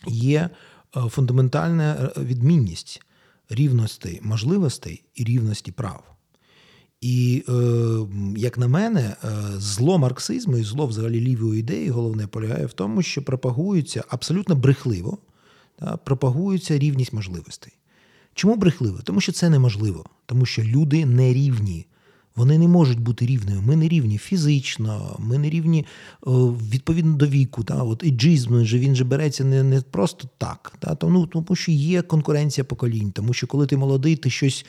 є 0.06 0.50
е, 0.96 1.00
фундаментальна 1.00 1.94
е, 1.94 2.20
відмінність 2.20 3.02
рівності 3.48 4.20
можливостей 4.22 5.02
і 5.14 5.24
рівності 5.24 5.72
прав. 5.72 6.04
І, 7.00 7.44
е, 7.48 7.52
як 8.36 8.58
на 8.58 8.68
мене, 8.68 9.16
зло 9.56 9.98
марксизму 9.98 10.56
і 10.56 10.62
зло 10.62 10.86
взагалі 10.86 11.20
лівої 11.20 11.60
ідеї, 11.60 11.90
головне 11.90 12.26
полягає 12.26 12.66
в 12.66 12.72
тому, 12.72 13.02
що 13.02 13.22
пропагується 13.22 14.04
абсолютно 14.08 14.54
брехливо, 14.54 15.18
пропагується 16.04 16.78
рівність 16.78 17.12
можливостей. 17.12 17.72
Чому 18.34 18.56
брехливо? 18.56 18.98
Тому 19.04 19.20
що 19.20 19.32
це 19.32 19.50
неможливо, 19.50 20.04
тому 20.26 20.46
що 20.46 20.62
люди 20.62 21.06
не 21.06 21.32
рівні. 21.32 21.86
Вони 22.40 22.58
не 22.58 22.68
можуть 22.68 23.00
бути 23.00 23.26
рівними. 23.26 23.62
Ми 23.62 23.76
не 23.76 23.88
рівні 23.88 24.18
фізично, 24.18 25.16
ми 25.18 25.38
не 25.38 25.50
рівні 25.50 25.86
відповідно 26.72 27.16
до 27.16 27.26
віку. 27.26 27.64
Та? 27.64 27.82
От 27.82 28.02
Іджизм 28.04 28.58
він 28.58 28.94
же 28.94 29.04
береться 29.04 29.44
не 29.44 29.62
не 29.62 29.80
просто 29.80 30.28
так. 30.38 30.72
Та? 30.78 30.94
Тому, 30.94 31.26
тому 31.26 31.56
що 31.56 31.72
є 31.72 32.02
конкуренція 32.02 32.64
поколінь, 32.64 33.12
тому 33.12 33.32
що 33.32 33.46
коли 33.46 33.66
ти 33.66 33.76
молодий, 33.76 34.16
ти 34.16 34.30
щось 34.30 34.66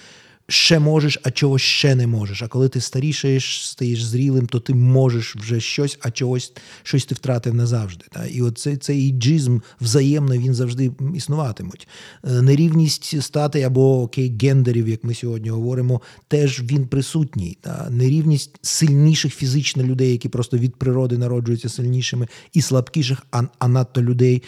ще 0.52 0.80
можеш, 0.80 1.20
а 1.24 1.32
чогось 1.32 1.62
ще 1.62 1.96
не 1.96 2.08
можеш. 2.08 2.42
А 2.42 2.48
коли 2.48 2.70
ти 2.70 2.82
старішаєш, 2.82 3.68
стаєш 3.70 4.04
зрілим, 4.04 4.48
то 4.48 4.60
ти 4.60 4.74
можеш 4.74 5.36
вже 5.36 5.60
щось, 5.60 5.98
а 6.02 6.12
чогось 6.12 6.54
щось 6.84 7.06
ти 7.06 7.16
втратив 7.16 7.54
назавжди. 7.54 8.06
Та? 8.12 8.26
І 8.26 8.42
оцей 8.42 8.78
цей 8.78 9.08
іджизм 9.08 9.60
взаємно 9.82 10.38
він 10.38 10.54
завжди 10.54 10.92
існуватимуть. 11.16 11.88
Е, 12.24 12.42
нерівність 12.42 13.22
стати 13.22 13.62
або 13.62 14.02
окей, 14.02 14.38
гендерів, 14.42 14.90
як 14.90 15.04
ми 15.04 15.14
сьогодні 15.14 15.50
говоримо, 15.50 16.02
теж 16.28 16.62
він 16.62 16.88
присутній. 16.88 17.58
Та? 17.62 17.88
Нерівність 17.92 18.60
сильніших 18.62 19.36
фізично 19.36 19.84
людей, 19.84 20.12
які 20.12 20.30
просто 20.30 20.58
від 20.58 20.76
природи 20.76 21.18
народжуються 21.18 21.70
сильнішими, 21.70 22.28
і 22.54 22.62
слабкіших, 22.62 23.26
а, 23.32 23.44
а 23.60 23.68
надто 23.68 24.02
людей 24.02 24.44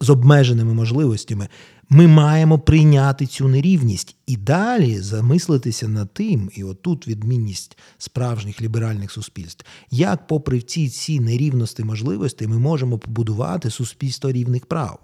з 0.00 0.10
обмеженими 0.10 0.74
можливостями. 0.74 1.48
Ми 1.88 2.06
маємо 2.06 2.58
прийняти 2.58 3.26
цю 3.26 3.48
нерівність 3.48 4.16
і 4.26 4.36
далі 4.36 5.00
замислитися 5.00 5.88
над 5.88 6.14
тим, 6.14 6.50
і 6.54 6.64
отут 6.64 7.08
відмінність 7.08 7.78
справжніх 7.98 8.62
ліберальних 8.62 9.12
суспільств, 9.12 9.64
як, 9.90 10.26
попри 10.26 10.60
ці 10.60 10.88
ці 10.88 11.20
нерівності 11.20 11.84
можливостей, 11.84 12.48
ми 12.48 12.58
можемо 12.58 12.98
побудувати 12.98 13.70
суспільство 13.70 14.32
рівних 14.32 14.66
прав. 14.66 14.98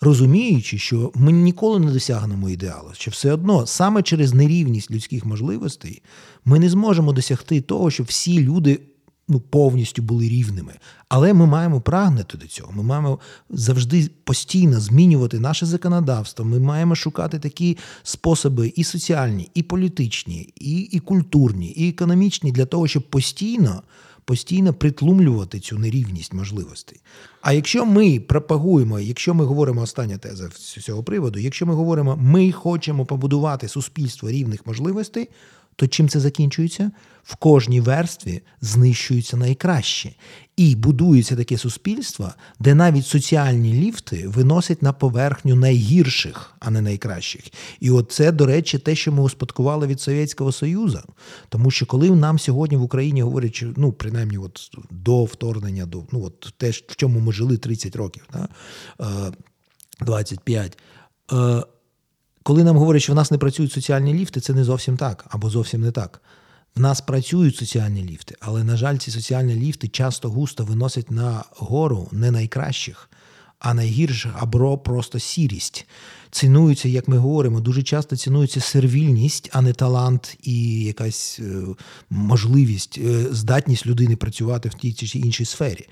Розуміючи, 0.00 0.78
що 0.78 1.12
ми 1.14 1.32
ніколи 1.32 1.80
не 1.80 1.92
досягнемо 1.92 2.48
ідеалу, 2.48 2.90
що 2.92 3.10
все 3.10 3.32
одно 3.32 3.66
саме 3.66 4.02
через 4.02 4.34
нерівність 4.34 4.90
людських 4.90 5.24
можливостей 5.24 6.02
ми 6.44 6.58
не 6.58 6.68
зможемо 6.68 7.12
досягти 7.12 7.60
того, 7.60 7.90
що 7.90 8.02
всі 8.02 8.40
люди 8.40 8.80
ну, 9.28 9.40
повністю 9.40 10.02
були 10.02 10.28
рівними. 10.28 10.72
Але 11.08 11.34
ми 11.34 11.46
маємо 11.46 11.80
прагнути 11.80 12.38
до 12.38 12.46
цього. 12.46 12.72
Ми 12.72 12.82
маємо 12.82 13.18
завжди 13.50 14.10
постійно 14.24 14.80
змінювати 14.80 15.40
наше 15.40 15.66
законодавство. 15.66 16.44
Ми 16.44 16.60
маємо 16.60 16.94
шукати 16.94 17.38
такі 17.38 17.78
способи 18.02 18.72
і 18.76 18.84
соціальні, 18.84 19.50
і 19.54 19.62
політичні, 19.62 20.52
і, 20.56 20.78
і 20.78 21.00
культурні, 21.00 21.66
і 21.66 21.88
економічні 21.88 22.52
для 22.52 22.66
того, 22.66 22.88
щоб 22.88 23.02
постійно. 23.02 23.82
Постійно 24.24 24.74
притлумлювати 24.74 25.60
цю 25.60 25.78
нерівність 25.78 26.32
можливостей. 26.34 27.00
А 27.42 27.52
якщо 27.52 27.86
ми 27.86 28.20
пропагуємо, 28.20 29.00
якщо 29.00 29.34
ми 29.34 29.44
говоримо 29.44 29.80
остання 29.80 30.18
теза 30.18 30.50
з 30.54 30.84
цього 30.84 31.02
приводу, 31.02 31.38
якщо 31.38 31.66
ми 31.66 31.74
говоримо, 31.74 32.16
ми 32.16 32.52
хочемо 32.52 33.06
побудувати 33.06 33.68
суспільство 33.68 34.30
рівних 34.30 34.66
можливостей, 34.66 35.28
то 35.78 35.88
чим 35.88 36.08
це 36.08 36.20
закінчується? 36.20 36.90
В 37.22 37.36
кожній 37.36 37.80
верстві 37.80 38.42
знищуються 38.60 39.36
найкраще. 39.36 40.10
І 40.56 40.74
будується 40.74 41.36
таке 41.36 41.58
суспільство, 41.58 42.32
де 42.60 42.74
навіть 42.74 43.06
соціальні 43.06 43.72
ліфти 43.72 44.28
виносять 44.28 44.82
на 44.82 44.92
поверхню 44.92 45.54
найгірших, 45.54 46.54
а 46.60 46.70
не 46.70 46.80
найкращих. 46.80 47.42
І 47.80 47.90
от 47.90 48.12
це, 48.12 48.32
до 48.32 48.46
речі, 48.46 48.78
те, 48.78 48.94
що 48.94 49.12
ми 49.12 49.22
успадкували 49.22 49.86
від 49.86 50.00
Совєтського 50.00 50.52
Союзу. 50.52 51.00
Тому 51.48 51.70
що 51.70 51.86
коли 51.86 52.10
нам 52.10 52.38
сьогодні 52.38 52.76
в 52.76 52.82
Україні 52.82 53.22
говорять, 53.22 53.64
ну 53.76 53.92
принаймні, 53.92 54.38
от 54.38 54.70
до 54.90 55.24
вторгнення, 55.24 55.86
до 55.86 56.02
ну 56.12 56.24
от 56.24 56.54
те, 56.56 56.70
в 56.70 56.96
чому 56.96 57.20
ми 57.20 57.32
жили 57.32 57.56
30 57.56 57.96
років, 57.96 58.28
да? 58.32 58.48
25. 60.00 60.78
Коли 62.48 62.64
нам 62.64 62.76
говорять, 62.76 63.02
що 63.02 63.12
в 63.12 63.16
нас 63.16 63.30
не 63.30 63.38
працюють 63.38 63.72
соціальні 63.72 64.14
ліфти, 64.14 64.40
це 64.40 64.52
не 64.52 64.64
зовсім 64.64 64.96
так 64.96 65.24
або 65.28 65.50
зовсім 65.50 65.80
не 65.80 65.90
так. 65.90 66.22
В 66.76 66.80
нас 66.80 67.00
працюють 67.00 67.56
соціальні 67.56 68.02
ліфти, 68.02 68.34
але, 68.40 68.64
на 68.64 68.76
жаль, 68.76 68.96
ці 68.96 69.10
соціальні 69.10 69.54
ліфти 69.54 69.88
часто 69.88 70.30
густо 70.30 70.64
виносять 70.64 71.10
на 71.10 71.44
гору 71.56 72.08
не 72.12 72.30
найкращих, 72.30 73.10
а 73.58 73.74
найгірших 73.74 74.32
або 74.38 74.78
просто 74.78 75.18
сірість. 75.18 75.86
Цінується, 76.30 76.88
як 76.88 77.08
ми 77.08 77.18
говоримо, 77.18 77.60
дуже 77.60 77.82
часто 77.82 78.16
цінується 78.16 78.60
сервільність, 78.60 79.50
а 79.52 79.62
не 79.62 79.72
талант 79.72 80.38
і 80.42 80.84
якась 80.84 81.40
е, 81.40 81.62
можливість, 82.10 82.98
е, 82.98 83.26
здатність 83.30 83.86
людини 83.86 84.16
працювати 84.16 84.68
в 84.68 84.74
тій 84.74 84.92
чи 84.92 85.18
іншій 85.18 85.44
сфері. 85.44 85.88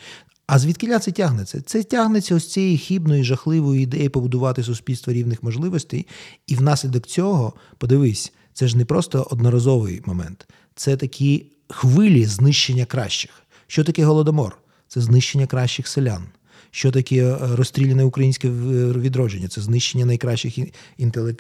А 0.47 0.59
звідкиля 0.59 0.99
це 0.99 1.13
тягнеться? 1.13 1.61
Це 1.61 1.83
тягнеться 1.83 2.35
ось 2.35 2.53
цієї 2.53 2.79
хібної, 2.79 3.25
жахливої 3.25 3.83
ідеї 3.83 4.09
побудувати 4.09 4.63
суспільство 4.63 5.13
рівних 5.13 5.43
можливостей, 5.43 6.07
і 6.47 6.55
внаслідок 6.55 7.07
цього, 7.07 7.53
подивись, 7.79 8.33
це 8.53 8.69
ж 8.69 8.77
не 8.77 8.85
просто 8.85 9.27
одноразовий 9.31 10.03
момент, 10.07 10.49
це 10.75 10.97
такі 10.97 11.47
хвилі 11.69 12.25
знищення 12.25 12.85
кращих. 12.85 13.31
Що 13.67 13.85
таке 13.85 14.05
голодомор? 14.05 14.59
Це 14.89 15.01
знищення 15.01 15.47
кращих 15.47 15.89
селян. 15.89 16.27
Що 16.71 16.91
таке 16.91 17.17
е, 17.17 17.37
розстріляне 17.41 18.05
українське 18.05 18.51
відродження? 18.51 19.49
Це 19.49 19.61
знищення 19.61 20.05
найкращих 20.05 20.59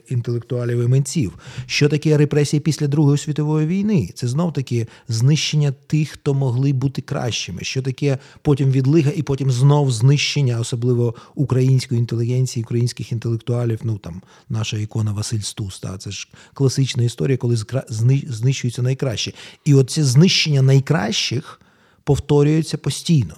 інтелектуалів 0.08 0.84
і 0.84 0.86
митців. 0.88 1.32
Що 1.66 1.88
таке 1.88 2.16
репресії 2.16 2.60
після 2.60 2.86
Другої 2.86 3.18
світової 3.18 3.66
війни? 3.66 4.10
Це 4.14 4.28
знов 4.28 4.52
таки 4.52 4.86
знищення 5.08 5.74
тих, 5.86 6.10
хто 6.10 6.34
могли 6.34 6.72
бути 6.72 7.02
кращими. 7.02 7.58
Що 7.62 7.82
таке 7.82 8.18
потім 8.42 8.70
відлига, 8.70 9.12
і 9.16 9.22
потім 9.22 9.50
знов 9.50 9.92
знищення, 9.92 10.60
особливо 10.60 11.14
української 11.34 12.00
інтелігенції, 12.00 12.64
українських 12.64 13.12
інтелектуалів. 13.12 13.80
Ну 13.84 13.98
там 13.98 14.22
наша 14.48 14.76
ікона 14.76 15.12
Василь 15.12 15.40
Стус. 15.40 15.80
Та 15.80 15.98
це 15.98 16.10
ж 16.10 16.28
класична 16.54 17.02
історія, 17.02 17.36
коли 17.36 17.56
знищуються 18.28 18.82
найкращі. 18.82 19.34
І 19.64 19.74
оце 19.74 20.04
знищення 20.04 20.62
найкращих 20.62 21.60
повторюється 22.04 22.78
постійно. 22.78 23.36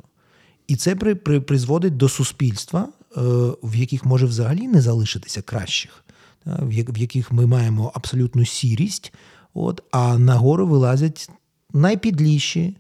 І 0.69 0.77
це 0.77 0.97
при, 0.97 1.15
при, 1.15 1.41
призводить 1.41 1.97
до 1.97 2.09
суспільства, 2.09 2.81
е, 2.81 3.21
в 3.63 3.77
яких 3.77 4.05
може 4.05 4.27
взагалі 4.27 4.69
не 4.69 4.81
залишитися 4.81 5.43
кращих, 5.43 6.05
в 6.47 6.99
яких 6.99 7.33
ми 7.33 7.47
маємо 7.47 7.93
абсолютну 7.95 8.45
сірість, 8.45 9.13
от, 9.55 9.83
а 9.91 10.19
нагору 10.19 10.67
вилазять 10.67 11.31
найпідліші, 11.73 12.77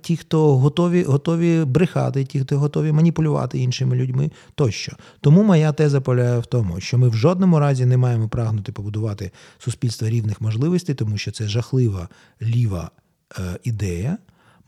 ті, 0.00 0.16
хто 0.16 0.58
готові 0.58 1.02
готові 1.02 1.64
брехати, 1.64 2.24
ті, 2.24 2.40
хто 2.40 2.58
готові 2.58 2.92
маніпулювати 2.92 3.58
іншими 3.58 3.96
людьми 3.96 4.30
тощо. 4.54 4.92
Тому 5.20 5.42
моя 5.42 5.72
теза 5.72 6.00
полягає 6.00 6.38
в 6.38 6.46
тому, 6.46 6.80
що 6.80 6.98
ми 6.98 7.08
в 7.08 7.14
жодному 7.14 7.58
разі 7.58 7.86
не 7.86 7.96
маємо 7.96 8.28
прагнути 8.28 8.72
побудувати 8.72 9.30
суспільство 9.58 10.08
рівних 10.08 10.40
можливостей, 10.40 10.94
тому 10.94 11.18
що 11.18 11.30
це 11.30 11.48
жахлива 11.48 12.08
ліва 12.42 12.90
е, 13.38 13.58
ідея. 13.64 14.18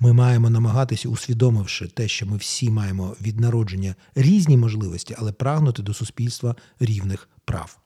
Ми 0.01 0.12
маємо 0.12 0.51
намагатися, 0.51 1.09
усвідомивши 1.09 1.86
те, 1.86 2.09
що 2.09 2.26
ми 2.26 2.36
всі 2.36 2.70
маємо 2.70 3.16
від 3.22 3.40
народження 3.40 3.94
різні 4.14 4.57
можливості, 4.57 5.14
але 5.18 5.32
прагнути 5.32 5.82
до 5.82 5.94
суспільства 5.94 6.57
рівних 6.80 7.28
прав. 7.44 7.78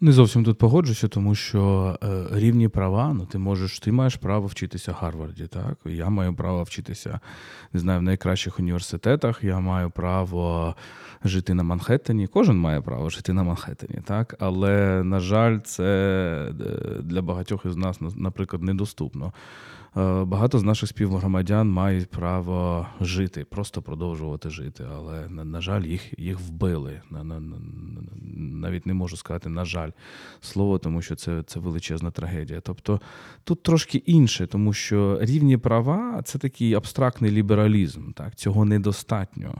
Не 0.00 0.12
зовсім 0.12 0.44
тут 0.44 0.58
погоджуся, 0.58 1.08
тому 1.08 1.34
що 1.34 1.94
е, 2.02 2.26
рівні 2.32 2.68
права, 2.68 3.14
ну 3.14 3.26
ти 3.26 3.38
можеш, 3.38 3.80
ти 3.80 3.92
маєш 3.92 4.16
право 4.16 4.46
вчитися 4.46 4.92
в 4.92 4.94
Гарварді, 4.94 5.46
так? 5.46 5.78
Я 5.84 6.08
маю 6.08 6.34
право 6.34 6.62
вчитися, 6.62 7.20
не 7.72 7.80
знаю, 7.80 8.00
в 8.00 8.02
найкращих 8.02 8.58
університетах. 8.58 9.44
Я 9.44 9.60
маю 9.60 9.90
право 9.90 10.74
жити 11.24 11.54
на 11.54 11.62
Манхеттені. 11.62 12.26
Кожен 12.26 12.58
має 12.58 12.80
право 12.80 13.10
жити 13.10 13.32
на 13.32 13.42
Манхеттені, 13.42 14.00
так? 14.04 14.36
Але, 14.40 15.02
на 15.04 15.20
жаль, 15.20 15.58
це 15.58 15.84
е, 16.60 17.02
для 17.02 17.22
багатьох 17.22 17.64
із 17.64 17.76
нас, 17.76 17.98
наприклад, 18.00 18.62
недоступно. 18.62 19.32
Е, 19.96 20.24
багато 20.24 20.58
з 20.58 20.62
наших 20.62 20.88
співгромадян 20.88 21.70
мають 21.70 22.10
право 22.10 22.86
жити, 23.00 23.44
просто 23.44 23.82
продовжувати 23.82 24.50
жити. 24.50 24.84
Але 24.96 25.28
на, 25.28 25.44
на 25.44 25.60
жаль, 25.60 25.82
їх 25.82 26.18
їх 26.18 26.40
вбили. 26.40 27.00
На, 27.10 27.24
на, 27.24 27.42
Навіть 28.36 28.86
не 28.86 28.94
можу 28.94 29.16
сказати, 29.16 29.48
на 29.48 29.64
жаль, 29.64 29.83
слово, 30.40 30.78
тому 30.78 31.02
що 31.02 31.14
це 31.14 31.42
це 31.46 31.60
величезна 31.60 32.10
трагедія. 32.10 32.60
Тобто 32.60 33.00
тут 33.44 33.62
трошки 33.62 33.98
інше, 33.98 34.46
тому 34.46 34.72
що 34.72 35.18
рівні 35.20 35.56
права 35.56 36.22
це 36.24 36.38
такий 36.38 36.74
абстрактний 36.74 37.30
лібералізм. 37.30 38.12
Так, 38.12 38.34
Цього 38.34 38.64
недостатньо. 38.64 39.54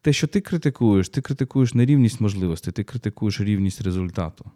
Те, 0.00 0.12
що 0.12 0.26
ти 0.26 0.40
критикуєш, 0.40 1.08
ти 1.08 1.20
критикуєш 1.20 1.74
не 1.74 1.86
рівність 1.86 2.20
можливостей, 2.20 2.72
ти 2.72 2.84
критикуєш 2.84 3.40
рівність 3.40 3.80
результату. 3.80 4.50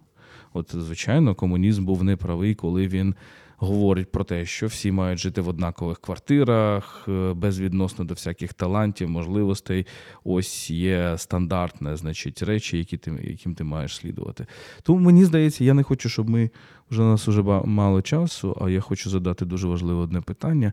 От, 0.52 0.74
звичайно, 0.74 1.34
комунізм 1.34 1.84
був 1.84 2.04
неправий, 2.04 2.54
коли 2.54 2.88
він 2.88 3.14
говорить 3.60 4.12
про 4.12 4.24
те, 4.24 4.46
що 4.46 4.66
всі 4.66 4.92
мають 4.92 5.18
жити 5.18 5.40
в 5.40 5.48
однакових 5.48 5.98
квартирах, 5.98 7.04
е, 7.08 7.32
безвідносно 7.34 8.04
до 8.04 8.14
всяких 8.14 8.54
талантів, 8.54 9.10
можливостей. 9.10 9.86
Ось 10.24 10.70
є 10.70 11.14
стандартне, 11.18 11.96
значить, 11.96 12.42
речі, 12.42 12.78
які 12.78 12.96
ти, 12.96 13.12
яким 13.22 13.54
ти 13.54 13.64
маєш 13.64 13.96
слідувати. 13.96 14.46
Тому 14.82 15.00
мені 15.00 15.24
здається, 15.24 15.64
я 15.64 15.74
не 15.74 15.82
хочу, 15.82 16.08
щоб 16.08 16.30
ми 16.30 16.50
вже 16.90 17.02
у 17.02 17.04
нас 17.04 17.28
вже 17.28 17.42
мало 17.64 18.02
часу, 18.02 18.58
а 18.60 18.70
я 18.70 18.80
хочу 18.80 19.10
задати 19.10 19.44
дуже 19.44 19.68
важливе 19.68 20.00
одне 20.02 20.20
питання. 20.20 20.72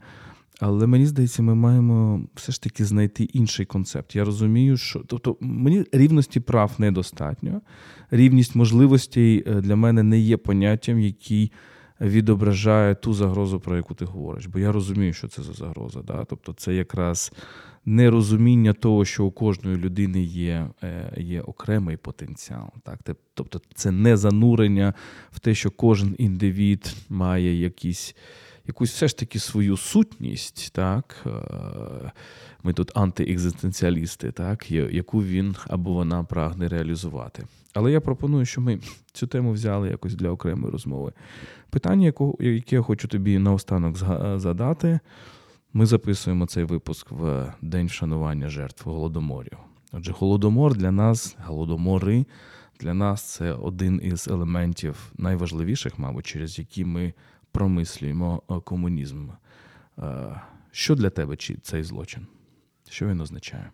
Але 0.59 0.87
мені 0.87 1.05
здається, 1.05 1.43
ми 1.43 1.55
маємо 1.55 2.21
все 2.35 2.51
ж 2.51 2.63
таки 2.63 2.85
знайти 2.85 3.23
інший 3.23 3.65
концепт. 3.65 4.15
Я 4.15 4.23
розумію, 4.23 4.77
що 4.77 4.99
тобто 5.07 5.37
мені 5.39 5.85
рівності 5.91 6.39
прав 6.39 6.71
недостатньо. 6.77 7.61
Рівність 8.11 8.55
можливостей 8.55 9.43
е, 9.47 9.61
для 9.61 9.75
мене 9.75 10.03
не 10.03 10.19
є 10.19 10.37
поняттям, 10.37 10.99
який 10.99 11.51
відображає 12.01 12.95
ту 12.95 13.13
загрозу, 13.13 13.59
про 13.59 13.75
яку 13.75 13.93
ти 13.93 14.05
говориш. 14.05 14.45
Бо 14.45 14.59
я 14.59 14.71
розумію, 14.71 15.13
що 15.13 15.27
це 15.27 15.41
за 15.41 15.53
загроза. 15.53 16.01
Да? 16.01 16.25
Тобто, 16.25 16.53
це 16.53 16.73
якраз 16.73 17.31
нерозуміння 17.85 18.73
того, 18.73 19.05
що 19.05 19.25
у 19.25 19.31
кожної 19.31 19.77
людини 19.77 20.21
є 20.23 20.69
е, 20.83 21.13
є 21.17 21.41
окремий 21.41 21.97
потенціал. 21.97 22.69
Так? 22.83 22.99
Тобто, 23.33 23.61
це 23.75 23.91
не 23.91 24.17
занурення 24.17 24.93
в 25.31 25.39
те, 25.39 25.55
що 25.55 25.71
кожен 25.71 26.15
індивід 26.17 26.95
має 27.09 27.61
якісь. 27.61 28.15
Якусь 28.67 28.91
все 28.91 29.07
ж 29.07 29.17
таки 29.17 29.39
свою 29.39 29.77
сутність, 29.77 30.73
так 30.73 31.25
е, 31.25 31.31
ми 32.63 32.73
тут 32.73 32.91
антиекзистенціалісти, 32.97 34.31
так, 34.31 34.71
яку 34.71 35.23
він 35.23 35.55
або 35.67 35.93
вона 35.93 36.23
прагне 36.23 36.67
реалізувати. 36.67 37.43
Але 37.73 37.91
я 37.91 38.01
пропоную, 38.01 38.45
що 38.45 38.61
ми 38.61 38.79
цю 39.13 39.27
тему 39.27 39.51
взяли 39.51 39.89
якось 39.89 40.15
для 40.15 40.29
окремої 40.29 40.71
розмови. 40.71 41.13
Питання, 41.69 42.13
яке 42.39 42.75
я 42.75 42.81
хочу 42.81 43.07
тобі 43.07 43.39
наостанок 43.39 43.97
задати, 44.39 44.99
ми 45.73 45.85
записуємо 45.85 46.45
цей 46.45 46.63
випуск 46.63 47.11
в 47.11 47.53
День 47.61 47.87
вшанування 47.87 48.49
жертв 48.49 48.89
голодоморів. 48.89 49.57
Отже, 49.91 50.11
голодомор 50.11 50.77
для 50.77 50.91
нас, 50.91 51.35
голодомори 51.45 52.25
для 52.79 52.93
нас 52.93 53.33
це 53.33 53.53
один 53.53 54.01
із 54.03 54.27
елементів 54.27 55.11
найважливіших, 55.17 55.99
мабуть, 55.99 56.25
через 56.25 56.59
які 56.59 56.85
ми 56.85 57.13
промислюємо 57.57 58.43
е, 58.49 58.59
комунізм. 58.59 59.29
Е, 59.99 60.41
що 60.71 60.95
для 60.95 61.09
тебе 61.09 61.37
цей 61.61 61.83
злочин? 61.83 62.27
Що 62.89 63.07
він 63.07 63.21
означає? 63.21 63.71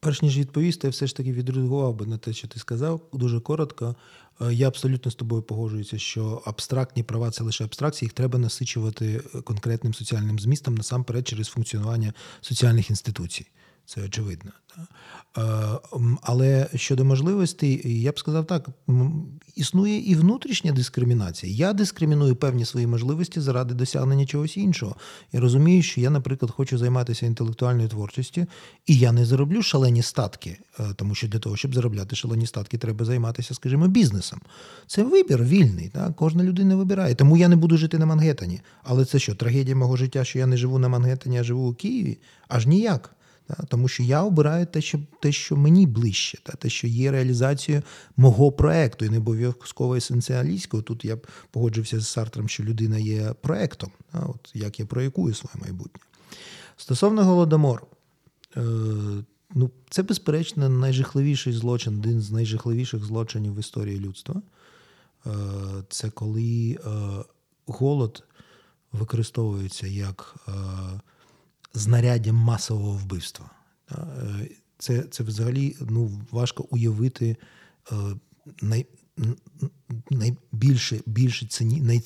Перш 0.00 0.22
ніж 0.22 0.38
відповісти, 0.38 0.86
я 0.86 0.90
все 0.90 1.06
ж 1.06 1.16
таки 1.16 1.32
відреагував 1.32 1.94
би 1.94 2.06
на 2.06 2.18
те, 2.18 2.32
що 2.32 2.48
ти 2.48 2.58
сказав, 2.58 3.00
дуже 3.12 3.40
коротко. 3.40 3.96
Е, 4.40 4.54
я 4.54 4.68
абсолютно 4.68 5.10
з 5.10 5.14
тобою 5.14 5.42
погоджуюся, 5.42 5.98
що 5.98 6.42
абстрактні 6.44 7.02
права 7.02 7.30
це 7.30 7.44
лише 7.44 7.64
абстракції, 7.64 8.06
їх 8.06 8.12
треба 8.12 8.38
насичувати 8.38 9.20
конкретним 9.44 9.94
соціальним 9.94 10.38
змістом 10.38 10.74
насамперед 10.74 11.28
через 11.28 11.48
функціонування 11.48 12.12
соціальних 12.40 12.90
інституцій. 12.90 13.46
Це 13.86 14.02
очевидно. 14.02 14.50
Е, 15.38 15.42
але 16.22 16.68
щодо 16.74 17.04
можливостей, 17.04 18.00
я 18.02 18.12
б 18.12 18.18
сказав 18.18 18.46
так: 18.46 18.68
існує 19.56 20.10
і 20.10 20.14
внутрішня 20.14 20.72
дискримінація. 20.72 21.52
Я 21.52 21.72
дискриміную 21.72 22.36
певні 22.36 22.64
свої 22.64 22.86
можливості 22.86 23.40
заради 23.40 23.74
досягнення 23.74 24.26
чогось 24.26 24.56
іншого. 24.56 24.96
Я 25.32 25.40
розумію, 25.40 25.82
що 25.82 26.00
я, 26.00 26.10
наприклад, 26.10 26.50
хочу 26.50 26.78
займатися 26.78 27.26
інтелектуальною 27.26 27.88
творчістю, 27.88 28.46
і 28.86 28.96
я 28.96 29.12
не 29.12 29.24
зароблю 29.24 29.62
шалені 29.62 30.02
статки, 30.02 30.58
е, 30.80 30.84
тому 30.96 31.14
що 31.14 31.28
для 31.28 31.38
того, 31.38 31.56
щоб 31.56 31.74
заробляти 31.74 32.16
шалені 32.16 32.46
статки, 32.46 32.78
треба 32.78 33.04
займатися, 33.04 33.54
скажімо, 33.54 33.88
бізнесом. 33.88 34.40
Це 34.86 35.02
вибір 35.02 35.44
вільний. 35.44 35.88
Так? 35.88 36.16
Кожна 36.16 36.44
людина 36.44 36.76
вибирає. 36.76 37.14
Тому 37.14 37.36
я 37.36 37.48
не 37.48 37.56
буду 37.56 37.76
жити 37.76 37.98
на 37.98 38.06
Мангеттені. 38.06 38.60
Але 38.82 39.04
це 39.04 39.18
що, 39.18 39.34
трагедія 39.34 39.76
мого 39.76 39.96
життя, 39.96 40.24
що 40.24 40.38
я 40.38 40.46
не 40.46 40.56
живу 40.56 40.78
на 40.78 40.88
Мангеттені, 40.88 41.38
а 41.38 41.42
живу 41.42 41.68
у 41.68 41.74
Києві? 41.74 42.18
Аж 42.48 42.66
ніяк. 42.66 43.14
Тому 43.68 43.88
що 43.88 44.02
я 44.02 44.22
обираю 44.22 44.66
те, 44.66 44.80
що 44.80 45.00
те, 45.20 45.32
що 45.32 45.56
мені 45.56 45.86
ближче, 45.86 46.38
та 46.42 46.52
те, 46.52 46.68
що 46.68 46.86
є 46.86 47.10
реалізацією 47.10 47.82
мого 48.16 48.52
проекту, 48.52 49.04
і 49.04 49.10
не 49.10 49.18
обов'язково 49.18 49.96
есенціалістського. 49.96 50.82
Тут 50.82 51.04
я 51.04 51.16
б 51.16 51.26
погоджився 51.50 52.00
з 52.00 52.08
Сартром, 52.08 52.48
що 52.48 52.64
людина 52.64 52.98
є 52.98 53.34
проектом, 53.40 53.90
от 54.12 54.50
як 54.54 54.80
я 54.80 54.86
проєкую 54.86 55.34
своє 55.34 55.54
майбутнє. 55.62 56.02
Стосовно 56.76 57.24
голодомору, 57.24 57.86
е, 58.56 58.60
ну, 59.54 59.70
це, 59.90 60.02
безперечно, 60.02 60.68
найжахливіший 60.68 61.52
злочин, 61.52 61.98
один 61.98 62.20
з 62.20 62.30
найжахливіших 62.30 63.04
злочинів 63.04 63.54
в 63.54 63.60
історії 63.60 64.00
людства. 64.00 64.42
Е, 65.26 65.30
Це 65.88 66.10
коли 66.10 66.78
е, 66.86 66.88
голод 67.66 68.22
використовується 68.92 69.86
як. 69.86 70.34
Знаряддям 71.74 72.36
масового 72.36 72.96
вбивства. 72.96 73.50
Е, 73.90 74.48
Це 74.78 75.02
це 75.02 75.24
взагалі 75.24 75.76
ну, 75.80 76.20
важко 76.30 76.66
уявити 76.70 77.36
е, 77.92 77.94
най, 78.62 78.86
найбільше, 80.10 81.00
більше 81.06 81.46
цині, 81.46 81.80
най, 81.80 82.02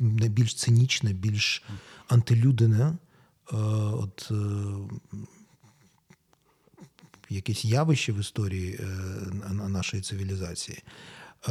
найбільш 0.00 0.54
цинічне, 0.54 1.12
більш 1.12 1.62
антилюдине 2.08 2.84
е, 2.84 2.96
от, 3.92 4.32
якесь 7.28 7.64
явище 7.64 8.12
в 8.12 8.20
історії 8.20 8.80
нашої 9.68 10.02
цивілізації. 10.02 10.82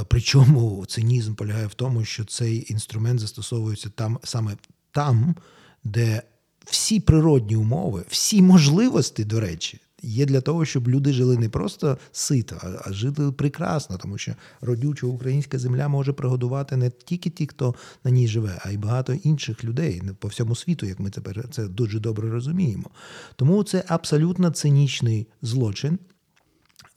Причому 0.07 0.85
цинізм 0.85 1.35
полягає 1.35 1.67
в 1.67 1.73
тому, 1.73 2.05
що 2.05 2.25
цей 2.25 2.71
інструмент 2.71 3.19
застосовується 3.19 3.89
там 3.89 4.19
саме 4.23 4.57
там, 4.91 5.35
де 5.83 6.23
всі 6.65 6.99
природні 6.99 7.55
умови, 7.55 8.03
всі 8.07 8.41
можливості, 8.41 9.25
до 9.25 9.39
речі, 9.39 9.79
є 10.03 10.25
для 10.25 10.41
того, 10.41 10.65
щоб 10.65 10.87
люди 10.87 11.13
жили 11.13 11.37
не 11.37 11.49
просто 11.49 11.97
сито, 12.11 12.81
а 12.85 12.93
жили 12.93 13.31
прекрасно, 13.31 13.97
тому 13.97 14.17
що 14.17 14.31
родюча 14.61 15.07
українська 15.07 15.59
земля 15.59 15.87
може 15.87 16.13
пригодувати 16.13 16.77
не 16.77 16.89
тільки 16.89 17.29
ті, 17.29 17.47
хто 17.47 17.75
на 18.03 18.11
ній 18.11 18.27
живе, 18.27 18.61
а 18.65 18.71
й 18.71 18.77
багато 18.77 19.13
інших 19.13 19.63
людей 19.63 20.01
по 20.19 20.27
всьому 20.27 20.55
світу, 20.55 20.85
як 20.85 20.99
ми 20.99 21.09
тепер 21.09 21.45
це 21.51 21.67
дуже 21.67 21.99
добре 21.99 22.29
розуміємо. 22.29 22.89
Тому 23.35 23.63
це 23.63 23.83
абсолютно 23.87 24.49
цинічний 24.49 25.27
злочин. 25.41 25.99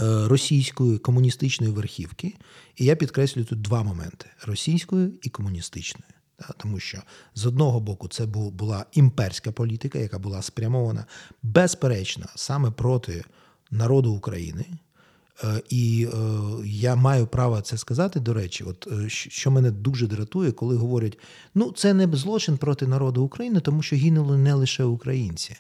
Е, 0.01 0.29
російської 0.29 0.99
комуністичної 0.99 1.73
верхівки, 1.73 2.35
і 2.77 2.85
я 2.85 2.97
підкреслюю 2.97 3.47
тут 3.47 3.63
два 3.63 3.83
моменти: 3.83 4.27
російської 4.47 5.19
і 5.23 5.29
комуністичної. 5.29 6.16
Тому 6.57 6.79
що 6.79 7.03
з 7.35 7.47
одного 7.47 7.81
боку 7.81 8.09
це 8.09 8.27
була 8.27 8.87
імперська 8.93 9.53
політика, 9.53 9.99
яка 9.99 10.19
була 10.19 10.43
спрямована 10.43 11.07
безперечно 11.43 12.27
саме 12.35 12.71
проти 12.71 13.25
народу 13.71 14.13
України. 14.13 14.67
Е, 15.45 15.63
і 15.69 16.09
е, 16.13 16.19
я 16.65 16.97
маю 16.97 17.27
право 17.27 17.61
це 17.61 17.79
сказати. 17.79 18.21
До 18.21 18.35
речі, 18.35 18.65
от 18.65 18.89
е, 18.93 19.09
що 19.09 19.51
мене 19.51 19.71
дуже 19.71 20.07
дратує, 20.07 20.53
коли 20.53 20.77
говорять: 20.77 21.19
ну 21.55 21.73
це 21.73 21.95
не 21.95 22.17
злочин 22.17 22.57
проти 22.57 22.87
народу 22.87 23.23
України, 23.23 23.61
тому 23.61 23.83
що 23.83 23.97
гинули 23.97 24.39
не 24.39 24.55
лише 24.55 24.85
українці. 24.85 25.57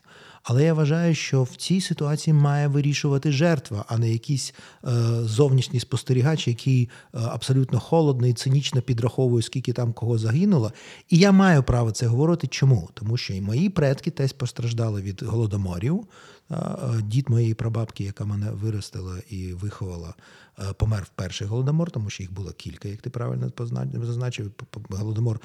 Але 0.49 0.65
я 0.65 0.75
вважаю, 0.75 1.15
що 1.15 1.43
в 1.43 1.57
цій 1.57 1.81
ситуації 1.81 2.35
має 2.35 2.69
вирішувати 2.69 3.33
жертва, 3.33 3.85
а 3.89 3.99
не 3.99 4.13
якийсь 4.13 4.55
е, 4.85 4.91
зовнішній 5.23 5.81
спостерігач, 5.81 6.49
який 6.49 6.89
е, 7.15 7.19
абсолютно 7.19 7.81
холодно 7.81 8.27
і 8.27 8.33
цинічно 8.33 8.83
підраховує, 8.83 9.43
скільки 9.43 9.73
там 9.73 9.93
кого 9.93 10.19
загинуло. 10.19 10.73
І 11.11 11.19
я 11.19 11.33
маю 11.33 11.63
право 11.63 11.91
це 11.91 12.07
говорити. 12.07 12.47
Чому? 12.47 12.89
Тому 12.95 13.17
що 13.17 13.35
і 13.35 13.41
мої 13.41 13.69
предки 13.69 14.11
теж 14.11 14.33
постраждали 14.33 15.03
від 15.03 15.23
голодоморів. 15.23 16.07
Е, 16.51 16.57
дід 17.03 17.31
моєї 17.31 17.55
прабабки, 17.55 18.05
яка 18.05 18.25
мене 18.25 18.51
виростила 18.51 19.19
і 19.31 19.53
виховала, 19.53 20.15
е, 20.59 20.73
помер 20.73 21.03
в 21.03 21.09
перший 21.09 21.47
голодомор, 21.47 21.91
тому 21.91 22.11
що 22.11 22.23
їх 22.23 22.33
було 22.33 22.53
кілька, 22.53 22.89
як 22.89 23.03
ти 23.03 23.11
правильно 23.11 23.53
зазначив. 23.95 24.53
Голодомор 24.89 25.41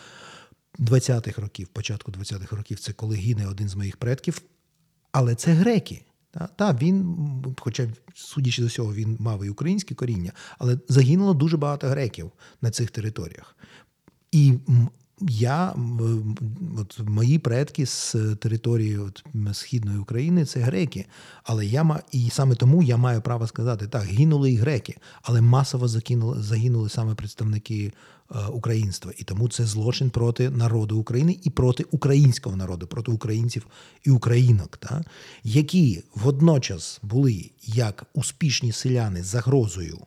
20-х 0.80 1.42
років, 1.42 1.68
початку 1.68 2.12
20-х 2.12 2.56
років, 2.56 2.80
це 2.80 2.94
коли 2.94 3.16
гине 3.16 3.48
один 3.48 3.70
з 3.70 3.76
моїх 3.76 3.98
предків. 3.98 4.42
Але 5.12 5.36
це 5.36 5.54
греки. 5.54 6.06
Та, 6.32 6.48
та, 6.48 6.74
він, 6.74 7.18
Хоча, 7.60 7.90
судячи 8.16 8.62
до 8.62 8.70
цього, 8.70 8.94
він 8.94 9.18
мав 9.20 9.46
і 9.46 9.50
українське 9.50 9.96
коріння, 9.96 10.32
але 10.58 10.78
загинуло 10.90 11.34
дуже 11.34 11.58
багато 11.58 11.88
греків 11.88 12.32
на 12.62 12.72
цих 12.72 12.92
територіях. 12.92 13.56
І 14.32 14.54
я, 15.30 15.76
от 16.78 17.00
мої 17.06 17.40
предки 17.40 17.86
з 17.86 18.16
території 18.40 18.98
от, 18.98 19.24
Східної 19.54 19.98
України 19.98 20.46
це 20.46 20.60
греки. 20.60 21.06
Але 21.44 21.66
я 21.66 22.00
і 22.12 22.30
саме 22.30 22.56
тому 22.56 22.84
я 22.84 22.98
маю 22.98 23.22
право 23.22 23.48
сказати, 23.48 23.88
так, 23.88 24.04
гинули 24.04 24.52
і 24.52 24.56
греки, 24.56 24.98
але 25.22 25.42
масово 25.42 25.88
загинули, 25.88 26.42
загинули 26.42 26.90
саме 26.90 27.16
представники 27.16 27.94
Е, 28.36 28.46
українства. 28.46 29.12
І 29.18 29.24
тому 29.24 29.50
це 29.50 29.66
злочин 29.66 30.10
проти 30.10 30.50
народу 30.50 30.98
України 30.98 31.38
і 31.44 31.50
проти 31.50 31.86
українського 31.92 32.56
народу, 32.56 32.88
проти 32.88 33.12
українців 33.12 33.68
і 34.04 34.10
українок, 34.10 34.78
та, 34.78 35.04
які 35.44 36.04
водночас 36.16 37.00
були 37.04 37.50
як 37.66 38.06
успішні 38.14 38.72
селяни 38.72 39.24
загрозою. 39.24 39.98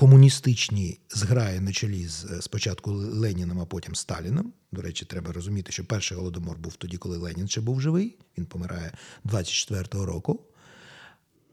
Комуністичні 0.00 0.98
зграї 1.10 1.60
на 1.60 1.72
чолі 1.72 2.06
з 2.08 2.24
е, 2.24 2.42
спочатку 2.42 2.92
Леніном, 2.92 3.60
а 3.60 3.64
потім 3.64 3.94
Сталіном. 3.94 4.52
До 4.72 4.82
речі, 4.82 5.04
треба 5.04 5.32
розуміти, 5.32 5.72
що 5.72 5.84
перший 5.84 6.18
голодомор 6.18 6.58
був 6.58 6.76
тоді, 6.76 6.96
коли 6.96 7.18
Ленін 7.18 7.48
ще 7.48 7.60
був 7.60 7.80
живий. 7.80 8.18
Він 8.38 8.46
помирає 8.46 8.92
24-го 9.24 10.06
року. 10.06 10.40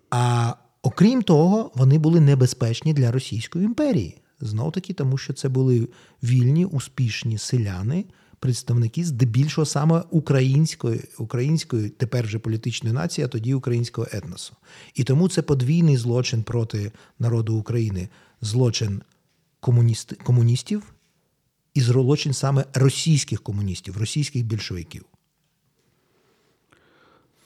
А 0.09 0.53
окрім 0.81 1.21
того, 1.21 1.71
вони 1.75 1.97
були 1.97 2.19
небезпечні 2.19 2.93
для 2.93 3.11
Російської 3.11 3.65
імперії. 3.65 4.21
Знов 4.39 4.71
таки, 4.71 4.93
тому 4.93 5.17
що 5.17 5.33
це 5.33 5.49
були 5.49 5.87
вільні, 6.23 6.65
успішні 6.65 7.37
селяни, 7.37 8.05
представники 8.39 9.03
здебільшого 9.03 9.65
саме 9.65 10.03
української, 10.09 11.01
української, 11.17 11.89
тепер 11.89 12.25
вже 12.25 12.39
політичної 12.39 12.95
нації, 12.95 13.25
а 13.25 13.27
тоді 13.27 13.53
українського 13.53 14.07
етносу. 14.11 14.53
І 14.93 15.03
тому 15.03 15.29
це 15.29 15.41
подвійний 15.41 15.97
злочин 15.97 16.43
проти 16.43 16.91
народу 17.19 17.55
України, 17.55 18.09
злочин 18.41 19.01
комуніст, 19.59 20.13
комуністів 20.23 20.93
і 21.73 21.81
злочин 21.81 22.33
саме 22.33 22.65
російських 22.73 23.43
комуністів, 23.43 23.97
російських 23.97 24.45
більшовиків. 24.45 25.05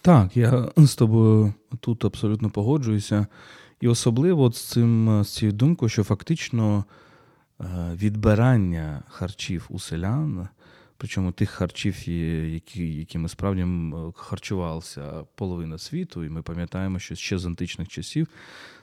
Так, 0.01 0.37
я 0.37 0.71
з 0.77 0.95
тобою 0.95 1.53
тут 1.79 2.05
абсолютно 2.05 2.49
погоджуюся. 2.49 3.27
І 3.81 3.87
особливо 3.87 4.51
з 4.51 4.61
цим 4.61 5.23
з 5.23 5.29
цією 5.29 5.57
думкою, 5.57 5.89
що 5.89 6.03
фактично 6.03 6.85
е, 7.59 7.65
відбирання 7.95 9.03
харчів 9.07 9.67
у 9.69 9.79
селян, 9.79 10.47
причому 10.97 11.31
тих 11.31 11.49
харчів, 11.49 12.09
які, 12.49 12.93
якими 12.93 13.29
справді 13.29 13.65
харчувалася 14.15 15.23
половина 15.35 15.77
світу, 15.77 16.23
і 16.23 16.29
ми 16.29 16.41
пам'ятаємо, 16.41 16.99
що 16.99 17.15
ще 17.15 17.37
з 17.37 17.45
античних 17.45 17.87
часів 17.87 18.27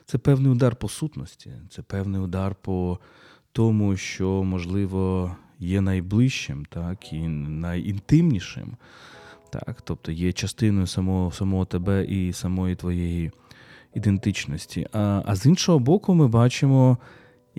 це 0.08 0.18
певний 0.18 0.52
удар 0.52 0.76
по 0.76 0.88
сутності, 0.88 1.52
це 1.70 1.82
певний 1.82 2.20
удар 2.20 2.54
по 2.54 2.98
тому, 3.52 3.96
що, 3.96 4.44
можливо, 4.44 5.36
є 5.58 5.80
найближчим, 5.80 6.64
так, 6.64 7.12
і 7.12 7.18
найінтимнішим. 7.18 8.76
Так, 9.50 9.82
Тобто 9.84 10.12
є 10.12 10.32
частиною 10.32 10.86
самого 10.86 11.32
самого 11.32 11.64
тебе 11.64 12.04
і 12.04 12.32
самої 12.32 12.76
твоєї 12.76 13.32
ідентичності. 13.94 14.86
А 14.92 15.22
а 15.26 15.36
з 15.36 15.46
іншого 15.46 15.78
боку, 15.78 16.14
ми 16.14 16.28
бачимо, 16.28 16.98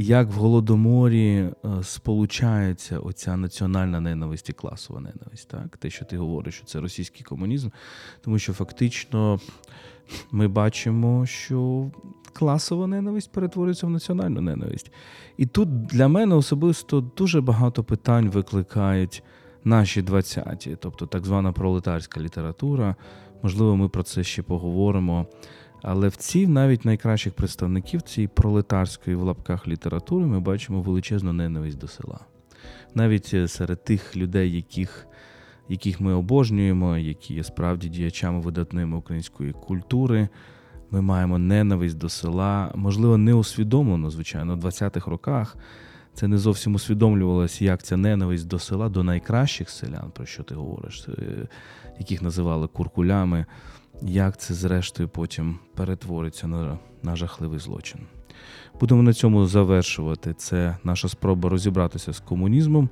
як 0.02 0.28
в 0.28 0.32
Голодоморі 0.32 1.28
е, 1.38 1.54
сполучається 1.84 3.00
оця 3.00 3.38
національна 3.38 4.00
ненависть 4.00 4.50
і 4.50 4.54
класова 4.54 5.00
ненависть. 5.00 5.48
Так? 5.48 5.78
Те, 5.78 5.90
що 5.90 6.06
ти 6.06 6.18
говориш, 6.18 6.56
що 6.56 6.66
це 6.66 6.80
російський 6.80 7.24
комунізм, 7.24 7.70
тому 8.22 8.40
що 8.40 8.54
фактично 8.54 9.40
ми 10.32 10.48
бачимо, 10.48 11.26
що 11.26 11.92
класова 12.34 12.88
ненависть 12.88 13.32
перетворюється 13.32 13.88
в 13.88 13.90
національну 13.90 14.42
ненависть. 14.42 14.92
І 15.38 15.46
тут 15.46 15.86
для 15.86 16.08
мене 16.08 16.36
особисто 16.36 17.02
дуже 17.02 17.42
багато 17.42 17.84
питань 17.84 18.30
викликають. 18.30 19.24
Наші 19.64 20.02
20-ті, 20.02 20.78
тобто 20.80 21.06
так 21.06 21.26
звана 21.26 21.52
пролетарська 21.52 22.22
література, 22.22 22.96
можливо, 23.44 23.76
ми 23.76 23.90
про 23.90 24.04
це 24.04 24.24
ще 24.24 24.44
поговоримо. 24.44 25.28
Але 25.82 26.08
в 26.08 26.16
цій 26.16 26.48
навіть 26.48 26.86
найкращих 26.86 27.34
представників 27.34 28.02
цієї 28.02 28.28
пролетарської 28.28 29.16
в 29.16 29.22
лапках 29.22 29.68
літератури 29.68 30.26
ми 30.26 30.40
бачимо 30.40 30.82
величезну 30.82 31.34
ненависть 31.34 31.78
до 31.78 31.88
села. 31.88 32.20
Навіть 32.96 33.32
е, 33.34 33.48
серед 33.48 33.84
тих 33.84 34.18
людей, 34.18 34.56
яких 34.56 35.06
яких 35.70 36.02
ми 36.02 36.14
обожнюємо, 36.14 36.98
які 36.98 37.34
є 37.34 37.44
справді 37.44 37.90
діячами 37.90 38.40
видатними 38.40 38.98
української 38.98 39.52
культури, 39.52 40.30
ми 40.92 41.02
маємо 41.02 41.38
ненависть 41.38 41.98
до 41.98 42.10
села, 42.10 42.72
можливо, 42.76 43.18
не 43.18 43.34
усвідомлено, 43.34 44.10
звичайно, 44.10 44.56
в 44.56 44.66
20-х 44.66 45.12
роках. 45.12 45.58
Це 46.14 46.28
не 46.28 46.38
зовсім 46.38 46.76
усвідомлювалося, 46.76 47.66
як 47.66 47.84
ця 47.84 47.98
ненависть 47.98 48.48
до 48.48 48.60
села, 48.60 48.90
до 48.90 49.04
найкращих 49.04 49.70
селян, 49.70 50.12
про 50.14 50.26
що 50.26 50.44
ти 50.44 50.56
говориш, 50.56 51.08
е, 51.08 51.48
яких 52.00 52.22
називали 52.22 52.68
куркулями 52.68 53.46
як 54.02 54.40
це 54.40 54.54
зрештою 54.54 55.10
потім 55.10 55.60
перетвориться 55.76 56.48
на, 56.48 56.78
на 57.04 57.16
жахливий 57.16 57.60
злочин. 57.60 58.00
Будемо 58.80 59.04
на 59.04 59.14
цьому 59.14 59.46
завершувати. 59.46 60.34
Це 60.34 60.78
наша 60.84 61.10
спроба 61.10 61.50
розібратися 61.50 62.14
з 62.14 62.20
комунізмом. 62.20 62.90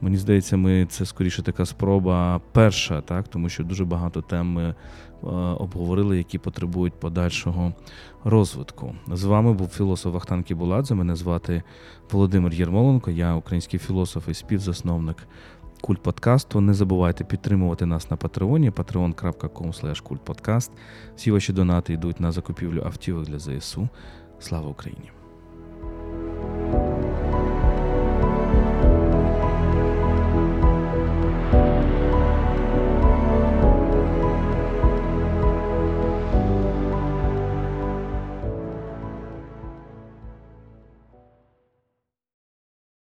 Мені 0.00 0.16
здається, 0.16 0.56
ми 0.56 0.86
це 0.90 1.06
скоріше 1.06 1.42
така 1.42 1.66
спроба 1.66 2.40
перша, 2.52 3.00
так 3.00 3.28
тому 3.28 3.48
що 3.48 3.64
дуже 3.64 3.84
багато 3.84 4.22
тем 4.22 4.46
ми 4.46 4.62
е, 4.64 4.74
обговорили, 5.58 6.18
які 6.18 6.38
потребують 6.38 7.00
подальшого 7.00 7.72
розвитку. 8.24 8.94
З 9.12 9.24
вами 9.24 9.52
був 9.52 9.68
філософ 9.68 10.14
Вахтан 10.14 10.42
Кібуладзе. 10.42 10.94
Мене 10.94 11.16
звати 11.16 11.62
Володимир 12.10 12.54
Єрмоленко, 12.54 13.10
я 13.10 13.34
український 13.34 13.80
філософ 13.80 14.28
і 14.28 14.34
співзасновник 14.34 15.16
культ 15.80 16.02
подкасту. 16.02 16.60
Не 16.60 16.74
забувайте 16.74 17.24
підтримувати 17.24 17.86
нас 17.86 18.10
на 18.10 18.16
Патреоні, 18.16 18.70
patreon.com 18.70 20.02
kultpodcast. 20.02 20.70
Всі 21.16 21.30
ваші 21.30 21.52
донати 21.52 21.92
йдуть 21.92 22.20
на 22.20 22.32
закупівлю 22.32 22.82
автівок 22.86 23.24
для 23.24 23.38
ЗСУ. 23.38 23.88
Слава 24.38 24.68
Україні! 24.68 25.17